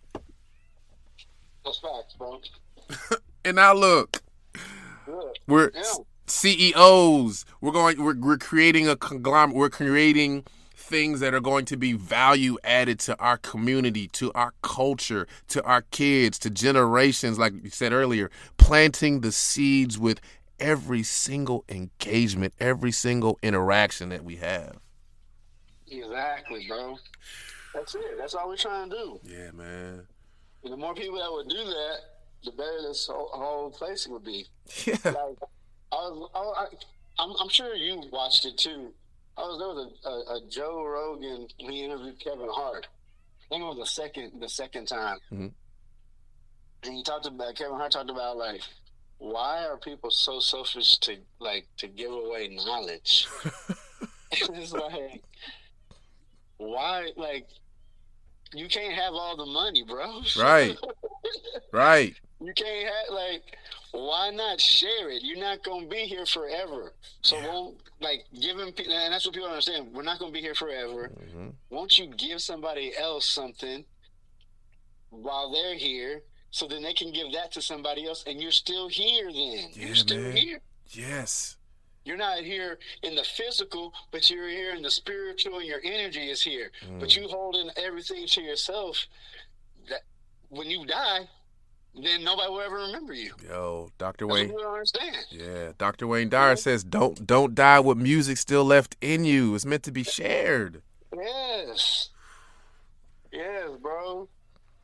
That's 1.64 1.80
facts, 1.80 2.14
bro. 2.16 2.40
And 3.44 3.56
now 3.56 3.74
look, 3.74 4.22
Good. 5.04 5.38
we're 5.48 5.72
Yeah. 5.74 5.82
CEOs. 6.26 7.44
We're 7.60 7.72
going 7.72 8.02
we're, 8.02 8.16
we're 8.16 8.38
creating 8.38 8.88
a 8.88 8.96
conglomerate. 8.96 9.56
We're 9.56 9.70
creating 9.70 10.44
things 10.74 11.20
that 11.20 11.32
are 11.32 11.40
going 11.40 11.64
to 11.64 11.76
be 11.76 11.92
value 11.92 12.58
added 12.64 12.98
to 13.00 13.18
our 13.18 13.38
community, 13.38 14.08
to 14.08 14.32
our 14.34 14.52
culture, 14.62 15.26
to 15.48 15.62
our 15.64 15.82
kids, 15.90 16.38
to 16.40 16.50
generations, 16.50 17.38
like 17.38 17.52
you 17.62 17.70
said 17.70 17.92
earlier, 17.92 18.30
planting 18.58 19.20
the 19.20 19.32
seeds 19.32 19.98
with 19.98 20.20
every 20.60 21.02
single 21.02 21.64
engagement, 21.68 22.52
every 22.60 22.92
single 22.92 23.38
interaction 23.42 24.10
that 24.10 24.24
we 24.24 24.36
have. 24.36 24.78
Exactly, 25.88 26.66
bro. 26.68 26.98
That's 27.74 27.94
it. 27.94 28.18
That's 28.18 28.34
all 28.34 28.48
we're 28.48 28.56
trying 28.56 28.90
to 28.90 28.96
do. 28.96 29.20
Yeah, 29.24 29.50
man. 29.52 30.06
And 30.64 30.72
the 30.72 30.76
more 30.76 30.94
people 30.94 31.18
that 31.18 31.30
would 31.30 31.48
do 31.48 31.64
that, 31.64 31.96
the 32.44 32.50
better 32.52 32.82
this 32.82 33.06
whole, 33.06 33.30
whole 33.32 33.70
place 33.70 34.06
would 34.06 34.24
be. 34.24 34.46
Yeah. 34.86 34.96
Like, 35.04 35.38
I 35.92 35.94
was, 35.96 36.30
I, 36.34 36.38
I, 36.40 37.22
I'm, 37.24 37.34
I'm 37.40 37.48
sure 37.48 37.74
you 37.74 38.02
watched 38.10 38.44
it 38.46 38.56
too. 38.58 38.92
I 39.36 39.42
was 39.42 39.58
there 39.58 39.68
was 39.68 39.92
a, 40.04 40.08
a, 40.08 40.36
a 40.38 40.48
Joe 40.48 40.84
Rogan. 40.84 41.46
He 41.58 41.84
interviewed 41.84 42.18
Kevin 42.18 42.48
Hart. 42.50 42.86
I 43.40 43.48
think 43.48 43.62
it 43.62 43.66
was 43.66 43.78
the 43.78 43.86
second 43.86 44.40
the 44.40 44.48
second 44.48 44.86
time, 44.88 45.18
Mhm. 45.32 45.52
and 46.84 46.94
he 46.94 47.02
talked 47.02 47.26
about 47.26 47.54
Kevin 47.54 47.76
Hart 47.76 47.92
talked 47.92 48.10
about 48.10 48.36
like 48.36 48.62
why 49.18 49.64
are 49.64 49.76
people 49.76 50.10
so 50.10 50.40
selfish 50.40 50.96
to 50.98 51.16
like 51.38 51.66
to 51.78 51.86
give 51.88 52.10
away 52.10 52.48
knowledge? 52.48 53.28
it's 54.32 54.72
like 54.72 55.22
why 56.56 57.10
like 57.16 57.46
you 58.54 58.68
can't 58.68 58.94
have 58.94 59.12
all 59.14 59.36
the 59.36 59.46
money, 59.46 59.82
bro. 59.86 60.22
Right. 60.38 60.76
Right. 61.72 62.14
You 62.38 62.52
can't 62.54 62.86
have 62.86 63.14
like 63.14 63.42
why 63.92 64.30
not 64.30 64.60
share 64.60 65.10
it? 65.10 65.22
You're 65.22 65.38
not 65.38 65.62
gonna 65.62 65.86
be 65.86 66.04
here 66.06 66.26
forever. 66.26 66.92
So 67.22 67.36
won't 67.46 67.76
like 68.00 68.24
giving 68.40 68.72
people 68.72 68.92
and 68.94 69.12
that's 69.12 69.24
what 69.26 69.34
people 69.34 69.48
understand. 69.48 69.92
We're 69.92 70.02
not 70.02 70.18
gonna 70.18 70.32
be 70.32 70.40
here 70.40 70.54
forever. 70.54 71.10
Mhm. 71.10 71.54
Won't 71.70 71.98
you 71.98 72.06
give 72.06 72.40
somebody 72.42 72.96
else 72.96 73.26
something 73.28 73.84
while 75.10 75.50
they're 75.52 75.74
here 75.76 76.22
so 76.50 76.66
then 76.66 76.82
they 76.82 76.94
can 76.94 77.12
give 77.12 77.32
that 77.32 77.52
to 77.52 77.62
somebody 77.62 78.06
else 78.06 78.24
and 78.26 78.40
you're 78.40 78.50
still 78.52 78.88
here 78.88 79.30
then. 79.32 79.70
Yeah, 79.74 79.86
you're 79.86 79.94
still 79.94 80.20
man. 80.20 80.36
here. 80.36 80.62
Yes. 80.90 81.56
You're 82.04 82.16
not 82.16 82.38
here 82.38 82.78
in 83.02 83.14
the 83.14 83.22
physical, 83.24 83.94
but 84.10 84.28
you're 84.28 84.48
here 84.48 84.74
in 84.74 84.82
the 84.82 84.90
spiritual 84.90 85.58
and 85.58 85.66
your 85.68 85.80
energy 85.84 86.30
is 86.30 86.42
here. 86.42 86.72
But 86.98 87.10
Mm. 87.10 87.16
you 87.16 87.28
holding 87.28 87.70
everything 87.76 88.26
to 88.26 88.42
yourself 88.42 89.06
that 89.88 90.02
when 90.48 90.68
you 90.68 90.84
die, 90.84 91.28
then 91.94 92.24
nobody 92.24 92.50
will 92.50 92.60
ever 92.60 92.76
remember 92.76 93.12
you. 93.12 93.32
Yo, 93.46 93.90
Dr. 93.98 94.26
That's 94.26 94.30
what 94.30 94.34
Wayne. 94.34 94.48
don't 94.48 94.66
understand. 94.72 95.16
Yeah, 95.30 95.72
Dr. 95.78 96.06
Wayne 96.06 96.28
Dyer 96.28 96.56
says 96.56 96.82
don't 96.84 97.26
don't 97.26 97.54
die 97.54 97.80
with 97.80 97.98
music 97.98 98.38
still 98.38 98.64
left 98.64 98.96
in 99.00 99.24
you. 99.24 99.54
It's 99.54 99.64
meant 99.66 99.82
to 99.84 99.92
be 99.92 100.02
shared. 100.02 100.82
Yes. 101.14 102.08
Yes, 103.32 103.70
bro. 103.80 104.28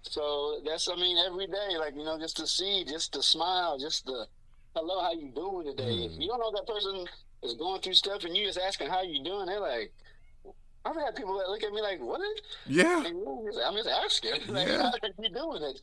So 0.02 0.60
that's 0.64 0.88
I 0.88 0.96
mean 0.96 1.18
every 1.26 1.46
day, 1.46 1.76
like 1.78 1.94
you 1.96 2.04
know, 2.04 2.18
just 2.18 2.36
to 2.38 2.46
see, 2.46 2.84
just 2.86 3.12
to 3.14 3.22
smile, 3.22 3.78
just 3.78 4.06
to 4.06 4.24
hello, 4.74 5.00
how 5.02 5.12
you 5.12 5.30
doing 5.34 5.66
today? 5.66 6.04
If 6.04 6.12
Mm. 6.12 6.20
you 6.22 6.28
don't 6.28 6.38
know 6.40 6.52
that 6.52 6.66
person 6.66 7.06
is 7.42 7.54
going 7.54 7.80
through 7.80 7.94
stuff 7.94 8.24
and 8.24 8.36
you 8.36 8.46
just 8.46 8.58
asking 8.58 8.88
how 8.88 9.02
you 9.02 9.22
doing, 9.24 9.46
they're 9.46 9.60
like 9.60 9.92
I've 10.88 10.96
had 10.96 11.16
people 11.16 11.36
that 11.38 11.48
look 11.48 11.62
at 11.62 11.72
me 11.72 11.80
like, 11.82 12.00
What? 12.00 12.20
Yeah. 12.66 13.04
I'm 13.06 13.74
just- 13.76 13.88
asking. 13.88 14.30
Like, 14.54 14.68
Yeah. 14.68 14.78
how 14.82 14.92
are 15.02 15.22
you 15.22 15.28
doing 15.30 15.62
it? 15.62 15.80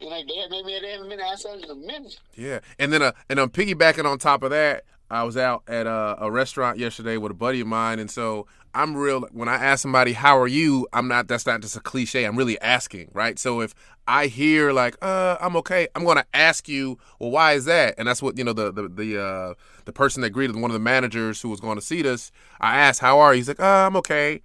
And 0.00 0.10
like 0.10 0.26
they 0.28 0.44
maybe 0.50 0.78
they 0.80 0.92
haven't 0.92 1.08
been 1.08 1.20
asked 1.20 1.44
that 1.44 1.62
in 1.62 1.70
a 1.70 1.74
minute. 1.74 2.18
Yeah, 2.34 2.60
and 2.78 2.92
then 2.92 3.02
uh, 3.02 3.12
and 3.30 3.38
I'm 3.38 3.48
piggybacking 3.48 4.04
on 4.04 4.18
top 4.18 4.42
of 4.42 4.50
that. 4.50 4.84
I 5.10 5.22
was 5.22 5.36
out 5.36 5.62
at 5.68 5.86
a, 5.86 6.16
a 6.20 6.30
restaurant 6.30 6.78
yesterday 6.78 7.16
with 7.16 7.30
a 7.30 7.34
buddy 7.34 7.60
of 7.60 7.66
mine, 7.66 7.98
and 7.98 8.10
so 8.10 8.46
I'm 8.74 8.96
real. 8.96 9.22
When 9.32 9.48
I 9.48 9.54
ask 9.54 9.82
somebody 9.82 10.12
how 10.12 10.38
are 10.38 10.48
you, 10.48 10.86
I'm 10.92 11.08
not. 11.08 11.28
That's 11.28 11.46
not 11.46 11.60
just 11.60 11.76
a 11.76 11.80
cliche. 11.80 12.24
I'm 12.24 12.36
really 12.36 12.60
asking, 12.60 13.10
right? 13.12 13.38
So 13.38 13.60
if 13.60 13.74
I 14.08 14.26
hear 14.26 14.72
like, 14.72 14.96
uh, 15.02 15.36
I'm 15.40 15.56
okay, 15.56 15.88
I'm 15.94 16.04
gonna 16.04 16.26
ask 16.34 16.68
you, 16.68 16.98
well, 17.18 17.30
why 17.30 17.52
is 17.52 17.64
that? 17.66 17.94
And 17.98 18.08
that's 18.08 18.20
what 18.20 18.36
you 18.36 18.44
know. 18.44 18.52
The 18.52 18.72
the 18.72 18.88
the 18.88 19.22
uh, 19.22 19.54
the 19.84 19.92
person 19.92 20.22
that 20.22 20.30
greeted 20.30 20.56
one 20.56 20.70
of 20.70 20.74
the 20.74 20.80
managers 20.80 21.40
who 21.40 21.48
was 21.48 21.60
going 21.60 21.76
to 21.76 21.82
seat 21.82 22.04
us. 22.04 22.32
I 22.60 22.76
asked, 22.76 23.00
how 23.00 23.18
are 23.20 23.32
you? 23.32 23.38
He's 23.38 23.48
like, 23.48 23.60
uh, 23.60 23.86
I'm 23.86 23.96
okay. 23.96 24.32
And 24.32 24.42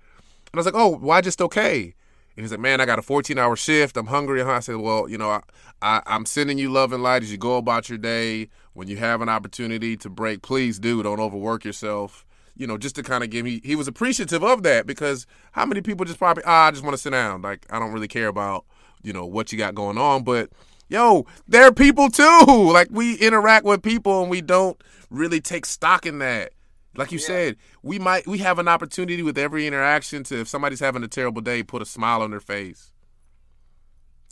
I 0.54 0.58
was 0.58 0.66
like, 0.66 0.76
oh, 0.76 0.90
why 0.90 1.22
just 1.22 1.42
okay? 1.42 1.96
And 2.42 2.46
he's 2.46 2.52
like, 2.54 2.60
man, 2.60 2.82
I 2.82 2.88
got 2.88 2.98
a 2.98 3.04
14 3.04 3.38
hour 3.38 3.56
shift. 3.56 3.96
I'm 3.96 4.08
hungry. 4.08 4.42
I 4.42 4.62
said, 4.62 4.78
well, 4.78 5.08
you 5.08 5.16
know, 5.16 5.30
I, 5.30 5.42
I, 5.84 6.02
I'm 6.08 6.26
sending 6.26 6.58
you 6.58 6.72
love 6.72 6.92
and 6.92 7.04
light 7.04 7.22
as 7.22 7.32
you 7.32 7.38
go 7.38 7.58
about 7.58 7.88
your 7.88 8.00
day. 8.00 8.50
When 8.74 8.88
you 8.88 8.98
have 8.98 9.22
an 9.22 9.30
opportunity 9.30 9.96
to 9.98 10.10
break, 10.10 10.42
please 10.42 10.80
do. 10.80 11.04
Don't 11.04 11.20
overwork 11.20 11.64
yourself. 11.64 12.26
You 12.58 12.66
know, 12.66 12.80
just 12.80 12.96
to 12.96 13.04
kind 13.04 13.24
of 13.24 13.30
give 13.30 13.46
me, 13.46 13.62
he 13.64 13.76
was 13.76 13.88
appreciative 13.88 14.44
of 14.44 14.64
that 14.64 14.88
because 14.88 15.28
how 15.52 15.68
many 15.68 15.82
people 15.82 16.04
just 16.04 16.18
probably, 16.18 16.42
ah, 16.48 16.66
I 16.66 16.72
just 16.72 16.82
want 16.84 16.96
to 16.96 16.98
sit 16.98 17.12
down. 17.12 17.44
Like, 17.44 17.68
I 17.70 17.78
don't 17.78 17.94
really 17.94 18.08
care 18.08 18.28
about, 18.28 18.66
you 19.04 19.14
know, 19.14 19.28
what 19.28 19.52
you 19.52 19.60
got 19.60 19.76
going 19.76 20.00
on. 20.00 20.24
But 20.24 20.50
yo, 20.90 21.28
they're 21.48 21.72
people 21.72 22.10
too. 22.10 22.40
Like, 22.74 22.88
we 22.90 23.18
interact 23.18 23.66
with 23.66 23.84
people 23.84 24.24
and 24.24 24.32
we 24.32 24.42
don't 24.42 24.84
really 25.12 25.42
take 25.42 25.68
stock 25.68 26.08
in 26.08 26.18
that. 26.20 26.54
Like 26.96 27.12
you 27.12 27.20
Yeah. 27.20 27.26
said, 27.26 27.58
we 27.84 28.00
might 28.00 28.28
we 28.28 28.40
have 28.40 28.60
an 28.60 28.68
opportunity 28.68 29.24
with 29.24 29.38
every 29.38 29.68
interaction 29.68 30.24
to 30.26 30.42
if 30.42 30.48
somebody's 30.48 30.80
having 30.82 31.04
a 31.04 31.08
terrible 31.08 31.42
day, 31.42 31.64
put 31.64 31.82
a 31.82 31.86
smile 31.86 32.22
on 32.22 32.32
their 32.32 32.40
face. 32.42 32.92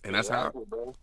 And 0.03 0.16
that's 0.16 0.30
how 0.30 0.53
bro. 0.70 0.95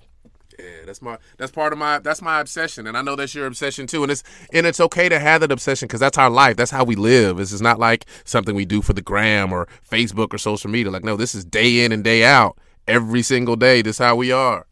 yeah, 0.58 0.84
that's 0.86 1.02
my 1.02 1.18
that's 1.38 1.52
part 1.52 1.72
of 1.72 1.78
my 1.78 1.98
that's 1.98 2.22
my 2.22 2.40
obsession, 2.40 2.86
and 2.86 2.96
I 2.96 3.02
know 3.02 3.16
that's 3.16 3.34
your 3.34 3.46
obsession 3.46 3.86
too. 3.86 4.02
And 4.02 4.12
it's 4.12 4.22
and 4.52 4.66
it's 4.66 4.80
okay 4.80 5.08
to 5.08 5.18
have 5.18 5.42
that 5.42 5.52
obsession 5.52 5.86
because 5.86 6.00
that's 6.00 6.18
our 6.18 6.30
life. 6.30 6.56
That's 6.56 6.70
how 6.70 6.84
we 6.84 6.96
live. 6.96 7.36
This 7.38 7.52
is 7.52 7.62
not 7.62 7.78
like 7.78 8.06
something 8.24 8.54
we 8.54 8.64
do 8.64 8.82
for 8.82 8.92
the 8.94 9.02
gram 9.02 9.52
or 9.52 9.68
Facebook 9.90 10.32
or 10.34 10.38
social 10.38 10.70
media. 10.70 10.90
Like 10.92 11.04
no, 11.04 11.16
this 11.16 11.34
is 11.34 11.44
day 11.44 11.84
in 11.84 11.92
and 11.92 12.04
day 12.04 12.24
out, 12.24 12.58
every 12.88 13.22
single 13.22 13.56
day. 13.56 13.82
This 13.82 13.96
is 13.96 14.04
how 14.06 14.16
we 14.16 14.32
are. 14.32 14.66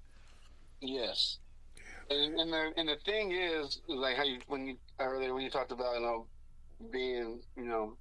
Yes. 0.81 1.39
And, 2.11 2.39
and 2.39 2.53
the 2.53 2.73
and 2.77 2.89
the 2.89 2.97
thing 3.05 3.33
is, 3.33 3.81
like 3.89 4.17
how 4.17 4.25
you 4.25 4.39
when 4.47 4.67
you 4.67 4.77
earlier 5.01 5.35
when 5.35 5.43
you 5.43 5.51
talked 5.51 5.73
about 5.73 5.95
you 5.97 6.01
know 6.03 6.27
being 6.93 7.41
you 7.57 7.65
know 7.65 7.97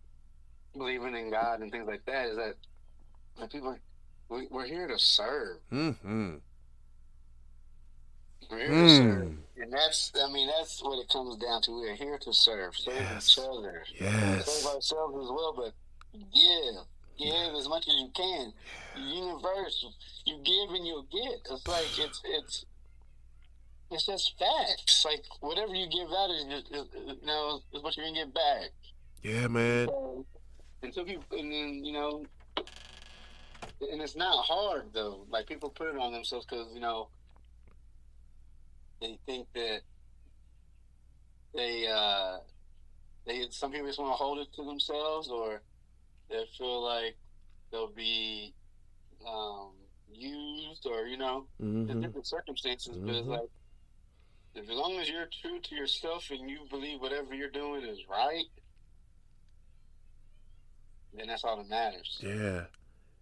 believing 0.76 1.16
in 1.16 1.30
God 1.32 1.62
and 1.62 1.72
things 1.72 1.88
like 1.88 2.06
that 2.06 2.28
is 2.30 2.36
that 2.38 2.56
like 3.40 3.52
people 3.52 3.70
are- 3.70 3.82
we, 4.30 4.48
we're 4.50 4.66
here 4.66 4.88
to 4.88 4.98
serve. 4.98 5.58
Mm-hmm. 5.72 6.36
We're 8.50 8.58
here 8.60 8.68
to 8.68 8.74
Mm. 8.74 8.98
serve, 8.98 9.38
and 9.58 9.74
that's 9.74 10.12
I 10.22 10.32
mean 10.32 10.48
that's 10.48 10.82
what 10.82 11.00
it 11.00 11.10
comes 11.10 11.38
down 11.38 11.62
to. 11.64 11.72
We're 11.72 11.96
here 11.96 12.18
to 12.20 12.34
serve, 12.34 12.76
serve 12.76 12.96
Yes. 12.96 13.30
each 13.32 13.40
other, 13.44 13.84
Yes. 14.00 14.46
serve 14.46 14.76
ourselves 14.76 15.16
as 15.24 15.30
well, 15.30 15.54
but 15.56 15.74
give, 16.34 16.76
give 17.18 17.56
as 17.56 17.68
much 17.68 17.88
as 17.88 17.96
you 17.96 18.10
can. 18.16 18.54
Universe, 18.98 19.86
you 20.26 20.38
give 20.44 20.70
and 20.76 20.86
you'll 20.86 21.04
get. 21.12 21.42
It's 21.52 21.68
like 21.68 21.86
it's 22.00 22.22
it's 22.26 22.66
it's 23.92 24.06
just 24.06 24.38
facts. 24.40 25.06
Like 25.06 25.24
whatever 25.42 25.74
you 25.74 25.88
give 25.90 26.10
out 26.10 26.30
is, 26.32 26.46
just, 26.46 26.72
is 26.74 26.86
you 27.22 27.26
know 27.28 27.62
is 27.74 27.82
what 27.84 27.96
you're 27.96 28.06
gonna 28.06 28.26
get 28.26 28.34
back. 28.34 28.72
Yeah, 29.22 29.48
man. 29.48 29.88
So, 29.88 30.26
until 30.82 31.06
people 31.06 31.26
and 31.32 31.52
then 31.52 31.86
you 31.86 31.94
know, 31.94 32.26
and 33.92 34.02
it's 34.02 34.16
not 34.16 34.44
hard 34.46 34.94
though. 34.94 35.26
Like 35.30 35.48
people 35.48 35.70
put 35.70 35.88
it 35.88 35.98
on 35.98 36.12
themselves 36.12 36.46
because 36.50 36.68
you 36.74 36.80
know 36.80 37.10
they 39.02 39.18
think 39.26 39.48
that 39.56 39.82
they 41.54 41.88
uh 41.88 42.38
they 43.26 43.48
some 43.52 43.72
people 43.72 43.88
just 43.88 44.00
want 44.00 44.12
to 44.12 44.16
hold 44.24 44.40
it 44.40 44.48
to 44.56 44.64
themselves 44.66 45.30
or 45.30 45.62
they 46.30 46.44
feel 46.58 46.84
like 46.84 47.16
they'll 47.72 47.92
be 47.94 48.54
um 49.28 49.72
used 50.12 50.86
or 50.86 51.06
you 51.06 51.18
know 51.18 51.48
in 51.88 51.96
Mm-hmm. 51.96 52.02
different 52.02 52.28
circumstances 52.28 52.98
but 53.06 53.16
it's 53.16 53.28
Mhm. 53.28 53.32
like 53.32 53.50
as 54.56 54.70
long 54.70 54.99
as 54.99 55.10
you're 55.10 55.28
true 55.41 55.60
to 55.60 55.76
yourself 55.76 56.30
and 56.30 56.49
you 56.49 56.60
believe 56.70 57.01
whatever 57.01 57.34
you're 57.34 57.49
doing 57.49 57.84
is 57.84 57.99
right 58.10 58.45
then 61.14 61.28
that's 61.28 61.43
all 61.43 61.58
that 61.58 61.70
matters 61.70 62.20
Yeah. 62.24 62.64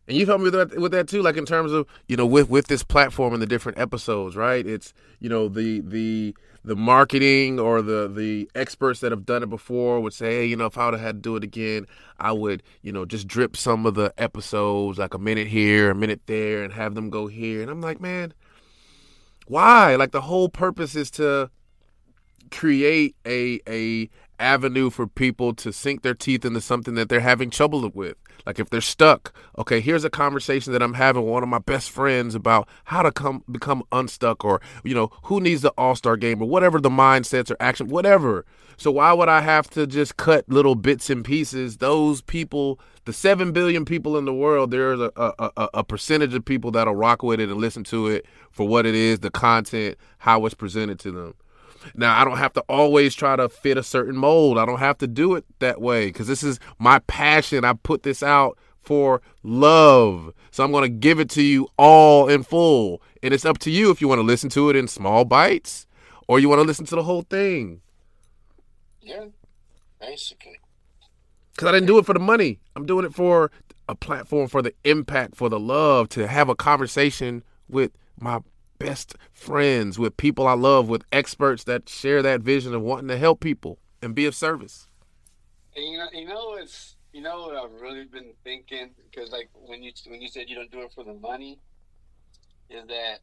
And 0.07 0.17
you've 0.17 0.27
helped 0.27 0.43
me 0.43 0.49
with 0.49 0.71
that, 0.71 0.79
with 0.79 0.91
that 0.93 1.07
too, 1.07 1.21
like 1.21 1.37
in 1.37 1.45
terms 1.45 1.71
of 1.71 1.87
you 2.07 2.17
know 2.17 2.25
with 2.25 2.49
with 2.49 2.67
this 2.67 2.83
platform 2.83 3.33
and 3.33 3.41
the 3.41 3.45
different 3.45 3.77
episodes, 3.77 4.35
right? 4.35 4.65
It's 4.65 4.93
you 5.19 5.29
know 5.29 5.47
the 5.47 5.79
the 5.81 6.35
the 6.63 6.75
marketing 6.75 7.59
or 7.59 7.81
the 7.81 8.07
the 8.07 8.49
experts 8.55 8.99
that 9.01 9.11
have 9.11 9.25
done 9.25 9.43
it 9.43 9.49
before 9.49 9.99
would 10.01 10.13
say, 10.13 10.37
hey, 10.39 10.45
you 10.45 10.55
know, 10.55 10.65
if 10.65 10.77
I 10.77 10.85
would 10.85 10.95
have 10.95 11.01
had 11.01 11.15
to 11.17 11.21
do 11.21 11.35
it 11.35 11.43
again, 11.43 11.85
I 12.19 12.31
would 12.31 12.63
you 12.81 12.91
know 12.91 13.05
just 13.05 13.27
drip 13.27 13.55
some 13.55 13.85
of 13.85 13.93
the 13.93 14.11
episodes 14.17 14.97
like 14.97 15.13
a 15.13 15.19
minute 15.19 15.47
here, 15.47 15.91
a 15.91 15.95
minute 15.95 16.21
there, 16.25 16.63
and 16.63 16.73
have 16.73 16.95
them 16.95 17.09
go 17.11 17.27
here. 17.27 17.61
And 17.61 17.69
I'm 17.69 17.81
like, 17.81 18.01
man, 18.01 18.33
why? 19.51 19.97
Like 19.97 20.11
the 20.11 20.21
whole 20.21 20.47
purpose 20.47 20.95
is 20.95 21.11
to 21.11 21.49
create 22.51 23.17
a 23.27 23.59
a 23.67 24.09
avenue 24.41 24.89
for 24.89 25.07
people 25.07 25.53
to 25.55 25.71
sink 25.71 26.01
their 26.01 26.13
teeth 26.13 26.43
into 26.43 26.61
something 26.61 26.95
that 26.95 27.09
they're 27.09 27.19
having 27.19 27.49
trouble 27.49 27.89
with. 27.93 28.15
Like 28.45 28.59
if 28.59 28.69
they're 28.69 28.81
stuck, 28.81 29.33
okay, 29.57 29.79
here's 29.79 30.03
a 30.03 30.09
conversation 30.09 30.73
that 30.73 30.81
I'm 30.81 30.95
having 30.95 31.23
with 31.23 31.31
one 31.31 31.43
of 31.43 31.49
my 31.49 31.59
best 31.59 31.91
friends 31.91 32.35
about 32.35 32.67
how 32.85 33.03
to 33.03 33.11
come 33.11 33.43
become 33.51 33.83
unstuck 33.91 34.43
or 34.43 34.61
you 34.83 34.95
know, 34.95 35.11
who 35.23 35.39
needs 35.39 35.61
the 35.61 35.71
all-star 35.77 36.17
game 36.17 36.41
or 36.41 36.49
whatever 36.49 36.79
the 36.79 36.89
mindsets 36.89 37.51
or 37.51 37.57
action 37.59 37.87
whatever. 37.87 38.45
So 38.77 38.89
why 38.89 39.13
would 39.13 39.29
I 39.29 39.41
have 39.41 39.69
to 39.71 39.85
just 39.85 40.17
cut 40.17 40.49
little 40.49 40.73
bits 40.73 41.11
and 41.11 41.23
pieces? 41.23 41.77
Those 41.77 42.21
people, 42.21 42.79
the 43.05 43.13
7 43.13 43.51
billion 43.51 43.85
people 43.85 44.17
in 44.17 44.25
the 44.25 44.33
world, 44.33 44.71
there's 44.71 44.99
a, 44.99 45.11
a, 45.15 45.69
a 45.75 45.83
percentage 45.83 46.33
of 46.33 46.43
people 46.43 46.71
that'll 46.71 46.95
rock 46.95 47.21
with 47.21 47.39
it 47.39 47.49
and 47.49 47.59
listen 47.59 47.83
to 47.85 48.07
it 48.07 48.25
for 48.49 48.67
what 48.67 48.87
it 48.87 48.95
is, 48.95 49.19
the 49.19 49.29
content, 49.29 49.97
how 50.17 50.43
it's 50.47 50.55
presented 50.55 50.97
to 50.99 51.11
them. 51.11 51.35
Now, 51.95 52.19
I 52.19 52.25
don't 52.25 52.37
have 52.37 52.53
to 52.53 52.61
always 52.69 53.15
try 53.15 53.35
to 53.35 53.49
fit 53.49 53.77
a 53.77 53.83
certain 53.83 54.15
mold. 54.15 54.57
I 54.57 54.65
don't 54.65 54.79
have 54.79 54.97
to 54.99 55.07
do 55.07 55.35
it 55.35 55.45
that 55.59 55.81
way 55.81 56.07
because 56.07 56.27
this 56.27 56.43
is 56.43 56.59
my 56.79 56.99
passion. 56.99 57.65
I 57.65 57.73
put 57.73 58.03
this 58.03 58.23
out 58.23 58.57
for 58.81 59.21
love. 59.43 60.33
So 60.51 60.63
I'm 60.63 60.71
going 60.71 60.83
to 60.83 60.89
give 60.89 61.19
it 61.19 61.29
to 61.31 61.41
you 61.41 61.67
all 61.77 62.27
in 62.27 62.43
full. 62.43 63.01
And 63.23 63.33
it's 63.33 63.45
up 63.45 63.59
to 63.59 63.71
you 63.71 63.91
if 63.91 64.01
you 64.01 64.07
want 64.07 64.19
to 64.19 64.23
listen 64.25 64.49
to 64.51 64.69
it 64.69 64.75
in 64.75 64.87
small 64.87 65.25
bites 65.25 65.85
or 66.27 66.39
you 66.39 66.49
want 66.49 66.59
to 66.59 66.67
listen 66.67 66.85
to 66.85 66.95
the 66.95 67.03
whole 67.03 67.21
thing. 67.23 67.81
yeah 69.01 69.25
basically 69.99 70.59
Because 71.53 71.67
I 71.67 71.71
didn't 71.71 71.87
do 71.87 71.99
it 71.99 72.05
for 72.05 72.13
the 72.13 72.19
money. 72.19 72.59
I'm 72.75 72.85
doing 72.85 73.05
it 73.05 73.13
for 73.13 73.51
a 73.87 73.95
platform 73.95 74.47
for 74.47 74.61
the 74.61 74.73
impact, 74.83 75.35
for 75.35 75.49
the 75.49 75.59
love, 75.59 76.09
to 76.09 76.27
have 76.27 76.49
a 76.49 76.55
conversation 76.55 77.43
with 77.69 77.91
my 78.19 78.39
best 78.81 79.15
friends, 79.33 79.99
with 79.99 80.17
people 80.17 80.47
I 80.47 80.53
love, 80.53 80.89
with 80.89 81.03
experts 81.11 81.63
that 81.65 81.89
share 81.89 82.21
that 82.21 82.41
vision 82.41 82.73
of 82.73 82.81
wanting 82.81 83.07
to 83.09 83.17
help 83.17 83.39
people 83.39 83.79
and 84.01 84.15
be 84.15 84.25
of 84.25 84.35
service. 84.35 84.87
And 85.75 85.85
you 85.85 85.97
know, 85.97 86.07
you 86.13 86.25
know, 86.25 86.55
it's 86.55 86.95
you 87.13 87.21
know 87.21 87.41
what 87.41 87.55
I've 87.55 87.81
really 87.81 88.05
been 88.05 88.33
thinking 88.43 88.91
because 89.09 89.31
like 89.31 89.49
when 89.53 89.83
you 89.83 89.91
when 90.07 90.21
you 90.21 90.27
said 90.27 90.45
you 90.47 90.55
don't 90.55 90.71
do 90.71 90.81
it 90.81 90.91
for 90.93 91.03
the 91.03 91.13
money, 91.13 91.59
is 92.69 92.85
that 92.87 93.19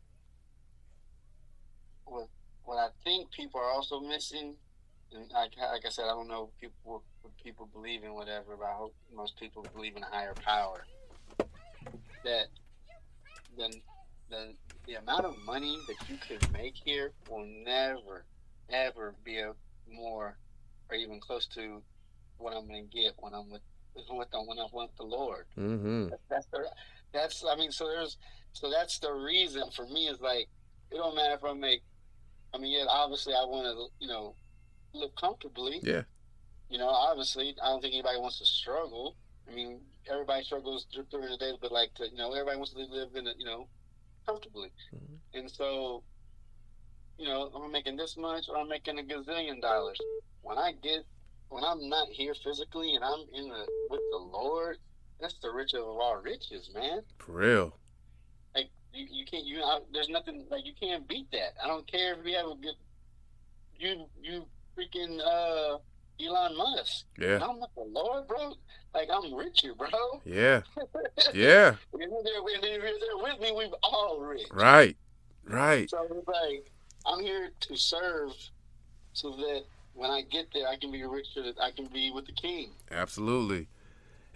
what 2.05 2.29
what 2.65 2.77
I 2.77 2.89
think 3.05 3.31
people 3.31 3.61
are 3.61 3.71
also 3.71 4.01
missing, 4.01 4.55
and 5.13 5.31
like 5.33 5.53
like 5.59 5.85
I 5.87 5.89
said, 5.89 6.05
I 6.05 6.09
don't 6.09 6.29
know 6.29 6.51
people 6.61 7.03
what 7.23 7.37
people 7.43 7.69
believe 7.73 8.05
in 8.05 8.15
whatever, 8.15 8.57
but 8.59 8.67
I 8.67 8.75
hope 8.75 8.95
most 9.15 9.39
people 9.39 9.67
believe 9.75 9.97
in 9.97 10.03
a 10.03 10.07
higher 10.07 10.35
power. 10.35 10.87
That 12.25 12.47
the 13.57 13.75
the 14.31 14.55
the 14.89 14.95
amount 14.95 15.27
of 15.27 15.37
money 15.45 15.79
that 15.87 15.97
you 16.09 16.17
can 16.17 16.39
make 16.53 16.75
here 16.75 17.13
will 17.29 17.47
never 17.65 18.25
ever 18.71 19.15
be 19.23 19.39
a 19.39 19.53
more 19.91 20.39
or 20.91 20.97
even 20.97 21.21
close 21.21 21.47
to 21.47 21.83
what 22.39 22.57
I'm 22.57 22.67
going 22.67 22.89
to 22.89 22.97
get 22.97 23.13
when 23.19 23.35
I'm 23.35 23.51
with 23.51 23.61
with 23.95 24.31
the, 24.31 24.39
when 24.43 24.59
I'm 24.59 24.69
with 24.73 24.91
the 24.97 25.05
Lord. 25.05 25.47
Mm-hmm. 25.59 26.09
That's 26.31 26.47
the 26.47 26.65
that's 27.13 27.45
I 27.49 27.57
mean 27.57 27.71
so 27.71 27.87
there's 27.87 28.17
so 28.53 28.71
that's 28.71 28.99
the 28.99 29.13
reason 29.13 29.65
for 29.75 29.87
me 29.87 30.09
is 30.09 30.21
like 30.21 30.49
it 30.91 30.97
don't 30.97 31.15
matter 31.15 31.35
if 31.35 31.45
I 31.45 31.53
make 31.53 31.83
I 32.55 32.59
mean 32.59 32.73
yeah 32.73 32.87
obviously 32.89 33.35
I 33.35 33.45
want 33.45 33.67
to 33.67 34.05
you 34.05 34.09
know 34.09 34.35
live 34.95 35.15
comfortably 35.21 35.81
Yeah. 35.83 36.03
you 36.71 36.79
know 36.79 36.89
obviously 36.89 37.55
I 37.63 37.69
don't 37.69 37.83
think 37.83 37.93
anybody 37.95 38.19
wants 38.19 38.39
to 38.39 38.47
struggle 38.47 39.17
I 39.51 39.55
mean 39.55 39.81
everybody 40.11 40.45
struggles 40.45 40.87
during 41.11 41.31
the 41.31 41.37
day 41.37 41.53
but 41.61 41.73
like 41.73 41.93
to, 41.95 42.09
you 42.09 42.17
know 42.17 42.33
everybody 42.33 42.57
wants 42.57 42.73
to 42.73 42.79
live 42.79 43.15
in 43.15 43.27
a 43.27 43.33
you 43.39 43.45
know 43.45 43.69
comfortably 44.29 44.71
Mhm. 44.95 45.19
and 45.35 45.51
so 45.51 46.03
you 47.19 47.27
know 47.29 47.51
I'm 47.55 47.73
making 47.73 47.97
this 47.97 48.17
much 48.17 48.45
or 48.49 48.57
I'm 48.59 48.69
making 48.69 48.99
a 48.99 49.03
gazillion 49.03 49.61
dollars 49.63 49.99
when 50.43 50.59
I 50.59 50.73
get 50.73 51.01
when 51.49 51.65
I'm 51.65 51.89
not 51.89 52.09
here 52.11 52.35
physically 52.45 52.95
and 52.95 53.03
I'm 53.05 53.23
in 53.33 53.49
the 53.49 53.67
with 53.91 54.03
the 54.11 54.19
Lord 54.19 54.77
that's 55.21 55.39
the 55.41 55.51
richest 55.51 55.77
of 55.83 55.97
all 56.05 56.17
riches 56.17 56.71
man 56.75 57.01
For 57.19 57.33
real. 57.33 57.79
like 58.55 58.69
you, 58.93 59.07
you 59.11 59.25
can't 59.25 59.47
you 59.47 59.63
I, 59.63 59.81
there's 59.93 60.11
nothing 60.11 60.47
like 60.51 60.65
you 60.67 60.75
can't 60.79 61.09
beat 61.09 61.31
that. 61.33 61.53
I 61.63 61.67
don't 61.67 61.87
care 61.91 62.15
if 62.19 62.27
you 62.27 62.37
have 62.37 62.47
a 62.47 62.55
good 62.57 62.77
you 63.79 64.07
you 64.21 64.47
freaking 64.77 65.15
uh 65.35 65.79
Elon 66.21 66.57
Musk. 66.57 67.07
Yeah. 67.17 67.39
I'm 67.47 67.61
not 67.61 67.73
the 67.77 67.83
Lord, 67.99 68.27
bro. 68.27 68.53
Like 68.95 69.09
I'm 69.13 69.35
richer, 69.35 69.75
bro. 69.75 69.89
Yeah. 70.25 70.63
Yeah. 71.35 71.75
if 71.93 72.01
you're 72.01 72.09
there, 72.23 72.41
if 72.47 72.63
you're 72.63 72.81
there 72.81 73.19
with 73.23 73.41
me, 73.41 73.53
we've 73.53 73.75
all 73.83 74.21
rich. 74.21 74.47
Right. 74.53 74.97
Right. 75.45 75.91
So 75.91 76.07
it's 76.11 76.29
like 76.29 76.71
I'm 77.07 77.21
here 77.21 77.51
to 77.61 77.77
serve, 77.77 78.33
so 79.13 79.31
that 79.33 79.65
when 79.95 80.11
I 80.11 80.23
get 80.23 80.47
there, 80.55 80.69
I 80.69 80.77
can 80.77 80.93
be 80.93 81.03
richer. 81.05 81.43
That 81.43 81.61
I 81.61 81.71
can 81.73 81.87
be 81.87 82.11
with 82.13 82.27
the 82.27 82.33
King. 82.33 82.71
Absolutely. 82.91 83.69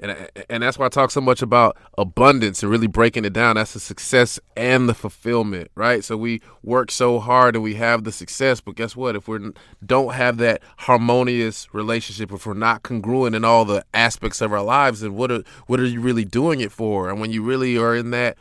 And 0.02 0.28
and 0.50 0.62
that's 0.64 0.78
why 0.78 0.86
I 0.86 0.88
talk 0.88 1.12
so 1.12 1.20
much 1.20 1.42
about 1.42 1.76
abundance 1.96 2.62
and 2.62 2.70
really 2.70 2.88
breaking 2.88 3.24
it 3.24 3.32
down. 3.32 3.54
That's 3.54 3.72
the 3.72 3.80
success 3.80 4.40
and 4.56 4.88
the 4.88 4.94
fulfillment, 4.94 5.70
right? 5.76 6.02
So 6.02 6.16
we 6.16 6.42
work 6.64 6.90
so 6.90 7.20
hard 7.20 7.54
and 7.54 7.62
we 7.62 7.74
have 7.74 8.02
the 8.02 8.10
success, 8.10 8.60
but 8.60 8.74
guess 8.74 8.96
what? 8.96 9.14
If 9.14 9.28
we 9.28 9.52
don't 9.86 10.12
have 10.12 10.38
that 10.38 10.60
harmonious 10.78 11.72
relationship, 11.72 12.32
if 12.32 12.44
we're 12.44 12.54
not 12.54 12.82
congruent 12.82 13.36
in 13.36 13.44
all 13.44 13.64
the 13.64 13.84
aspects 13.94 14.40
of 14.40 14.52
our 14.52 14.62
lives, 14.62 15.00
then 15.00 15.14
what 15.14 15.30
are 15.30 15.44
what 15.68 15.78
are 15.78 15.86
you 15.86 16.00
really 16.00 16.24
doing 16.24 16.60
it 16.60 16.72
for? 16.72 17.08
And 17.08 17.20
when 17.20 17.30
you 17.30 17.44
really 17.44 17.78
are 17.78 17.94
in 17.94 18.10
that 18.10 18.36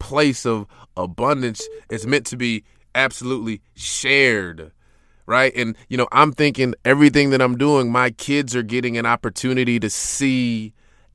place 0.00 0.44
of 0.44 0.66
abundance, 0.96 1.64
it's 1.88 2.04
meant 2.04 2.26
to 2.26 2.36
be 2.36 2.64
absolutely 2.94 3.62
shared 3.74 4.72
right? 5.26 5.54
And 5.56 5.74
you 5.88 5.96
know, 5.96 6.06
I'm 6.12 6.32
thinking 6.32 6.74
everything 6.84 7.30
that 7.30 7.40
I'm 7.40 7.56
doing, 7.56 7.90
my 7.90 8.10
kids 8.10 8.54
are 8.54 8.62
getting 8.62 8.98
an 8.98 9.06
opportunity 9.06 9.80
to 9.80 9.88
see 9.88 10.74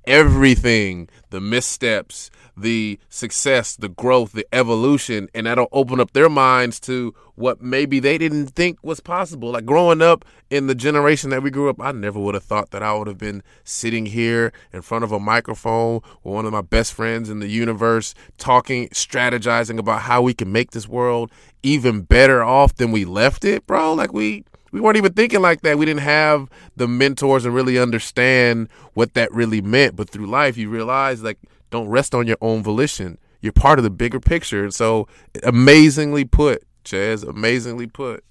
everything, 0.09 1.07
the 1.29 1.39
missteps, 1.39 2.31
the 2.57 2.99
success, 3.09 3.75
the 3.75 3.87
growth, 3.87 4.33
the 4.33 4.45
evolution, 4.51 5.29
and 5.33 5.45
that'll 5.45 5.69
open 5.71 5.99
up 5.99 6.11
their 6.11 6.27
minds 6.27 6.79
to 6.81 7.13
what 7.35 7.61
maybe 7.61 7.99
they 7.99 8.17
didn't 8.17 8.47
think 8.47 8.77
was 8.83 8.99
possible. 8.99 9.51
Like 9.51 9.65
growing 9.65 10.01
up 10.01 10.25
in 10.49 10.67
the 10.67 10.75
generation 10.75 11.29
that 11.29 11.43
we 11.43 11.51
grew 11.51 11.69
up, 11.69 11.79
I 11.79 11.91
never 11.91 12.19
would 12.19 12.33
have 12.33 12.43
thought 12.43 12.71
that 12.71 12.83
I 12.83 12.93
would 12.93 13.07
have 13.07 13.19
been 13.19 13.43
sitting 13.63 14.07
here 14.07 14.51
in 14.73 14.81
front 14.81 15.03
of 15.03 15.11
a 15.11 15.19
microphone 15.19 16.01
with 16.23 16.33
one 16.33 16.45
of 16.45 16.51
my 16.51 16.61
best 16.61 16.93
friends 16.93 17.29
in 17.29 17.39
the 17.39 17.47
universe, 17.47 18.13
talking, 18.37 18.89
strategizing 18.89 19.77
about 19.77 20.01
how 20.01 20.21
we 20.21 20.33
can 20.33 20.51
make 20.51 20.71
this 20.71 20.87
world 20.87 21.31
even 21.63 22.01
better 22.01 22.43
off 22.43 22.75
than 22.75 22.91
we 22.91 23.05
left 23.05 23.45
it, 23.45 23.65
bro. 23.67 23.93
Like 23.93 24.11
we 24.11 24.43
we 24.71 24.79
weren't 24.79 24.97
even 24.97 25.13
thinking 25.13 25.41
like 25.41 25.61
that. 25.61 25.77
We 25.77 25.85
didn't 25.85 26.01
have 26.01 26.49
the 26.75 26.87
mentors 26.87 27.45
and 27.45 27.53
really 27.53 27.77
understand 27.77 28.69
what 28.93 29.13
that 29.13 29.31
really 29.33 29.61
meant. 29.61 29.95
But 29.95 30.09
through 30.09 30.27
life, 30.27 30.57
you 30.57 30.69
realize 30.69 31.23
like 31.23 31.39
don't 31.69 31.87
rest 31.87 32.15
on 32.15 32.27
your 32.27 32.37
own 32.41 32.63
volition. 32.63 33.17
You're 33.41 33.53
part 33.53 33.79
of 33.79 33.83
the 33.83 33.89
bigger 33.89 34.19
picture. 34.19 34.63
And 34.63 34.73
so 34.73 35.07
amazingly 35.43 36.25
put, 36.25 36.63
Chez, 36.83 37.23
amazingly 37.23 37.87
put. 37.87 38.23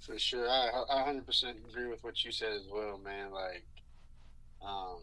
For 0.00 0.18
sure, 0.18 0.48
I 0.48 0.70
I 0.90 0.96
100 0.96 1.26
percent 1.26 1.58
agree 1.68 1.88
with 1.88 2.04
what 2.04 2.24
you 2.24 2.30
said 2.30 2.52
as 2.52 2.68
well, 2.72 2.98
man. 2.98 3.32
Like, 3.32 3.64
um, 4.64 4.98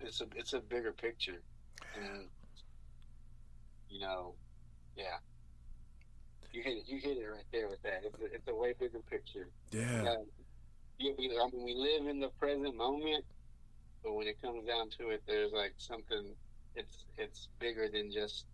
it's 0.00 0.20
a 0.22 0.26
it's 0.34 0.54
a 0.54 0.60
bigger 0.60 0.92
picture, 0.92 1.42
and 1.94 2.26
you 3.90 4.00
know, 4.00 4.34
yeah, 4.96 5.18
you 6.52 6.62
hit 6.62 6.78
it. 6.78 6.84
You 6.86 6.98
hit 6.98 7.18
it 7.18 7.26
right 7.26 7.44
there 7.52 7.68
with 7.68 7.82
that. 7.82 8.02
It's 8.04 8.20
a, 8.20 8.24
it's 8.34 8.48
a 8.48 8.54
way 8.54 8.74
bigger 8.78 9.00
picture. 9.10 9.48
Yeah. 9.70 10.16
Yeah, 10.98 11.12
we, 11.18 11.30
I 11.30 11.48
mean, 11.50 11.64
we 11.64 11.74
live 11.74 12.08
in 12.08 12.20
the 12.20 12.28
present 12.28 12.76
moment, 12.76 13.24
but 14.02 14.14
when 14.14 14.26
it 14.26 14.40
comes 14.42 14.66
down 14.66 14.90
to 14.98 15.10
it, 15.10 15.22
there's 15.26 15.52
like 15.52 15.74
something. 15.78 16.34
It's 16.76 17.04
it's 17.16 17.48
bigger 17.58 17.88
than 17.92 18.12
just 18.12 18.44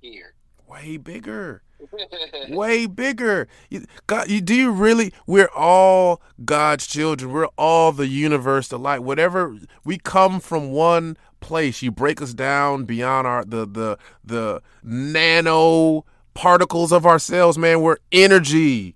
here. 0.00 0.34
Way 0.66 0.96
bigger. 0.96 1.62
way 2.48 2.86
bigger. 2.86 3.48
You, 3.68 3.84
God, 4.06 4.30
you, 4.30 4.40
do 4.40 4.54
you 4.54 4.70
really? 4.70 5.12
We're 5.26 5.50
all 5.54 6.22
God's 6.44 6.86
children. 6.86 7.32
We're 7.32 7.48
all 7.58 7.92
the 7.92 8.06
universe, 8.06 8.68
the 8.68 8.78
light. 8.78 9.02
Whatever 9.02 9.58
we 9.84 9.98
come 9.98 10.40
from 10.40 10.70
one 10.70 11.16
place. 11.44 11.82
You 11.82 11.90
break 11.90 12.22
us 12.22 12.32
down 12.32 12.84
beyond 12.84 13.26
our 13.26 13.44
the 13.44 13.66
the 13.66 13.98
the 14.24 14.62
nano 14.82 16.04
particles 16.34 16.92
of 16.92 17.06
ourselves. 17.06 17.56
Man, 17.56 17.80
we're 17.80 17.98
energy, 18.12 18.94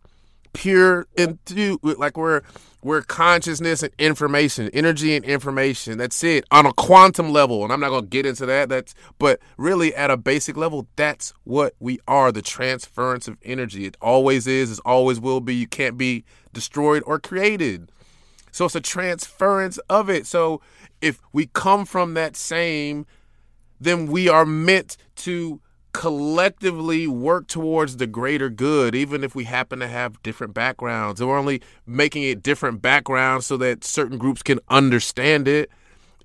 pure 0.53 1.07
into 1.16 1.78
like 1.82 2.16
we're 2.16 2.43
we're 2.82 3.03
consciousness 3.03 3.82
and 3.82 3.93
information, 3.99 4.70
energy 4.72 5.16
and 5.16 5.24
information. 5.24 5.99
That's 5.99 6.22
it 6.22 6.45
on 6.51 6.64
a 6.64 6.72
quantum 6.72 7.32
level. 7.32 7.64
And 7.64 7.72
I'm 7.72 7.80
not 7.80 7.91
to 7.91 8.07
get 8.07 8.24
into 8.24 8.47
that. 8.47 8.68
That's 8.68 8.95
but 9.18 9.41
really 9.57 9.95
at 9.95 10.11
a 10.11 10.16
basic 10.16 10.57
level, 10.57 10.86
that's 10.97 11.32
what 11.45 11.74
we 11.80 11.99
are. 12.07 12.30
The 12.30 12.43
transference 12.43 13.26
of 13.26 13.36
energy. 13.43 13.86
It 13.86 13.97
always 14.01 14.47
is. 14.47 14.72
It 14.72 14.80
always 14.84 15.18
will 15.18 15.41
be. 15.41 15.55
You 15.55 15.66
can't 15.66 15.99
be 15.99 16.24
destroyed 16.53 17.03
or 17.07 17.18
created. 17.18 17.91
So 18.53 18.66
it's 18.66 18.74
a 18.74 18.80
transference 18.80 19.78
of 19.89 20.09
it. 20.09 20.26
So 20.26 20.61
if 21.01 21.20
we 21.32 21.47
come 21.47 21.84
from 21.84 22.14
that 22.14 22.36
same, 22.36 23.07
then 23.80 24.07
we 24.07 24.28
are 24.28 24.47
meant 24.47 24.97
to 25.16 25.61
collectively 25.93 27.07
work 27.07 27.47
towards 27.47 27.97
the 27.97 28.07
greater 28.07 28.51
good, 28.51 28.95
even 28.95 29.24
if 29.24 29.34
we 29.34 29.45
happen 29.45 29.78
to 29.80 29.89
have 29.89 30.22
different 30.22 30.55
backgrounds. 30.55 31.20
And 31.20 31.28
we're 31.28 31.39
only 31.39 31.62
making 31.86 32.22
it 32.24 32.43
different 32.43 32.82
backgrounds 32.82 33.47
so 33.47 33.57
that 33.59 33.84
certain 33.84 34.18
groups 34.18 34.43
can 34.43 34.61
understand 34.68 35.49
it. 35.49 35.70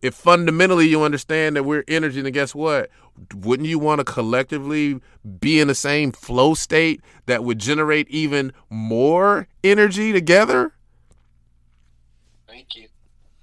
If 0.01 0.15
fundamentally 0.15 0.87
you 0.87 1.01
understand 1.01 1.55
that 1.55 1.63
we're 1.63 1.85
energy, 1.87 2.21
then 2.21 2.33
guess 2.33 2.53
what? 2.53 2.89
Wouldn't 3.33 3.69
you 3.69 3.79
want 3.79 3.99
to 3.99 4.03
collectively 4.03 4.99
be 5.39 5.59
in 5.59 5.67
the 5.67 5.75
same 5.75 6.11
flow 6.11 6.55
state 6.55 7.01
that 7.25 7.43
would 7.43 7.59
generate 7.59 8.09
even 8.09 8.51
more 8.69 9.47
energy 9.63 10.11
together? 10.11 10.73
Thank 12.47 12.75
you. 12.75 12.89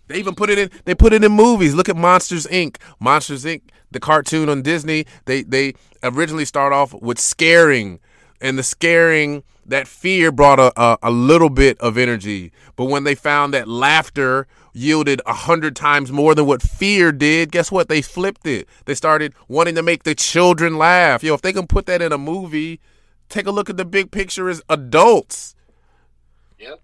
They 0.09 0.19
even 0.19 0.35
put 0.35 0.51
it 0.51 0.59
in. 0.59 0.71
They 0.85 0.95
put 0.95 1.13
it 1.13 1.25
in 1.25 1.33
movies. 1.33 1.75
Look 1.75 1.89
at 1.89 1.97
Monsters 1.97 2.47
Inc. 2.49 2.77
Monsters 2.99 3.45
Inc. 3.45 3.63
The 3.91 4.01
cartoon 4.01 4.49
on 4.49 4.63
Disney. 4.63 5.07
They 5.25 5.43
they 5.43 5.75
originally 6.03 6.45
start 6.45 6.73
off 6.73 6.95
with 6.95 7.19
scaring, 7.19 8.01
and 8.41 8.59
the 8.59 8.63
scaring 8.63 9.43
that 9.67 9.87
fear 9.87 10.33
brought 10.33 10.59
a, 10.59 10.73
a, 10.81 10.99
a 11.05 11.11
little 11.11 11.51
bit 11.51 11.79
of 11.79 11.97
energy. 11.97 12.53
But 12.77 12.87
when 12.87 13.05
they 13.05 13.15
found 13.15 13.55
that 13.55 13.69
laughter 13.69 14.47
yielded 14.73 15.21
a 15.27 15.33
hundred 15.33 15.77
times 15.77 16.13
more 16.13 16.35
than 16.35 16.47
what 16.47 16.63
fear 16.63 17.13
did, 17.13 17.53
guess 17.53 17.71
what? 17.71 17.89
They 17.89 18.03
flipped 18.03 18.47
it. 18.47 18.69
They 18.85 18.95
started 18.95 19.35
wanting 19.49 19.75
to 19.77 19.83
make 19.83 20.03
the 20.03 20.15
children 20.15 20.77
laugh. 20.77 21.23
Yo, 21.23 21.35
if 21.35 21.43
they 21.43 21.53
can 21.53 21.67
put 21.67 21.87
that 21.87 22.03
in 22.03 22.13
a 22.13 22.19
movie, 22.19 22.81
take 23.29 23.47
a 23.47 23.51
look 23.51 23.71
at 23.71 23.77
the 23.77 23.85
big 23.85 24.11
picture 24.11 24.49
as 24.49 24.63
adults. 24.69 25.55
Yep. 26.59 26.81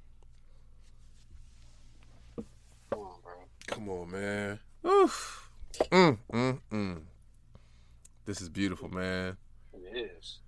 Come 2.91 3.01
on, 3.01 3.15
bro. 3.23 3.33
Come 3.67 3.89
on, 3.89 4.11
man. 4.11 4.61
Oof. 4.87 5.45
Mm, 5.91 6.18
mm, 6.33 6.61
mm. 6.72 7.01
This 8.24 8.41
is 8.41 8.49
beautiful, 8.49 8.89
man. 8.89 9.37
It 9.74 10.11
is. 10.18 10.39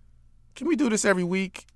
Can 0.55 0.67
we 0.67 0.77
do 0.77 0.89
this 0.89 1.05
every 1.05 1.25
week 1.25 1.67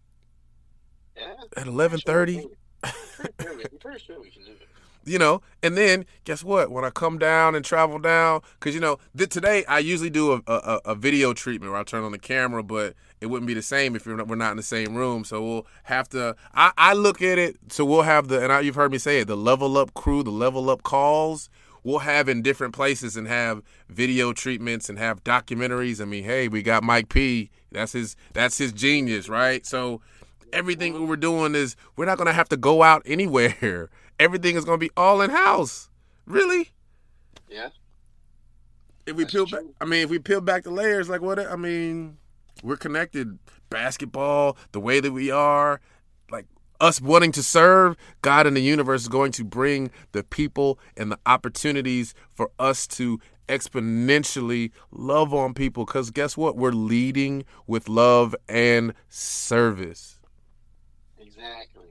Yeah. 1.17 1.35
at 1.57 1.67
eleven 1.67 2.01
thirty? 2.01 2.47
Pretty 2.83 2.97
sure 3.41 3.57
we- 3.57 3.65
I'm 3.65 3.79
pretty 3.79 3.99
sure 4.01 4.21
we 4.21 4.31
can 4.31 4.43
do 4.45 4.51
it. 4.53 4.59
you 5.05 5.19
know 5.19 5.43
and 5.65 5.77
then 5.77 6.07
guess 6.23 6.45
what 6.45 6.71
when 6.71 6.85
i 6.85 6.91
come 6.91 7.19
down 7.19 7.57
and 7.57 7.65
travel 7.65 7.99
down 7.99 8.41
because 8.61 8.73
you 8.73 8.81
know 8.81 8.99
th- 9.19 9.29
today 9.31 9.65
i 9.65 9.81
usually 9.81 10.09
do 10.11 10.31
a, 10.35 10.41
a, 10.47 10.81
a 10.85 10.95
video 10.95 11.33
treatment 11.33 11.73
where 11.73 11.81
i 11.81 11.83
turn 11.83 12.05
on 12.05 12.13
the 12.13 12.19
camera 12.21 12.63
but 12.63 12.95
it 13.21 13.27
wouldn't 13.27 13.49
be 13.49 13.53
the 13.55 13.63
same 13.63 13.97
if 13.97 14.07
not, 14.07 14.29
we're 14.29 14.37
not 14.37 14.53
in 14.53 14.57
the 14.57 14.63
same 14.63 14.95
room 14.95 15.25
so 15.25 15.43
we'll 15.45 15.67
have 15.83 16.09
to 16.09 16.37
i, 16.55 16.71
I 16.79 16.93
look 16.95 17.21
at 17.21 17.37
it 17.37 17.57
so 17.69 17.85
we'll 17.85 18.03
have 18.03 18.29
the 18.29 18.45
and 18.45 18.53
I, 18.53 18.61
you've 18.61 18.77
heard 18.77 18.93
me 18.93 18.99
say 18.99 19.19
it 19.19 19.27
the 19.27 19.37
level 19.37 19.77
up 19.77 19.93
crew 19.95 20.23
the 20.23 20.31
level 20.31 20.71
up 20.71 20.85
calls 20.85 21.51
we'll 21.85 22.01
have 22.01 22.29
in 22.29 22.43
different 22.43 22.75
places 22.75 23.17
and 23.17 23.27
have 23.29 23.63
video 23.89 24.33
treatments 24.33 24.89
and 24.89 24.99
have 24.99 25.23
documentaries 25.25 26.01
i 26.01 26.05
mean 26.05 26.25
hey 26.25 26.49
we 26.49 26.63
got 26.63 26.83
mike 26.83 27.09
p 27.09 27.51
that's 27.71 27.93
his 27.93 28.17
that's 28.33 28.59
his 28.59 28.73
genius 28.73 29.29
right 29.29 29.67
so 29.67 30.01
everything 30.53 30.95
we 30.95 31.01
we're 31.01 31.17
doing 31.17 31.55
is 31.55 31.77
we're 31.97 32.05
not 32.05 32.19
gonna 32.19 32.33
have 32.33 32.49
to 32.51 32.57
go 32.57 32.83
out 32.83 33.03
anywhere. 33.07 33.89
Everything 34.21 34.57
is 34.57 34.65
gonna 34.65 34.79
be 34.79 34.91
all 34.97 35.21
in 35.21 35.31
house. 35.31 35.91
Really? 36.27 36.71
Yeah. 37.49 37.71
If 39.07 39.17
we 39.17 39.25
That's 39.25 39.33
peel 39.33 39.47
back. 39.47 39.63
I 39.81 39.85
mean, 39.85 40.05
if 40.05 40.11
we 40.11 40.19
peel 40.19 40.41
back 40.41 40.63
the 40.63 40.71
layers, 40.71 41.09
like 41.09 41.23
what? 41.23 41.39
I 41.39 41.57
mean, 41.57 42.19
we're 42.63 42.77
connected. 42.77 43.39
Basketball, 43.69 44.59
the 44.73 44.81
way 44.81 45.01
that 45.01 45.13
we 45.13 45.31
are, 45.31 45.81
us 46.83 47.01
wanting 47.01 47.33
to 47.33 47.43
serve 47.43 47.97
God 48.21 48.47
in 48.47 48.55
the 48.55 48.61
universe 48.61 49.03
is 49.03 49.09
going 49.09 49.33
to 49.33 49.45
bring 49.45 49.91
the 50.11 50.25
people 50.25 50.79
and 50.97 51.13
the 51.13 51.19
opportunities 51.25 52.13
for 52.35 52.51
us 52.59 52.87
to 52.89 53.21
exponentially 53.49 54.73
love 54.91 55.33
on 55.33 55.55
people. 55.55 55.85
Because 55.87 56.11
guess 56.11 56.37
what? 56.37 56.57
We're 56.57 56.73
leading 56.73 57.45
with 57.67 57.89
love 57.89 58.35
and 58.49 58.93
service. 59.09 60.19
Exactly. 61.19 61.85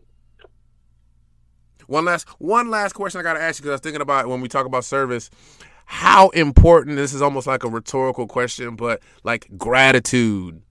One 1.88 2.06
last 2.06 2.28
one 2.39 2.70
last 2.70 2.94
question 2.94 3.20
I 3.20 3.24
got 3.24 3.34
to 3.34 3.42
ask 3.42 3.60
you 3.60 3.64
because 3.64 3.72
I 3.72 3.74
was 3.76 3.82
thinking 3.82 4.02
about 4.02 4.28
when 4.28 4.42
we 4.42 4.48
talk 4.48 4.66
about 4.66 4.86
service, 4.86 5.30
how 5.86 6.30
important 6.30 6.98
this 6.98 7.14
is 7.14 7.22
almost 7.22 7.48
like 7.48 7.64
a 7.64 7.70
rhetorical 7.70 8.28
question, 8.28 8.76
but 8.76 9.02
like 9.24 9.48
gratitude. 9.58 10.62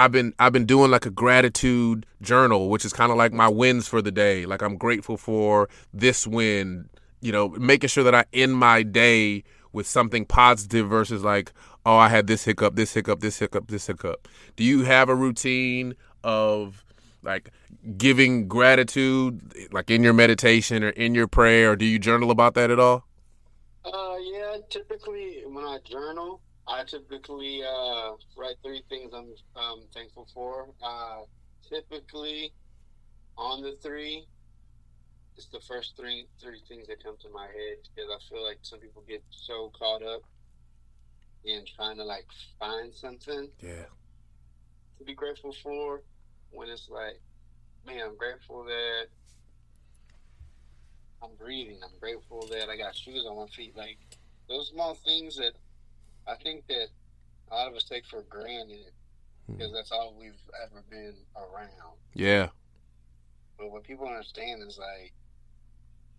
I've 0.00 0.12
been 0.12 0.32
I've 0.38 0.54
been 0.54 0.64
doing 0.64 0.90
like 0.90 1.04
a 1.04 1.10
gratitude 1.10 2.06
journal, 2.22 2.70
which 2.70 2.86
is 2.86 2.92
kind 2.94 3.12
of 3.12 3.18
like 3.18 3.34
my 3.34 3.48
wins 3.48 3.86
for 3.86 4.00
the 4.00 4.10
day. 4.10 4.46
Like 4.46 4.62
I'm 4.62 4.78
grateful 4.78 5.18
for 5.18 5.68
this 5.92 6.26
win, 6.26 6.88
you 7.20 7.32
know, 7.32 7.50
making 7.50 7.88
sure 7.88 8.02
that 8.04 8.14
I 8.14 8.24
end 8.32 8.56
my 8.56 8.82
day 8.82 9.44
with 9.74 9.86
something 9.86 10.24
positive 10.24 10.88
versus 10.88 11.22
like, 11.22 11.52
oh, 11.84 11.98
I 11.98 12.08
had 12.08 12.28
this 12.28 12.44
hiccup, 12.44 12.76
this 12.76 12.94
hiccup, 12.94 13.20
this 13.20 13.38
hiccup, 13.38 13.68
this 13.68 13.88
hiccup. 13.88 14.26
Do 14.56 14.64
you 14.64 14.84
have 14.84 15.10
a 15.10 15.14
routine 15.14 15.94
of 16.24 16.82
like 17.22 17.50
giving 17.98 18.48
gratitude 18.48 19.68
like 19.70 19.90
in 19.90 20.02
your 20.02 20.14
meditation 20.14 20.82
or 20.82 20.90
in 20.90 21.14
your 21.14 21.28
prayer 21.28 21.72
or 21.72 21.76
do 21.76 21.84
you 21.84 21.98
journal 21.98 22.30
about 22.30 22.54
that 22.54 22.70
at 22.70 22.80
all? 22.80 23.04
Uh, 23.84 24.16
yeah. 24.22 24.56
Typically, 24.70 25.42
when 25.46 25.66
I 25.66 25.76
journal, 25.84 26.40
I 26.70 26.84
typically 26.84 27.62
uh, 27.64 28.12
write 28.36 28.54
three 28.62 28.82
things 28.88 29.12
I'm 29.12 29.34
um, 29.60 29.82
thankful 29.92 30.28
for. 30.32 30.68
Uh, 30.82 31.22
typically, 31.68 32.52
on 33.36 33.62
the 33.62 33.76
three, 33.82 34.24
it's 35.36 35.48
the 35.48 35.60
first 35.66 35.96
three 35.96 36.26
three 36.40 36.60
things 36.68 36.86
that 36.86 37.02
come 37.02 37.16
to 37.22 37.28
my 37.34 37.46
head 37.46 37.78
because 37.94 38.10
I 38.14 38.18
feel 38.32 38.44
like 38.44 38.58
some 38.62 38.78
people 38.78 39.02
get 39.08 39.22
so 39.30 39.72
caught 39.76 40.02
up 40.02 40.22
in 41.44 41.64
trying 41.76 41.96
to 41.96 42.04
like 42.04 42.26
find 42.58 42.94
something 42.94 43.48
Yeah. 43.60 43.86
to 44.98 45.04
be 45.04 45.14
grateful 45.14 45.54
for 45.62 46.02
when 46.50 46.68
it's 46.68 46.88
like, 46.88 47.20
man, 47.86 48.00
I'm 48.08 48.16
grateful 48.16 48.64
that 48.64 49.06
I'm 51.22 51.34
breathing. 51.38 51.78
I'm 51.82 51.98
grateful 51.98 52.46
that 52.50 52.68
I 52.68 52.76
got 52.76 52.94
shoes 52.94 53.26
on 53.28 53.36
my 53.36 53.46
feet. 53.48 53.76
Like 53.76 53.98
those 54.48 54.68
small 54.68 54.94
things 54.94 55.36
that 55.36 55.52
I 56.30 56.36
think 56.42 56.66
that 56.68 56.86
a 57.50 57.54
lot 57.54 57.68
of 57.68 57.74
us 57.74 57.84
take 57.84 58.06
for 58.06 58.22
granted 58.22 58.92
because 59.48 59.72
that's 59.72 59.90
all 59.90 60.14
we've 60.18 60.32
ever 60.64 60.84
been 60.88 61.16
around. 61.36 61.96
Yeah. 62.14 62.48
But 63.58 63.70
what 63.72 63.82
people 63.82 64.06
understand 64.06 64.62
is 64.66 64.78
like 64.78 65.12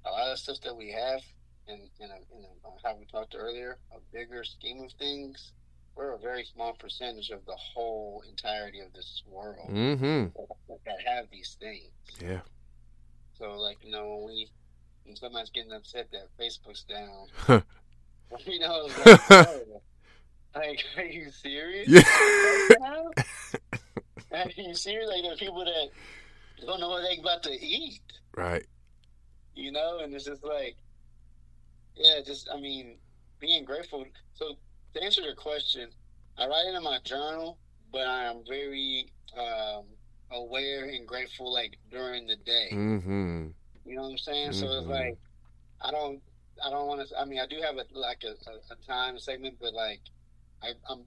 a 0.05 0.11
lot 0.11 0.31
of 0.31 0.37
stuff 0.39 0.57
that 0.63 0.75
we 0.75 0.91
have, 0.91 1.21
in 1.67 1.75
in, 1.99 2.09
a, 2.09 2.37
in 2.37 2.43
a, 2.43 2.87
how 2.87 2.95
we 2.97 3.05
talked 3.05 3.35
earlier, 3.37 3.77
a 3.93 3.99
bigger 4.11 4.43
scheme 4.43 4.83
of 4.83 4.91
things. 4.93 5.53
We're 5.95 6.13
a 6.13 6.19
very 6.19 6.45
small 6.45 6.73
percentage 6.73 7.29
of 7.31 7.45
the 7.45 7.55
whole 7.55 8.23
entirety 8.29 8.79
of 8.79 8.93
this 8.93 9.23
world 9.27 9.69
Mm-hmm. 9.69 10.27
that 10.85 10.97
have 11.05 11.25
these 11.31 11.57
things. 11.59 11.91
Yeah. 12.21 12.39
So, 13.37 13.51
like, 13.59 13.77
you 13.83 13.91
know, 13.91 14.07
when 14.15 14.25
we, 14.27 14.47
when 15.03 15.15
somebody's 15.17 15.49
getting 15.49 15.73
upset 15.73 16.07
that 16.11 16.27
Facebook's 16.39 16.83
down, 16.83 17.27
you 18.45 18.59
know, 18.59 18.87
like, 19.05 19.19
like, 20.55 20.83
are 20.97 21.03
you 21.03 21.31
serious? 21.31 21.87
Yeah. 21.87 22.01
Are 24.33 24.49
you 24.55 24.73
serious? 24.75 25.09
Like, 25.09 25.23
there 25.23 25.33
are 25.33 25.35
people 25.35 25.65
that 25.65 25.89
don't 26.65 26.79
know 26.79 26.89
what 26.89 27.01
they're 27.01 27.19
about 27.19 27.43
to 27.43 27.51
eat, 27.51 28.01
right. 28.37 28.65
you 29.55 29.71
know, 29.73 29.99
and 29.99 30.13
it's 30.13 30.23
just 30.23 30.43
like, 30.43 30.77
yeah, 31.97 32.21
just, 32.25 32.47
I 32.49 32.57
mean, 32.59 32.95
being 33.39 33.65
grateful. 33.65 34.05
So, 34.35 34.53
to 34.93 35.03
answer 35.03 35.21
your 35.21 35.35
question, 35.35 35.89
I 36.37 36.47
write 36.47 36.65
it 36.67 36.75
in 36.75 36.83
my 36.83 36.99
journal, 37.03 37.57
but 37.91 38.07
I 38.07 38.23
am 38.23 38.43
very 38.47 39.11
um, 39.37 39.83
aware 40.31 40.85
and 40.85 41.05
grateful, 41.05 41.51
like, 41.53 41.77
during 41.91 42.25
the 42.27 42.37
day. 42.37 42.69
Mm-hmm. 42.71 43.47
You 43.85 43.95
know 43.95 44.03
what 44.03 44.11
I'm 44.11 44.17
saying? 44.17 44.53
So 44.53 44.65
it's 44.77 44.85
Mhm. 44.85 44.89
like 44.89 45.17
I 45.81 45.91
don't 45.91 46.21
I 46.63 46.69
don't 46.69 46.87
want 46.87 47.05
to. 47.07 47.19
I 47.19 47.25
mean, 47.25 47.39
I 47.39 47.47
do 47.47 47.59
have 47.61 47.75
a 47.77 47.85
like 47.97 48.23
a, 48.23 48.33
a, 48.49 48.53
a 48.73 48.75
time 48.87 49.17
segment, 49.19 49.57
but 49.59 49.73
like 49.73 50.01
I, 50.63 50.69
I'm 50.89 51.03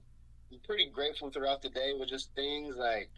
I'm 0.51 0.59
pretty 0.65 0.89
grateful 0.93 1.31
throughout 1.31 1.61
the 1.61 1.69
day 1.69 1.93
with 1.97 2.09
just 2.09 2.33
things 2.35 2.75
like, 2.77 3.09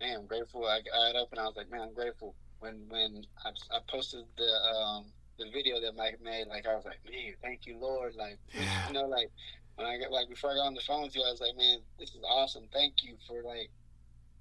man, 0.00 0.18
I'm 0.20 0.26
grateful. 0.26 0.64
I 0.66 0.80
got 0.80 1.16
up 1.20 1.28
and 1.32 1.40
I 1.40 1.44
was 1.44 1.56
like, 1.56 1.70
man, 1.70 1.80
I'm 1.82 1.94
grateful 1.94 2.34
when 2.60 2.84
when 2.88 3.24
I, 3.44 3.50
I 3.74 3.78
posted 3.90 4.24
the 4.36 4.44
um 4.44 5.06
the 5.38 5.50
video 5.52 5.80
that 5.80 5.96
Mike 5.96 6.20
made. 6.22 6.46
Like 6.48 6.66
I 6.66 6.74
was 6.74 6.84
like, 6.84 7.00
man, 7.04 7.34
thank 7.42 7.66
you, 7.66 7.78
Lord. 7.78 8.14
Like 8.16 8.38
Yeah. 8.54 8.86
you 8.88 8.94
know, 8.94 9.06
like 9.06 9.30
when 9.76 9.86
I 9.86 9.96
get 9.98 10.12
like 10.12 10.28
before 10.28 10.50
I 10.52 10.54
got 10.56 10.66
on 10.66 10.74
the 10.74 10.82
phone 10.86 11.02
with 11.02 11.16
you, 11.16 11.22
I 11.22 11.30
was 11.30 11.40
like, 11.40 11.56
man, 11.56 11.78
this 11.98 12.10
is 12.10 12.22
awesome. 12.28 12.64
Thank 12.72 13.02
you 13.02 13.16
for 13.26 13.42
like 13.42 13.70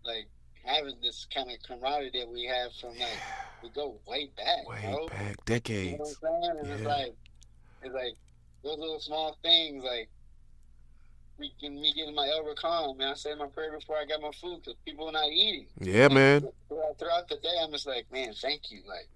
like 0.06 0.28
having 0.66 1.00
this 1.02 1.26
kind 1.34 1.50
of 1.50 1.58
camaraderie 1.68 2.12
that 2.14 2.30
we 2.30 2.46
have 2.46 2.72
from 2.80 2.98
like 3.00 3.20
we 3.64 3.70
go 3.72 4.00
way 4.08 4.30
back, 4.38 4.68
Way 4.68 4.94
bro. 4.94 5.08
back 5.08 5.36
decades. 5.46 5.92
You 5.92 5.98
know 5.98 6.06
what 6.22 6.34
I'm 6.34 6.44
saying? 6.44 6.58
And 6.60 6.72
it's 6.72 6.86
like, 6.88 7.16
it's 7.82 7.94
like 7.94 8.14
those 8.64 8.78
little 8.78 9.00
small 9.00 9.38
things, 9.44 9.84
like 9.84 10.10
me, 11.40 11.52
me 11.62 11.94
getting 11.96 12.16
my 12.16 12.28
El 12.28 12.44
Rakan, 12.44 12.98
man. 12.98 13.12
I 13.12 13.14
said 13.16 13.38
my 13.38 13.48
prayer 13.48 13.72
before 13.78 13.98
I 13.98 14.06
got 14.06 14.22
my 14.22 14.32
food 14.40 14.62
because 14.64 14.76
people 14.86 15.08
are 15.08 15.12
not 15.12 15.30
eating. 15.30 15.68
Yeah, 15.80 16.08
man. 16.08 16.48
Throughout, 16.68 17.00
throughout 17.00 17.30
the 17.30 17.36
day, 17.38 17.56
I'm 17.62 17.72
just 17.72 17.88
like, 17.88 18.12
man, 18.12 18.34
thank 18.34 18.72
you. 18.72 18.82
Like, 18.88 19.08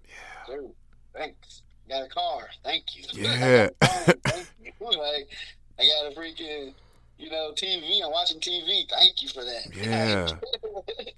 dude, 0.46 0.70
thanks. 1.14 1.62
Got 1.88 2.06
a 2.06 2.08
car, 2.08 2.48
thank 2.62 2.84
you. 2.96 3.04
Yeah. 3.12 3.68
I 3.82 3.86
got 3.86 3.90
a 3.90 4.04
phone, 4.06 4.14
thank 4.24 4.46
you. 4.64 4.72
Like, 4.80 5.28
I 5.78 5.86
got 5.86 6.12
a 6.12 6.14
freaking, 6.18 6.72
you 7.18 7.30
know, 7.30 7.52
TV. 7.52 8.02
I'm 8.04 8.10
watching 8.10 8.40
TV. 8.40 8.88
Thank 8.88 9.22
you 9.22 9.28
for 9.28 9.44
that. 9.44 9.74
Yeah. 9.74 10.28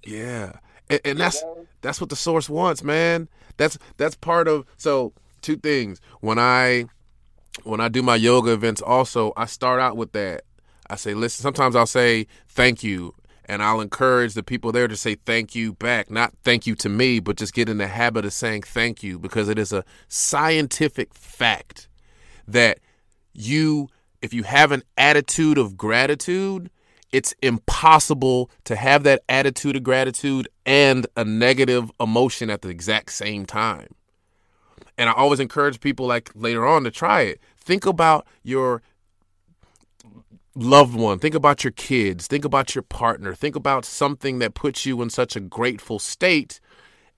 Yeah. 0.05 0.51
And, 0.89 1.01
and 1.03 1.19
that's 1.19 1.41
know? 1.41 1.67
that's 1.81 1.99
what 1.99 2.09
the 2.09 2.15
source 2.15 2.49
wants, 2.49 2.83
man. 2.83 3.27
That's 3.57 3.77
that's 3.97 4.15
part 4.15 4.47
of 4.47 4.65
so 4.77 5.13
two 5.41 5.57
things. 5.57 5.99
When 6.21 6.39
I 6.39 6.85
when 7.63 7.79
I 7.79 7.89
do 7.89 8.01
my 8.01 8.15
yoga 8.15 8.53
events 8.53 8.81
also, 8.81 9.33
I 9.35 9.45
start 9.45 9.79
out 9.79 9.97
with 9.97 10.13
that. 10.13 10.43
I 10.89 10.95
say, 10.95 11.13
listen, 11.13 11.43
sometimes 11.43 11.75
I'll 11.75 11.85
say 11.85 12.27
thank 12.47 12.83
you 12.83 13.13
and 13.45 13.63
I'll 13.63 13.81
encourage 13.81 14.33
the 14.33 14.43
people 14.43 14.71
there 14.71 14.87
to 14.87 14.95
say 14.95 15.15
thank 15.15 15.55
you 15.55 15.73
back. 15.73 16.11
Not 16.11 16.33
thank 16.43 16.67
you 16.67 16.75
to 16.75 16.89
me, 16.89 17.19
but 17.19 17.37
just 17.37 17.53
get 17.53 17.69
in 17.69 17.77
the 17.77 17.87
habit 17.87 18.25
of 18.25 18.33
saying 18.33 18.63
thank 18.63 19.03
you 19.03 19.17
because 19.17 19.49
it 19.49 19.57
is 19.57 19.71
a 19.71 19.85
scientific 20.07 21.13
fact 21.13 21.87
that 22.47 22.79
you 23.33 23.89
if 24.21 24.33
you 24.33 24.43
have 24.43 24.71
an 24.71 24.81
attitude 24.97 25.57
of 25.57 25.77
gratitude, 25.77 26.71
it's 27.11 27.33
impossible 27.41 28.49
to 28.65 28.75
have 28.75 29.03
that 29.03 29.21
attitude 29.29 29.75
of 29.75 29.83
gratitude 29.83 30.47
and 30.65 31.07
a 31.15 31.23
negative 31.23 31.91
emotion 31.99 32.49
at 32.49 32.63
the 32.63 32.69
exact 32.69 33.11
same 33.11 33.45
time. 33.45 33.89
And 34.97 35.09
I 35.09 35.13
always 35.13 35.39
encourage 35.39 35.79
people 35.79 36.07
like 36.07 36.31
later 36.33 36.65
on 36.65 36.83
to 36.83 36.91
try 36.91 37.21
it. 37.21 37.39
Think 37.57 37.85
about 37.85 38.25
your 38.43 38.81
loved 40.63 40.95
one, 40.95 41.19
think 41.19 41.35
about 41.35 41.63
your 41.63 41.71
kids, 41.71 42.27
think 42.27 42.45
about 42.45 42.75
your 42.75 42.81
partner, 42.81 43.33
think 43.33 43.55
about 43.55 43.85
something 43.85 44.39
that 44.39 44.53
puts 44.53 44.85
you 44.85 45.01
in 45.01 45.09
such 45.09 45.35
a 45.35 45.39
grateful 45.39 45.99
state 45.99 46.59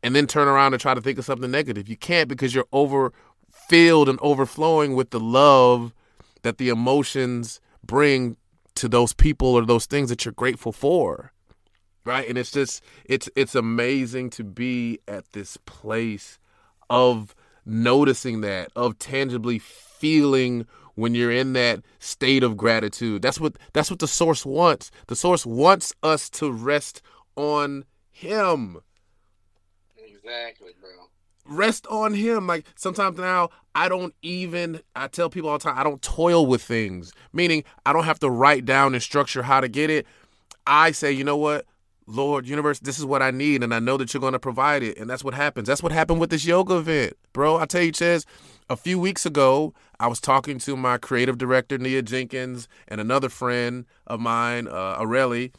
and 0.04 0.16
then 0.16 0.28
turn 0.28 0.48
around 0.48 0.74
and 0.74 0.82
try 0.82 0.94
to 0.94 1.02
think 1.02 1.18
of 1.18 1.26
something 1.26 1.52
negative. 1.52 1.90
You 1.90 1.98
can't 1.98 2.30
because 2.30 2.56
you're 2.56 2.68
over 2.72 3.14
filled 3.52 4.10
and 4.10 4.20
overflowing 4.22 4.96
with 4.96 5.12
the 5.12 5.20
love 5.20 5.94
that 6.42 6.58
the 6.58 6.70
emotions 6.70 7.60
bring 7.86 8.38
to 8.76 8.88
those 8.88 9.14
people 9.14 9.50
or 9.50 9.66
those 9.66 9.86
things 9.86 10.10
that 10.10 10.26
you're 10.26 10.32
grateful 10.34 10.72
for 10.72 11.34
right? 12.10 12.28
And 12.28 12.38
it's 12.38 12.52
just 12.52 12.84
it's 13.06 13.30
it's 13.36 13.56
amazing 13.56 14.32
to 14.32 14.44
be 14.44 15.00
at 15.08 15.32
this 15.34 15.58
place 15.58 16.40
of 16.90 17.36
noticing 17.66 18.42
that 18.42 18.72
of 18.76 18.98
tangibly 18.98 19.60
feeling 19.60 20.66
when 20.96 21.16
you're 21.16 21.32
in 21.32 21.54
that 21.54 21.82
state 22.00 22.44
of 22.44 22.58
gratitude. 22.58 23.22
That's 23.22 23.40
what 23.40 23.58
that's 23.74 23.90
what 23.90 24.00
the 24.00 24.08
source 24.08 24.46
wants. 24.46 24.92
The 25.08 25.16
source 25.16 25.46
wants 25.46 25.94
us 26.04 26.30
to 26.32 26.52
rest 26.52 27.02
on 27.36 27.86
him. 28.12 28.80
Exactly, 29.98 30.72
bro. 30.80 30.90
rest 31.46 31.88
on 31.88 32.14
him. 32.14 32.48
Like 32.48 32.66
sometimes 32.76 33.18
now 33.18 33.50
i 33.76 33.88
don't 33.88 34.14
even 34.22 34.82
i 34.96 35.08
tell 35.08 35.30
people 35.30 35.50
all 35.50 35.58
the 35.58 35.64
time 35.64 35.78
i 35.78 35.84
don't 35.84 36.02
toil 36.02 36.46
with 36.46 36.62
things. 36.62 37.14
Meaning 37.34 37.64
i 37.86 37.94
don't 37.94 38.06
have 38.06 38.20
to 38.20 38.30
write 38.30 38.66
down 38.66 38.94
and 38.94 39.02
structure 39.04 39.44
how 39.44 39.62
to 39.62 39.68
get 39.68 39.90
it. 39.90 40.06
I 40.68 40.92
say 40.92 41.12
you 41.12 41.24
know 41.24 41.38
what? 41.38 41.66
Lord 42.08 42.48
universe 42.48 42.80
this 42.80 42.98
is 42.98 43.06
what 43.06 43.22
i 43.22 43.30
need 43.32 43.64
and 43.64 43.74
i 43.74 43.80
know 43.80 43.96
that 43.98 44.14
you're 44.14 44.22
going 44.22 44.34
to 44.34 44.40
provide 44.40 44.84
it. 44.84 44.98
And 44.98 45.10
that's 45.10 45.24
what 45.24 45.34
happens. 45.36 45.68
That's 45.68 45.84
what 45.84 45.92
happened 45.92 46.20
with 46.20 46.32
this 46.32 46.46
yoga 46.46 46.78
event 46.78 47.14
bro. 47.34 47.58
I 47.58 47.66
tell 47.66 47.82
you 47.84 47.92
Chez, 47.94 48.26
a 48.70 48.76
few 48.78 49.00
weeks 49.00 49.26
ago 49.26 49.74
i 50.00 50.08
was 50.08 50.20
talking 50.20 50.58
to 50.60 50.76
my 50.78 50.98
creative 50.98 51.38
director 51.38 51.78
nia 51.78 52.02
jenkins 52.02 52.68
and 52.88 53.02
another 53.02 53.30
friend 53.30 53.86
of 54.08 54.20
mine 54.20 54.68
uh 54.68 55.00
Areli, 55.00 55.52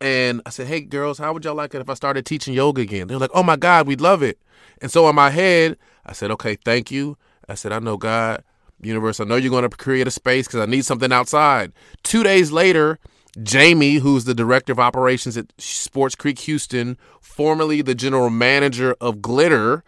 and 0.00 0.42
I 0.46 0.50
said, 0.50 0.66
"Hey, 0.66 0.80
girls, 0.80 1.18
how 1.18 1.32
would 1.32 1.44
y'all 1.44 1.54
like 1.54 1.74
it 1.74 1.80
if 1.80 1.88
I 1.88 1.94
started 1.94 2.26
teaching 2.26 2.54
yoga 2.54 2.82
again?" 2.82 3.08
They're 3.08 3.18
like, 3.18 3.30
"Oh 3.34 3.42
my 3.42 3.56
God, 3.56 3.86
we'd 3.86 4.00
love 4.00 4.22
it." 4.22 4.38
And 4.80 4.90
so 4.90 5.08
in 5.08 5.14
my 5.14 5.30
head, 5.30 5.76
I 6.06 6.12
said, 6.12 6.30
"Okay, 6.32 6.56
thank 6.64 6.90
you." 6.90 7.16
I 7.48 7.54
said, 7.54 7.72
"I 7.72 7.78
know 7.78 7.96
God, 7.96 8.42
universe. 8.80 9.20
I 9.20 9.24
know 9.24 9.36
you're 9.36 9.50
going 9.50 9.68
to 9.68 9.76
create 9.76 10.06
a 10.06 10.10
space 10.10 10.46
because 10.46 10.60
I 10.60 10.66
need 10.66 10.84
something 10.84 11.12
outside." 11.12 11.72
Two 12.02 12.22
days 12.22 12.52
later, 12.52 12.98
Jamie, 13.42 13.96
who's 13.96 14.24
the 14.24 14.34
director 14.34 14.72
of 14.72 14.78
operations 14.80 15.36
at 15.36 15.46
Sports 15.58 16.14
Creek 16.14 16.38
Houston, 16.40 16.98
formerly 17.20 17.82
the 17.82 17.94
general 17.94 18.30
manager 18.30 18.94
of 19.00 19.22
Glitter, 19.22 19.84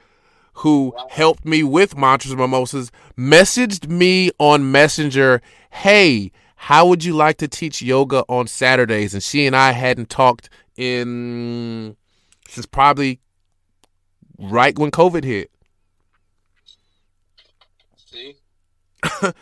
who 0.54 0.94
helped 1.08 1.44
me 1.44 1.62
with 1.62 1.96
Mantras 1.96 2.32
and 2.32 2.40
Mimosas, 2.40 2.90
messaged 3.16 3.88
me 3.88 4.30
on 4.38 4.70
Messenger, 4.70 5.42
"Hey." 5.70 6.32
How 6.62 6.86
would 6.88 7.02
you 7.02 7.14
like 7.14 7.38
to 7.38 7.48
teach 7.48 7.80
yoga 7.80 8.22
on 8.28 8.46
Saturdays? 8.46 9.14
And 9.14 9.22
she 9.22 9.46
and 9.46 9.56
I 9.56 9.72
hadn't 9.72 10.10
talked 10.10 10.50
in 10.76 11.96
since 12.46 12.66
probably 12.66 13.18
right 14.38 14.78
when 14.78 14.90
COVID 14.90 15.24
hit. 15.24 15.50
See? 17.96 18.36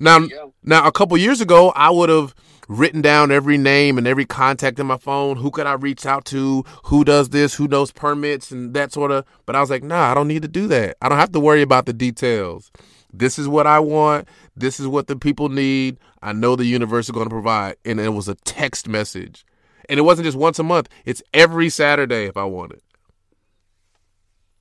Now, 0.00 0.26
now 0.62 0.86
a 0.86 0.92
couple 0.92 1.16
years 1.16 1.40
ago, 1.40 1.72
I 1.74 1.90
would 1.90 2.08
have 2.08 2.34
written 2.68 3.00
down 3.00 3.32
every 3.32 3.58
name 3.58 3.98
and 3.98 4.06
every 4.06 4.26
contact 4.26 4.78
in 4.78 4.86
my 4.86 4.98
phone. 4.98 5.36
Who 5.36 5.50
could 5.50 5.66
I 5.66 5.72
reach 5.72 6.06
out 6.06 6.26
to? 6.26 6.64
Who 6.84 7.04
does 7.04 7.30
this? 7.30 7.54
Who 7.54 7.66
knows 7.66 7.90
permits 7.90 8.50
and 8.50 8.74
that 8.74 8.92
sort 8.92 9.10
of. 9.10 9.24
But 9.46 9.56
I 9.56 9.60
was 9.60 9.70
like, 9.70 9.82
nah, 9.82 10.10
I 10.10 10.14
don't 10.14 10.28
need 10.28 10.42
to 10.42 10.48
do 10.48 10.66
that. 10.68 10.96
I 11.00 11.08
don't 11.08 11.18
have 11.18 11.32
to 11.32 11.40
worry 11.40 11.62
about 11.62 11.86
the 11.86 11.92
details. 11.92 12.70
This 13.12 13.38
is 13.38 13.48
what 13.48 13.66
I 13.66 13.80
want. 13.80 14.28
This 14.54 14.78
is 14.78 14.86
what 14.86 15.06
the 15.06 15.16
people 15.16 15.48
need. 15.48 15.98
I 16.22 16.32
know 16.32 16.56
the 16.56 16.66
universe 16.66 17.06
is 17.06 17.12
going 17.12 17.26
to 17.26 17.30
provide. 17.30 17.76
And 17.84 17.98
it 17.98 18.10
was 18.10 18.28
a 18.28 18.34
text 18.34 18.86
message. 18.86 19.46
And 19.88 19.98
it 19.98 20.02
wasn't 20.02 20.26
just 20.26 20.36
once 20.36 20.58
a 20.58 20.62
month, 20.62 20.90
it's 21.06 21.22
every 21.32 21.70
Saturday 21.70 22.26
if 22.26 22.36
I 22.36 22.44
want 22.44 22.72
it. 22.72 22.82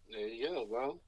There 0.10 0.28
you 0.28 0.48
go, 0.48 0.66
bro. 0.66 1.00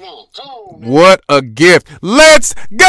What 0.00 1.22
a 1.28 1.42
gift. 1.42 1.88
Let's 2.00 2.54
go! 2.74 2.86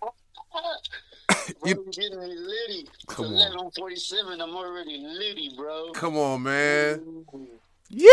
Bro, 0.00 0.10
You- 1.64 1.84
you 1.86 1.92
getting 1.92 2.18
me 2.20 2.34
litty. 2.34 2.88
Come 3.06 3.26
on. 3.26 3.32
11:47. 3.32 4.40
I'm 4.42 4.54
already 4.56 4.98
litty, 4.98 5.52
bro. 5.56 5.92
Come 5.92 6.16
on, 6.16 6.42
man. 6.42 7.24
Yeah. 7.88 8.08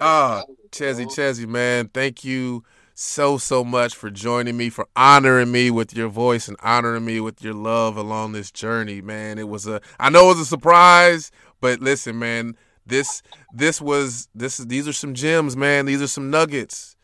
Ah, 0.00 0.42
Chezzy, 0.70 1.06
Chezzy, 1.06 1.46
man, 1.46 1.88
thank 1.88 2.24
you 2.24 2.64
so, 2.94 3.38
so 3.38 3.62
much 3.64 3.94
for 3.94 4.10
joining 4.10 4.56
me, 4.56 4.68
for 4.70 4.88
honoring 4.96 5.52
me 5.52 5.70
with 5.70 5.94
your 5.96 6.08
voice 6.08 6.48
and 6.48 6.56
honoring 6.62 7.04
me 7.04 7.20
with 7.20 7.42
your 7.42 7.54
love 7.54 7.96
along 7.96 8.32
this 8.32 8.50
journey, 8.50 9.00
man. 9.00 9.38
It 9.38 9.48
was 9.48 9.66
a, 9.68 9.80
I 10.00 10.10
know 10.10 10.26
it 10.26 10.28
was 10.34 10.40
a 10.40 10.44
surprise, 10.46 11.30
but 11.60 11.80
listen, 11.80 12.18
man, 12.18 12.56
this, 12.86 13.22
this 13.52 13.80
was, 13.80 14.28
this 14.34 14.60
is, 14.60 14.66
these 14.66 14.86
are 14.88 14.92
some 14.92 15.14
gems, 15.14 15.56
man. 15.56 15.86
These 15.86 16.02
are 16.02 16.06
some 16.06 16.30
nuggets. 16.30 16.96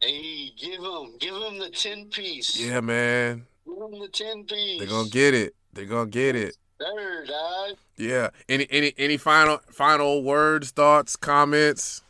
Hey, 0.00 0.50
give 0.56 0.80
them 0.80 1.12
give 1.18 1.34
them 1.34 1.58
the 1.58 1.70
10 1.70 2.06
piece. 2.06 2.58
Yeah, 2.58 2.80
man. 2.80 3.46
Give 3.66 3.76
him 3.76 4.00
the 4.00 4.08
10 4.08 4.44
piece. 4.44 4.78
They're 4.78 4.88
gonna 4.88 5.10
get 5.10 5.34
it. 5.34 5.54
They're 5.72 5.84
gonna 5.84 6.08
get 6.08 6.36
it. 6.36 6.56
Third, 6.78 7.28
dog. 7.28 7.76
Yeah. 7.98 8.30
Any, 8.48 8.66
any, 8.70 8.94
any 8.96 9.18
final, 9.18 9.60
final 9.70 10.24
words, 10.24 10.70
thoughts, 10.70 11.16
comments? 11.16 12.02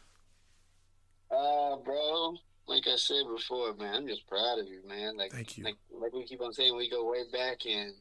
Uh, 1.28 1.76
bro, 1.84 2.36
like 2.68 2.86
I 2.86 2.94
said 2.94 3.24
before, 3.34 3.74
man, 3.74 3.94
I'm 3.94 4.06
just 4.06 4.26
proud 4.28 4.60
of 4.60 4.68
you, 4.68 4.80
man. 4.88 5.16
Like, 5.16 5.32
Thank 5.32 5.58
you. 5.58 5.64
Like, 5.64 5.76
like 5.90 6.12
we 6.12 6.24
keep 6.24 6.40
on 6.40 6.52
saying, 6.52 6.76
we 6.76 6.88
go 6.88 7.10
way 7.10 7.24
back 7.32 7.66
and 7.66 7.92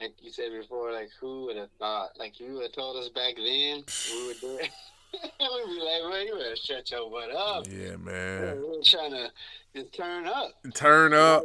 like 0.00 0.14
you 0.20 0.30
said 0.30 0.50
before, 0.58 0.92
like 0.92 1.10
who 1.20 1.46
would 1.46 1.56
have 1.56 1.70
thought? 1.78 2.10
Like 2.18 2.40
you 2.40 2.54
would 2.54 2.62
have 2.64 2.72
told 2.72 2.96
us 2.96 3.08
back 3.08 3.36
then, 3.36 3.84
we 4.12 4.26
would 4.26 4.40
do 4.40 4.58
it. 4.58 4.70
We'd 5.12 5.76
be 5.76 5.80
like, 5.80 6.10
man, 6.10 6.26
you 6.26 6.34
better 6.36 6.56
shut 6.56 6.90
your 6.90 7.10
butt 7.10 7.30
up. 7.34 7.66
Yeah, 7.70 7.96
man. 7.96 8.62
We're 8.62 8.82
trying 8.82 9.12
to 9.12 9.30
just 9.74 9.94
turn 9.94 10.26
up. 10.26 10.50
Turn 10.74 11.14
up. 11.14 11.44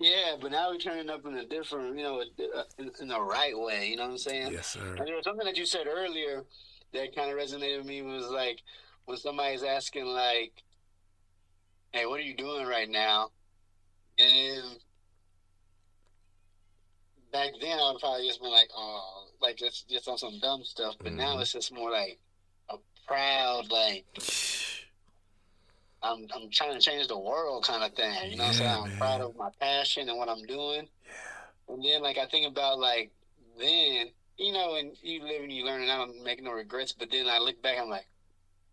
Yeah, 0.00 0.34
but 0.40 0.50
now 0.50 0.70
we're 0.70 0.78
turning 0.78 1.08
up 1.08 1.24
in 1.26 1.34
a 1.34 1.44
different, 1.46 1.96
you 1.96 2.02
know, 2.02 2.20
uh, 2.20 2.62
in, 2.78 2.90
in 3.00 3.08
the 3.08 3.20
right 3.20 3.56
way. 3.56 3.88
You 3.90 3.96
know 3.96 4.04
what 4.04 4.12
I'm 4.12 4.18
saying? 4.18 4.52
Yes, 4.52 4.68
sir. 4.68 4.96
And 4.98 5.06
there 5.06 5.14
was 5.14 5.24
something 5.24 5.46
that 5.46 5.56
you 5.56 5.66
said 5.66 5.86
earlier 5.86 6.42
that 6.92 7.14
kind 7.14 7.30
of 7.30 7.36
resonated 7.36 7.78
with 7.78 7.86
me 7.86 8.02
was 8.02 8.26
like 8.28 8.62
when 9.04 9.16
somebody's 9.16 9.62
asking 9.62 10.06
like, 10.06 10.52
"Hey, 11.92 12.06
what 12.06 12.18
are 12.18 12.24
you 12.24 12.34
doing 12.34 12.66
right 12.66 12.90
now?" 12.90 13.30
And 14.18 14.78
back 17.32 17.50
then 17.60 17.78
I 17.78 17.90
would 17.90 18.00
probably 18.00 18.26
just 18.26 18.40
been 18.40 18.50
like, 18.50 18.70
"Oh, 18.76 19.28
like 19.40 19.56
just 19.56 19.88
just 19.88 20.08
on 20.08 20.18
some 20.18 20.38
dumb 20.40 20.64
stuff," 20.64 20.96
but 21.02 21.12
now 21.14 21.36
Mhm. 21.36 21.42
it's 21.42 21.52
just 21.52 21.72
more 21.72 21.90
like 21.90 22.18
a 22.68 22.76
proud 23.06 23.70
like. 23.70 24.04
I'm 26.04 26.26
I'm 26.34 26.50
trying 26.50 26.74
to 26.74 26.80
change 26.80 27.06
the 27.06 27.18
world 27.18 27.64
kind 27.64 27.84
of 27.84 27.92
thing. 27.94 28.12
You 28.30 28.36
know 28.36 28.44
what 28.44 28.48
I'm 28.48 28.54
saying? 28.54 28.70
I'm 28.72 28.88
man. 28.90 28.98
proud 28.98 29.20
of 29.20 29.36
my 29.36 29.50
passion 29.60 30.08
and 30.08 30.18
what 30.18 30.28
I'm 30.28 30.44
doing. 30.46 30.88
And 31.68 31.84
then 31.84 32.02
like 32.02 32.18
I 32.18 32.26
think 32.26 32.46
about 32.46 32.78
like 32.80 33.12
then, 33.58 34.10
you 34.36 34.52
know, 34.52 34.74
and 34.74 34.96
you 35.00 35.22
live 35.22 35.42
and 35.42 35.52
you 35.52 35.64
learn 35.64 35.82
and 35.82 35.90
I 35.92 35.98
don't 35.98 36.22
make 36.24 36.42
no 36.42 36.50
regrets, 36.50 36.92
but 36.92 37.10
then 37.10 37.28
I 37.28 37.38
look 37.38 37.62
back, 37.62 37.78
I'm 37.78 37.88
like, 37.88 38.08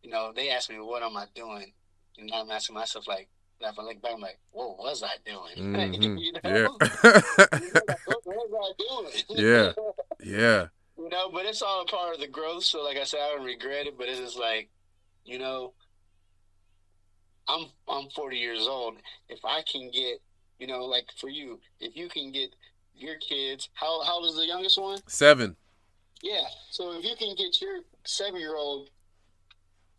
you 0.02 0.10
know, 0.10 0.32
they 0.36 0.50
ask 0.50 0.70
me 0.72 0.80
what 0.80 1.04
am 1.04 1.18
I 1.18 1.26
doing? 1.36 1.72
And 2.18 2.32
I'm 2.34 2.50
asking 2.50 2.76
myself 2.76 3.08
like 3.08 3.30
if 3.62 3.80
I 3.80 3.84
look 3.84 4.02
back, 4.02 4.12
I'm 4.14 4.20
like, 4.22 4.40
what 4.52 4.78
was 4.78 5.04
I 5.04 5.16
doing? 5.26 5.74
Mhm. 5.76 6.20
you 6.20 6.34
know? 6.34 6.40
Yeah. 6.44 6.68
what 8.06 8.26
was 8.26 8.76
I 8.80 9.34
doing? 9.34 9.46
Yeah. 9.46 9.72
yeah. 10.24 10.68
You 10.98 11.10
know, 11.10 11.30
but 11.32 11.46
it's 11.46 11.62
all 11.62 11.82
a 11.82 11.86
part 11.86 12.14
of 12.14 12.20
the 12.20 12.28
growth. 12.28 12.64
So, 12.64 12.84
like 12.84 12.98
I 12.98 13.04
said, 13.04 13.20
I 13.22 13.36
don't 13.36 13.46
regret 13.46 13.88
it. 13.88 13.98
But 13.98 14.10
it's 14.10 14.20
just 14.20 14.38
like, 14.38 14.70
you 15.26 15.40
know, 15.40 15.74
I'm 17.48 17.68
I'm 17.88 18.10
40 18.10 18.38
years 18.38 18.68
old. 18.68 18.96
If 19.28 19.40
I 19.44 19.64
can 19.70 19.90
get, 19.92 20.22
you 20.60 20.68
know, 20.68 20.86
like 20.86 21.06
for 21.20 21.30
you, 21.30 21.60
if 21.80 21.96
you 21.96 22.10
can 22.10 22.32
get 22.32 22.54
your 22.96 23.16
kids, 23.18 23.70
how 23.74 24.04
how 24.04 24.16
old 24.16 24.28
is 24.28 24.36
the 24.36 24.46
youngest 24.46 24.80
one? 24.80 25.00
Seven. 25.08 25.56
Yeah. 26.22 26.46
So 26.70 26.92
if 26.98 27.06
you 27.06 27.16
can 27.16 27.36
get 27.36 27.62
your 27.62 27.80
seven 28.06 28.40
year 28.40 28.56
old 28.56 28.90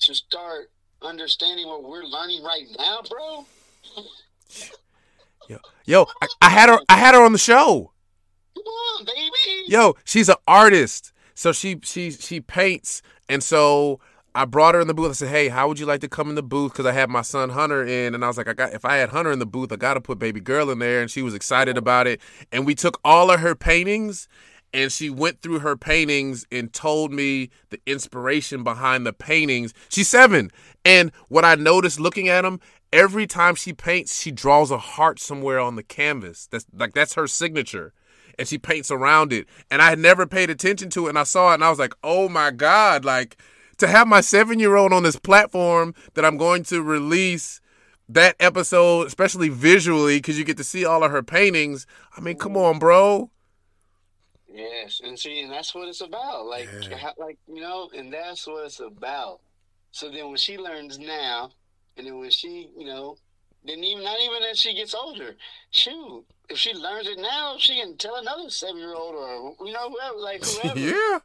to 0.01 0.15
start 0.15 0.71
understanding 1.03 1.67
what 1.67 1.83
we're 1.83 2.05
learning 2.05 2.43
right 2.43 2.67
now, 2.79 3.01
bro. 3.09 3.47
Yo, 5.85 6.07
I, 6.23 6.29
I 6.43 6.49
had 6.51 6.69
her. 6.69 6.79
I 6.89 6.97
had 6.97 7.15
her 7.15 7.23
on 7.25 7.33
the 7.33 7.39
show. 7.39 7.91
Come 8.55 8.65
on, 8.65 9.05
baby. 9.05 9.65
Yo, 9.67 9.97
she's 10.05 10.29
an 10.29 10.37
artist. 10.47 11.13
So 11.35 11.53
she 11.53 11.81
she 11.83 12.13
she 12.13 12.41
paints, 12.41 13.03
and 13.29 13.43
so 13.43 13.99
I 14.35 14.45
brought 14.45 14.77
her 14.77 14.81
in 14.81 14.87
the 14.87 14.95
booth. 14.95 15.11
I 15.11 15.15
said, 15.15 15.31
"Hey, 15.31 15.49
how 15.49 15.67
would 15.67 15.81
you 15.81 15.87
like 15.87 16.01
to 16.03 16.09
come 16.09 16.29
in 16.29 16.37
the 16.37 16.43
booth?" 16.43 16.73
Because 16.73 16.87
I 16.87 16.93
had 16.93 17.11
my 17.11 17.23
son 17.23 17.51
Hunter 17.51 17.85
in, 17.85 18.15
and 18.15 18.25
I 18.25 18.29
was 18.29 18.37
like, 18.37 18.47
"I 18.47 18.53
got 18.53 18.73
if 18.73 18.85
I 18.85 18.97
had 18.97 19.09
Hunter 19.09 19.33
in 19.33 19.41
the 19.41 19.47
booth, 19.47 19.73
I 19.73 19.77
got 19.77 19.95
to 19.95 20.01
put 20.01 20.19
baby 20.19 20.41
girl 20.41 20.71
in 20.71 20.79
there." 20.79 21.01
And 21.01 21.11
she 21.11 21.23
was 21.23 21.35
excited 21.35 21.77
about 21.77 22.07
it. 22.07 22.21
And 22.53 22.67
we 22.67 22.75
took 22.77 23.01
all 23.05 23.31
of 23.31 23.41
her 23.41 23.57
paintings, 23.57 24.29
and 24.73 24.91
she 24.93 25.11
went 25.11 25.43
through 25.43 25.61
her 25.61 25.77
paintings 25.77 26.47
and 26.51 26.73
told 26.73 27.13
me 27.13 27.51
the 27.71 27.81
inspiration 27.87 28.63
behind 28.65 29.07
the 29.07 29.13
paintings. 29.13 29.73
She's 29.89 30.09
seven, 30.09 30.51
and 30.85 31.13
what 31.29 31.45
I 31.45 31.55
noticed 31.55 32.01
looking 32.01 32.29
at 32.29 32.43
them. 32.43 32.61
Every 32.93 33.27
time 33.27 33.55
she 33.55 33.73
paints, 33.73 34.21
she 34.21 34.33
draws 34.33 34.73
a 34.73 34.79
heart 34.79 35.21
somewhere 35.21 35.61
on 35.61 35.77
the 35.77 35.83
canvas. 35.85 36.49
That's 36.51 36.67
like 36.75 36.93
that's 36.93 37.15
her 37.15 37.27
signature. 37.29 37.93
and 38.39 38.49
she 38.49 38.59
paints 38.59 38.91
around 38.91 39.33
it. 39.33 39.47
And 39.71 39.83
I 39.83 39.91
had 39.91 39.99
never 39.99 40.27
paid 40.27 40.51
attention 40.51 40.89
to 40.91 41.07
it, 41.07 41.11
and 41.11 41.19
I 41.19 41.25
saw 41.25 41.51
it, 41.51 41.55
and 41.55 41.65
I 41.65 41.71
was 41.71 41.79
like, 41.79 41.95
oh 42.03 42.29
my 42.29 42.51
god, 42.51 43.05
like 43.05 43.37
to 43.79 43.87
have 43.87 44.09
my 44.09 44.21
seven 44.21 44.59
year 44.59 44.77
old 44.77 44.93
on 44.93 45.03
this 45.03 45.17
platform 45.17 45.95
that 46.15 46.25
I'm 46.25 46.37
going 46.37 46.63
to 46.65 46.83
release 46.83 47.61
that 48.09 48.37
episode, 48.41 49.07
especially 49.07 49.51
visually, 49.51 50.19
because 50.19 50.39
you 50.39 50.45
get 50.45 50.57
to 50.57 50.65
see 50.65 50.85
all 50.85 51.05
of 51.05 51.11
her 51.13 51.23
paintings. 51.23 51.87
I 52.17 52.21
mean, 52.21 52.37
come 52.37 52.57
on, 52.57 52.79
bro. 52.79 53.31
Yes, 54.53 55.01
and 55.05 55.19
see, 55.19 55.41
and 55.43 55.53
that's 55.53 55.75
what 55.75 55.89
it's 55.89 56.01
about. 56.01 56.47
Like, 56.47 56.69
Yeah. 56.89 56.97
how, 56.97 57.15
like 57.19 57.39
you 57.47 57.61
know, 57.61 57.89
and 57.97 58.13
that's 58.13 58.47
what 58.47 58.65
it's 58.67 58.81
about. 58.81 59.41
So 59.93 60.11
then, 60.11 60.29
when 60.29 60.37
she 60.37 60.59
learns 60.59 60.99
now, 60.99 61.51
and 61.97 62.07
then 62.07 62.19
when 62.19 62.31
she, 62.31 62.69
you 62.77 62.85
know, 62.87 63.17
then 63.65 63.83
even 63.85 64.03
not 64.03 64.19
even 64.21 64.43
as 64.45 64.59
she 64.59 64.75
gets 64.75 64.95
older, 64.95 65.37
shoot, 65.71 66.25
if 66.49 66.59
she 66.59 66.73
learns 66.75 67.07
it 67.07 67.19
now, 67.19 67.57
she 67.59 67.81
can 67.81 67.97
tell 67.97 68.17
another 68.17 68.51
seven 68.51 68.79
year 68.79 68.95
old 68.95 69.15
or 69.15 69.55
you 69.67 69.73
know 69.73 69.91
whoever, 69.91 70.17
like 70.19 70.45
whoever, 70.63 70.79
yeah. 70.81 71.19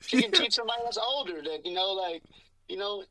she 0.00 0.22
can 0.22 0.30
teach 0.38 0.54
somebody 0.54 0.80
that's 0.84 0.98
older 0.98 1.42
that 1.42 1.64
you 1.66 1.72
know, 1.72 1.92
like 1.92 2.22
you 2.68 2.76
know, 2.76 3.02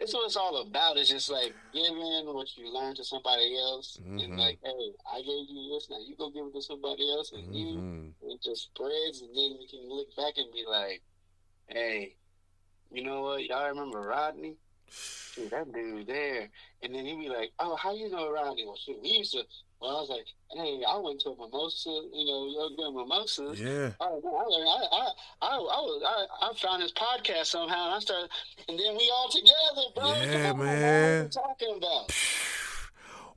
it's 0.00 0.14
what 0.14 0.26
it's 0.26 0.36
all 0.36 0.56
about. 0.62 0.96
It's 0.96 1.10
just 1.10 1.30
like 1.30 1.54
giving 1.72 1.94
what 2.26 2.56
you 2.56 2.72
learn 2.72 2.94
to 2.96 3.04
somebody 3.04 3.56
else, 3.58 3.98
Mhm. 4.02 4.24
and 4.24 4.38
like, 4.38 4.58
hey, 4.64 4.92
I 5.12 5.18
gave 5.20 5.48
you 5.50 5.70
this, 5.74 5.88
now 5.90 5.98
you 5.98 6.16
go 6.16 6.30
give 6.30 6.46
it 6.46 6.54
to 6.54 6.62
somebody 6.62 7.10
else, 7.12 7.32
and 7.32 7.54
you 7.54 7.66
Mhm. 7.76 8.14
it 8.22 8.42
just 8.42 8.64
spreads, 8.64 9.20
and 9.20 9.36
then 9.36 9.60
you 9.60 9.68
can 9.68 9.86
look 9.88 10.14
back 10.16 10.38
and 10.38 10.50
be 10.52 10.64
like, 10.66 11.02
"Hey, 11.68 12.16
you 12.90 13.02
know 13.02 13.22
what? 13.22 13.44
Y'all 13.44 13.68
remember 13.68 14.00
Rodney? 14.00 14.56
Shoot, 14.88 15.50
that 15.50 15.70
dude 15.72 16.06
there." 16.06 16.50
And 16.82 16.94
then 16.94 17.04
he'd 17.04 17.18
be 17.20 17.28
like, 17.28 17.52
"Oh, 17.58 17.76
how 17.76 17.94
you 17.94 18.08
know 18.08 18.30
Rodney?" 18.30 18.64
Well, 18.64 18.76
shoot, 18.76 19.00
we 19.00 19.10
used 19.18 19.32
to. 19.32 19.46
Well, 19.80 19.96
I 19.96 20.00
was 20.00 20.10
like, 20.10 20.26
"Hey, 20.52 20.82
I 20.86 20.98
went 20.98 21.20
to 21.22 21.30
a 21.30 21.36
mimosa. 21.36 21.88
You 21.88 22.26
know, 22.26 22.46
you're 22.52 22.76
doing 22.76 22.96
mimosas." 22.96 23.58
Yeah. 23.58 23.92
Oh, 23.98 24.20
I, 24.22 24.44
I, 24.68 24.96
I, 24.96 25.08
I, 25.40 25.56
I, 25.56 25.58
was, 25.58 26.02
I, 26.06 26.46
I 26.46 26.54
found 26.58 26.82
this 26.82 26.92
podcast 26.92 27.46
somehow, 27.46 27.86
and 27.86 27.94
I 27.94 27.98
started, 28.00 28.28
and 28.68 28.78
then 28.78 28.96
we 28.96 29.10
all 29.14 29.30
together, 29.30 29.88
bro. 29.94 30.12
Yeah, 30.12 30.52
man. 30.52 30.58
What 30.58 30.66
are 30.66 31.22
you 31.22 31.28
talking 31.28 31.76
about? 31.78 32.12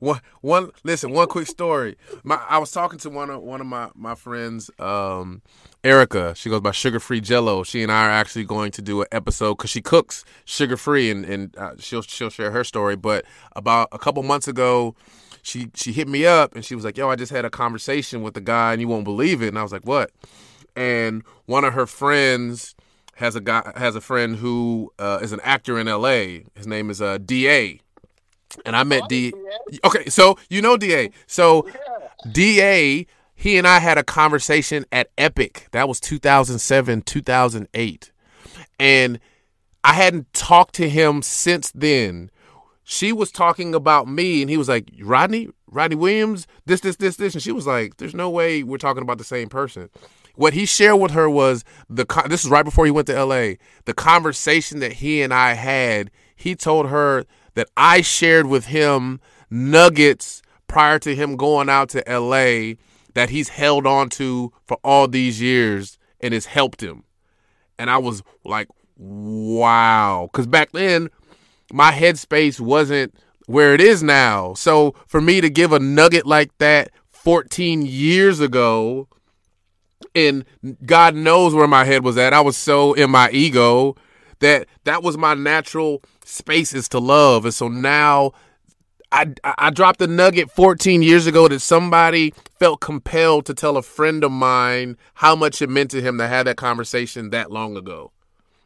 One, 0.00 0.20
one. 0.42 0.70
Listen, 0.82 1.12
one 1.12 1.28
quick 1.28 1.46
story. 1.46 1.96
My, 2.24 2.38
I 2.46 2.58
was 2.58 2.70
talking 2.70 2.98
to 2.98 3.10
one 3.10 3.30
of 3.30 3.40
one 3.40 3.62
of 3.62 3.66
my 3.66 3.88
my 3.94 4.14
friends, 4.14 4.70
um, 4.78 5.40
Erica. 5.82 6.34
She 6.34 6.50
goes 6.50 6.60
by 6.60 6.72
Sugar 6.72 7.00
Free 7.00 7.22
Jello. 7.22 7.62
She 7.62 7.82
and 7.82 7.90
I 7.90 8.08
are 8.08 8.10
actually 8.10 8.44
going 8.44 8.72
to 8.72 8.82
do 8.82 9.00
an 9.00 9.06
episode 9.12 9.54
because 9.54 9.70
she 9.70 9.80
cooks 9.80 10.24
sugar 10.44 10.76
free, 10.76 11.10
and 11.10 11.24
and 11.24 11.56
uh, 11.56 11.74
she'll 11.78 12.02
she'll 12.02 12.28
share 12.28 12.50
her 12.50 12.64
story. 12.64 12.96
But 12.96 13.24
about 13.56 13.88
a 13.92 13.98
couple 13.98 14.22
months 14.24 14.46
ago, 14.46 14.94
she 15.44 15.70
she 15.74 15.92
hit 15.92 16.08
me 16.08 16.26
up 16.26 16.54
and 16.54 16.64
she 16.64 16.74
was 16.74 16.84
like, 16.84 16.96
"Yo, 16.96 17.08
I 17.08 17.16
just 17.16 17.30
had 17.30 17.44
a 17.44 17.50
conversation 17.50 18.22
with 18.22 18.36
a 18.36 18.40
guy, 18.40 18.72
and 18.72 18.80
you 18.80 18.88
won't 18.88 19.04
believe 19.04 19.42
it." 19.42 19.48
And 19.48 19.58
I 19.58 19.62
was 19.62 19.72
like, 19.72 19.84
"What?" 19.84 20.10
And 20.74 21.22
one 21.46 21.64
of 21.64 21.74
her 21.74 21.86
friends 21.86 22.74
has 23.16 23.36
a 23.36 23.40
guy 23.40 23.72
has 23.76 23.94
a 23.94 24.00
friend 24.00 24.36
who 24.36 24.92
uh, 24.98 25.20
is 25.22 25.32
an 25.32 25.40
actor 25.44 25.78
in 25.78 25.86
L.A. 25.86 26.46
His 26.54 26.66
name 26.66 26.90
is 26.90 27.00
uh, 27.00 27.18
Da. 27.18 27.80
And 28.64 28.76
I 28.76 28.84
met 28.84 29.08
D. 29.08 29.32
Okay, 29.84 30.06
so 30.06 30.38
you 30.48 30.62
know 30.62 30.76
Da. 30.76 31.10
So 31.26 31.68
Da, 32.32 33.06
he 33.34 33.58
and 33.58 33.66
I 33.66 33.80
had 33.80 33.98
a 33.98 34.04
conversation 34.04 34.86
at 34.90 35.10
Epic. 35.18 35.68
That 35.72 35.88
was 35.88 36.00
2007, 36.00 37.02
2008. 37.02 38.12
And 38.78 39.20
I 39.82 39.92
hadn't 39.92 40.32
talked 40.32 40.74
to 40.76 40.88
him 40.88 41.20
since 41.20 41.70
then. 41.72 42.30
She 42.84 43.12
was 43.12 43.30
talking 43.30 43.74
about 43.74 44.08
me, 44.08 44.42
and 44.42 44.50
he 44.50 44.56
was 44.56 44.68
like, 44.68 44.90
Rodney, 45.00 45.48
Rodney 45.66 45.96
Williams, 45.96 46.46
this, 46.66 46.80
this, 46.80 46.96
this, 46.96 47.16
this. 47.16 47.34
And 47.34 47.42
she 47.42 47.52
was 47.52 47.66
like, 47.66 47.96
There's 47.96 48.14
no 48.14 48.30
way 48.30 48.62
we're 48.62 48.78
talking 48.78 49.02
about 49.02 49.18
the 49.18 49.24
same 49.24 49.48
person. 49.48 49.88
What 50.36 50.52
he 50.52 50.66
shared 50.66 51.00
with 51.00 51.12
her 51.12 51.30
was 51.30 51.64
the, 51.88 52.04
this 52.28 52.44
is 52.44 52.50
right 52.50 52.64
before 52.64 52.84
he 52.84 52.90
went 52.90 53.06
to 53.06 53.24
LA, 53.24 53.54
the 53.84 53.94
conversation 53.94 54.80
that 54.80 54.94
he 54.94 55.22
and 55.22 55.32
I 55.32 55.54
had. 55.54 56.10
He 56.36 56.56
told 56.56 56.88
her 56.88 57.24
that 57.54 57.68
I 57.76 58.00
shared 58.00 58.46
with 58.46 58.66
him 58.66 59.20
nuggets 59.48 60.42
prior 60.66 60.98
to 60.98 61.14
him 61.14 61.36
going 61.36 61.70
out 61.70 61.88
to 61.90 62.02
LA 62.08 62.74
that 63.14 63.30
he's 63.30 63.48
held 63.48 63.86
on 63.86 64.08
to 64.10 64.52
for 64.66 64.76
all 64.82 65.06
these 65.06 65.40
years 65.40 65.98
and 66.20 66.34
has 66.34 66.46
helped 66.46 66.82
him. 66.82 67.04
And 67.78 67.88
I 67.88 67.98
was 67.98 68.22
like, 68.44 68.68
wow. 68.96 70.28
Because 70.32 70.46
back 70.46 70.72
then, 70.72 71.10
my 71.72 71.92
headspace 71.92 72.60
wasn't 72.60 73.14
where 73.46 73.74
it 73.74 73.80
is 73.80 74.02
now. 74.02 74.54
So 74.54 74.94
for 75.06 75.20
me 75.20 75.40
to 75.40 75.50
give 75.50 75.72
a 75.72 75.78
nugget 75.78 76.26
like 76.26 76.56
that 76.58 76.90
14 77.10 77.84
years 77.86 78.40
ago, 78.40 79.08
and 80.14 80.44
God 80.84 81.14
knows 81.14 81.54
where 81.54 81.66
my 81.66 81.84
head 81.84 82.04
was 82.04 82.16
at, 82.16 82.32
I 82.32 82.40
was 82.40 82.56
so 82.56 82.92
in 82.94 83.10
my 83.10 83.30
ego 83.30 83.96
that 84.40 84.66
that 84.84 85.02
was 85.02 85.16
my 85.16 85.34
natural 85.34 86.02
spaces 86.24 86.88
to 86.90 86.98
love. 86.98 87.44
And 87.44 87.54
so 87.54 87.68
now 87.68 88.32
I, 89.10 89.32
I 89.44 89.70
dropped 89.70 90.02
a 90.02 90.06
nugget 90.06 90.50
14 90.50 91.02
years 91.02 91.26
ago 91.26 91.46
that 91.48 91.60
somebody 91.60 92.34
felt 92.58 92.80
compelled 92.80 93.46
to 93.46 93.54
tell 93.54 93.76
a 93.76 93.82
friend 93.82 94.24
of 94.24 94.32
mine 94.32 94.96
how 95.14 95.36
much 95.36 95.62
it 95.62 95.70
meant 95.70 95.90
to 95.92 96.02
him 96.02 96.18
to 96.18 96.26
have 96.26 96.46
that 96.46 96.56
conversation 96.56 97.30
that 97.30 97.50
long 97.50 97.76
ago. 97.76 98.10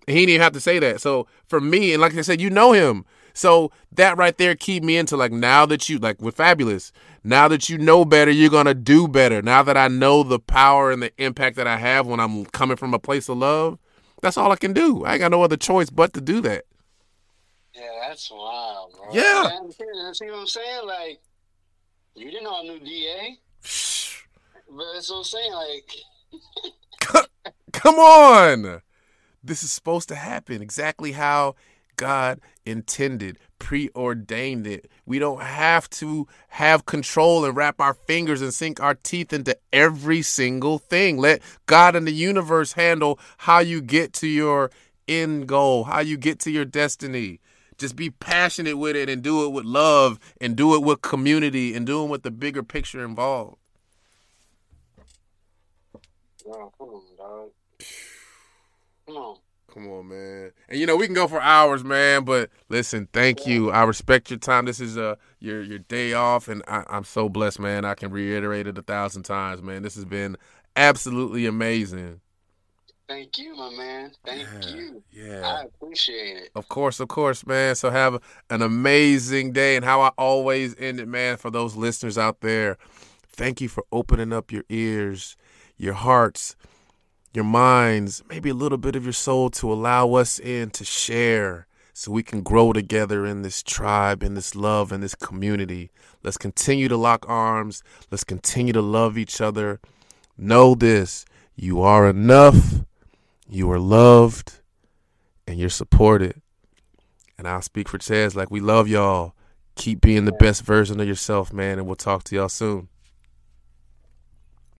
And 0.09 0.17
he 0.17 0.23
didn't 0.23 0.31
even 0.31 0.43
have 0.43 0.55
to 0.55 0.61
say 0.61 0.79
that. 0.79 1.03
So 1.03 1.27
for 1.49 1.61
me, 1.61 1.93
and 1.93 2.01
like 2.01 2.17
I 2.17 2.23
said, 2.23 2.41
you 2.41 2.49
know 2.49 2.73
him. 2.73 3.05
So 3.35 3.71
that 3.93 4.17
right 4.17 4.35
there 4.39 4.55
keep 4.57 4.83
me 4.83 4.97
into 4.97 5.19
like 5.19 5.33
now 5.33 5.67
that 5.67 5.91
you 5.91 5.99
like 5.99 6.23
with 6.23 6.39
Fabolous. 6.39 6.93
Now 7.23 7.47
that 7.49 7.69
you 7.69 7.77
know 7.77 8.07
better, 8.07 8.31
you're 8.31 8.49
gonna 8.49 8.73
do 8.73 9.07
better. 9.07 9.43
Now 9.43 9.63
that 9.65 9.77
I 9.77 9.89
know 9.89 10.23
the 10.23 10.39
power 10.39 10.91
and 10.91 11.03
the 11.03 11.13
impact 11.23 11.57
that 11.57 11.67
I 11.67 11.77
have 11.77 12.07
when 12.07 12.21
I'm 12.21 12.47
coming 12.47 12.79
from 12.79 12.95
a 12.95 12.99
place 12.99 13.29
of 13.29 13.37
love, 13.37 13.79
that's 14.23 14.39
all 14.39 14.51
I 14.51 14.57
can 14.57 14.73
do. 14.73 15.05
I 15.05 15.13
ain't 15.13 15.21
got 15.21 15.31
no 15.31 15.43
other 15.43 15.59
choice 15.59 15.91
but 15.91 16.15
to 16.15 16.23
do 16.23 16.41
that. 16.41 16.65
Yeah, 17.75 17.83
that's 18.09 18.31
wild, 18.31 18.95
bro. 18.95 19.13
Yeah. 19.13 19.61
See 20.15 20.25
what 20.25 20.39
I'm 20.39 20.47
saying? 20.47 20.87
Like, 20.87 21.21
you 22.15 22.31
didn't 22.31 22.45
know 22.45 22.59
I 22.59 22.63
knew 22.63 22.81
DA, 22.81 23.37
but 23.61 24.95
that's 24.95 25.11
what 25.11 25.19
I'm 25.19 25.25
saying. 25.25 25.53
Like, 25.53 25.93
Come 27.73 27.97
on. 27.97 28.81
This 29.49 29.63
is 29.63 29.73
supposed 29.73 30.11
to 30.11 30.15
happen 30.15 30.61
exactly 30.61 31.13
how 31.13 31.55
God 31.97 32.39
intended, 32.67 33.39
preordained 33.59 34.67
it. 34.67 34.91
We 35.07 35.19
don't 35.19 35.41
have 35.41 35.89
to 35.91 36.29
have 36.49 36.85
control 36.85 37.47
and 37.47 37.57
wrap 37.57 37.81
our 37.81 37.95
fingers 37.95 38.43
and 38.43 38.53
sink 38.53 38.79
our 38.79 38.95
teeth 38.95 39.33
into 39.33 39.57
every 39.73 40.21
single 40.21 40.79
thing. 40.79 41.17
Let 41.17 41.41
God 41.65 41.97
and 41.97 42.07
the 42.07 42.13
universe 42.13 42.75
handle 42.75 43.19
how 43.39 43.61
you 43.61 43.81
get 43.81 44.13
to 44.15 44.27
your 44.27 44.71
end 45.09 45.49
goal, 45.49 45.85
how 45.85 46.01
you 46.01 46.19
get 46.19 46.39
to 46.41 46.51
your 46.51 46.67
destiny. 46.67 47.41
Just 47.79 47.97
be 47.97 48.11
passionate 48.11 48.77
with 48.77 48.97
it 48.97 49.09
and 49.09 49.23
do 49.23 49.47
it 49.47 49.49
with 49.49 49.65
love 49.65 50.19
and 50.43 50.57
do 50.57 50.75
it 50.75 50.83
with 50.83 51.01
community 51.01 51.75
and 51.75 51.87
do 51.87 52.05
it 52.05 52.09
with 52.09 52.23
the 52.23 52.31
bigger 52.31 52.63
picture 52.63 53.03
involved. 53.03 53.57
come 56.45 56.89
on, 56.89 57.03
dog. 57.17 57.51
Come 59.09 59.17
on. 59.17 59.37
Come 59.73 59.89
on, 59.89 60.09
man. 60.09 60.53
And 60.69 60.79
you 60.79 60.87
know 60.87 60.97
we 60.97 61.07
can 61.07 61.15
go 61.15 61.27
for 61.27 61.41
hours, 61.41 61.83
man. 61.83 62.25
But 62.25 62.51
listen, 62.69 63.09
thank 63.13 63.47
you. 63.47 63.71
I 63.71 63.85
respect 63.85 64.31
your 64.31 64.39
time. 64.39 64.67
This 64.67 64.81
is 64.81 64.99
uh 64.99 65.15
your 65.41 65.63
your 65.63 65.79
day 65.79 66.13
off, 66.13 66.49
and 66.49 66.63
I, 66.69 66.85
I'm 66.89 67.05
so 67.05 67.29
blessed, 67.31 67.59
man. 67.59 67.87
I 67.87 67.95
can 67.95 68.11
reiterate 68.11 68.67
it 68.67 68.77
a 68.77 68.83
thousand 68.83 69.23
times, 69.23 69.63
man. 69.63 69.83
This 69.83 69.95
has 69.95 70.05
been 70.05 70.37
absolutely 70.77 71.47
amazing. 71.47 72.21
Thank 73.09 73.39
you, 73.39 73.57
my 73.57 73.71
man. 73.71 74.13
Thank 74.27 74.47
Yeah, 74.63 74.75
you. 74.75 75.03
yeah. 75.11 75.41
I 75.47 75.63
appreciate 75.65 76.37
it. 76.37 76.51
Of 76.55 76.69
course, 76.69 77.01
of 77.01 77.09
course, 77.09 77.47
man. 77.47 77.75
So 77.75 77.89
have 77.89 78.21
an 78.51 78.61
amazing 78.61 79.53
day, 79.53 79.77
and 79.77 79.85
how 79.87 80.03
I 80.03 80.09
always 80.19 80.75
end 80.79 81.01
it, 81.01 81.09
man. 81.09 81.39
For 81.39 81.51
those 81.51 81.77
listeners 81.77 82.19
out 82.19 82.43
there, 82.43 82.77
thank 83.33 83.63
you 83.63 83.69
for 83.71 83.85
opening 83.93 84.33
up 84.35 84.53
your 84.53 84.65
ears, 84.69 85.37
your 85.79 85.95
hearts, 85.95 86.55
your 87.35 87.45
minds, 87.45 88.23
maybe 88.29 88.51
a 88.51 88.55
little 88.55 88.79
bit 88.79 88.97
of 88.97 89.05
your 89.05 89.13
soul 89.13 89.51
to 89.51 89.73
allow 89.73 90.15
us 90.15 90.39
in 90.39 90.71
to 90.71 90.85
share 90.85 91.67
so 91.93 92.13
we 92.13 92.23
can 92.23 92.43
grow 92.43 92.73
together 92.73 93.27
in 93.27 93.43
this 93.43 93.63
tribe, 93.63 94.23
in 94.23 94.35
this 94.35 94.55
love, 94.55 94.93
in 94.93 95.01
this 95.01 95.15
community. 95.15 95.91
Let's 96.23 96.39
continue 96.39 96.89
to 96.89 96.97
lock 96.97 97.25
arms. 97.29 97.83
Let's 98.11 98.25
continue 98.25 98.73
to 98.73 98.81
love 98.81 99.19
each 99.19 99.41
other. 99.41 99.81
Know 100.37 100.75
this 100.75 101.27
you 101.57 101.83
are 101.83 102.09
enough, 102.09 102.85
you 103.49 103.71
are 103.73 103.81
loved, 103.81 104.61
and 105.47 105.59
you're 105.59 105.69
supported. 105.69 106.41
And 107.37 107.49
I'll 107.49 107.63
speak 107.63 107.89
for 107.89 107.99
Chez 107.99 108.37
like 108.37 108.51
we 108.51 108.61
love 108.61 108.87
y'all. 108.87 109.35
Keep 109.75 110.01
being 110.01 110.25
the 110.25 110.33
best 110.33 110.63
version 110.63 111.01
of 111.01 111.07
yourself, 111.07 111.53
man, 111.53 111.79
and 111.79 111.87
we'll 111.87 111.97
talk 111.97 112.23
to 112.25 112.37
y'all 112.37 112.49
soon. 112.49 112.89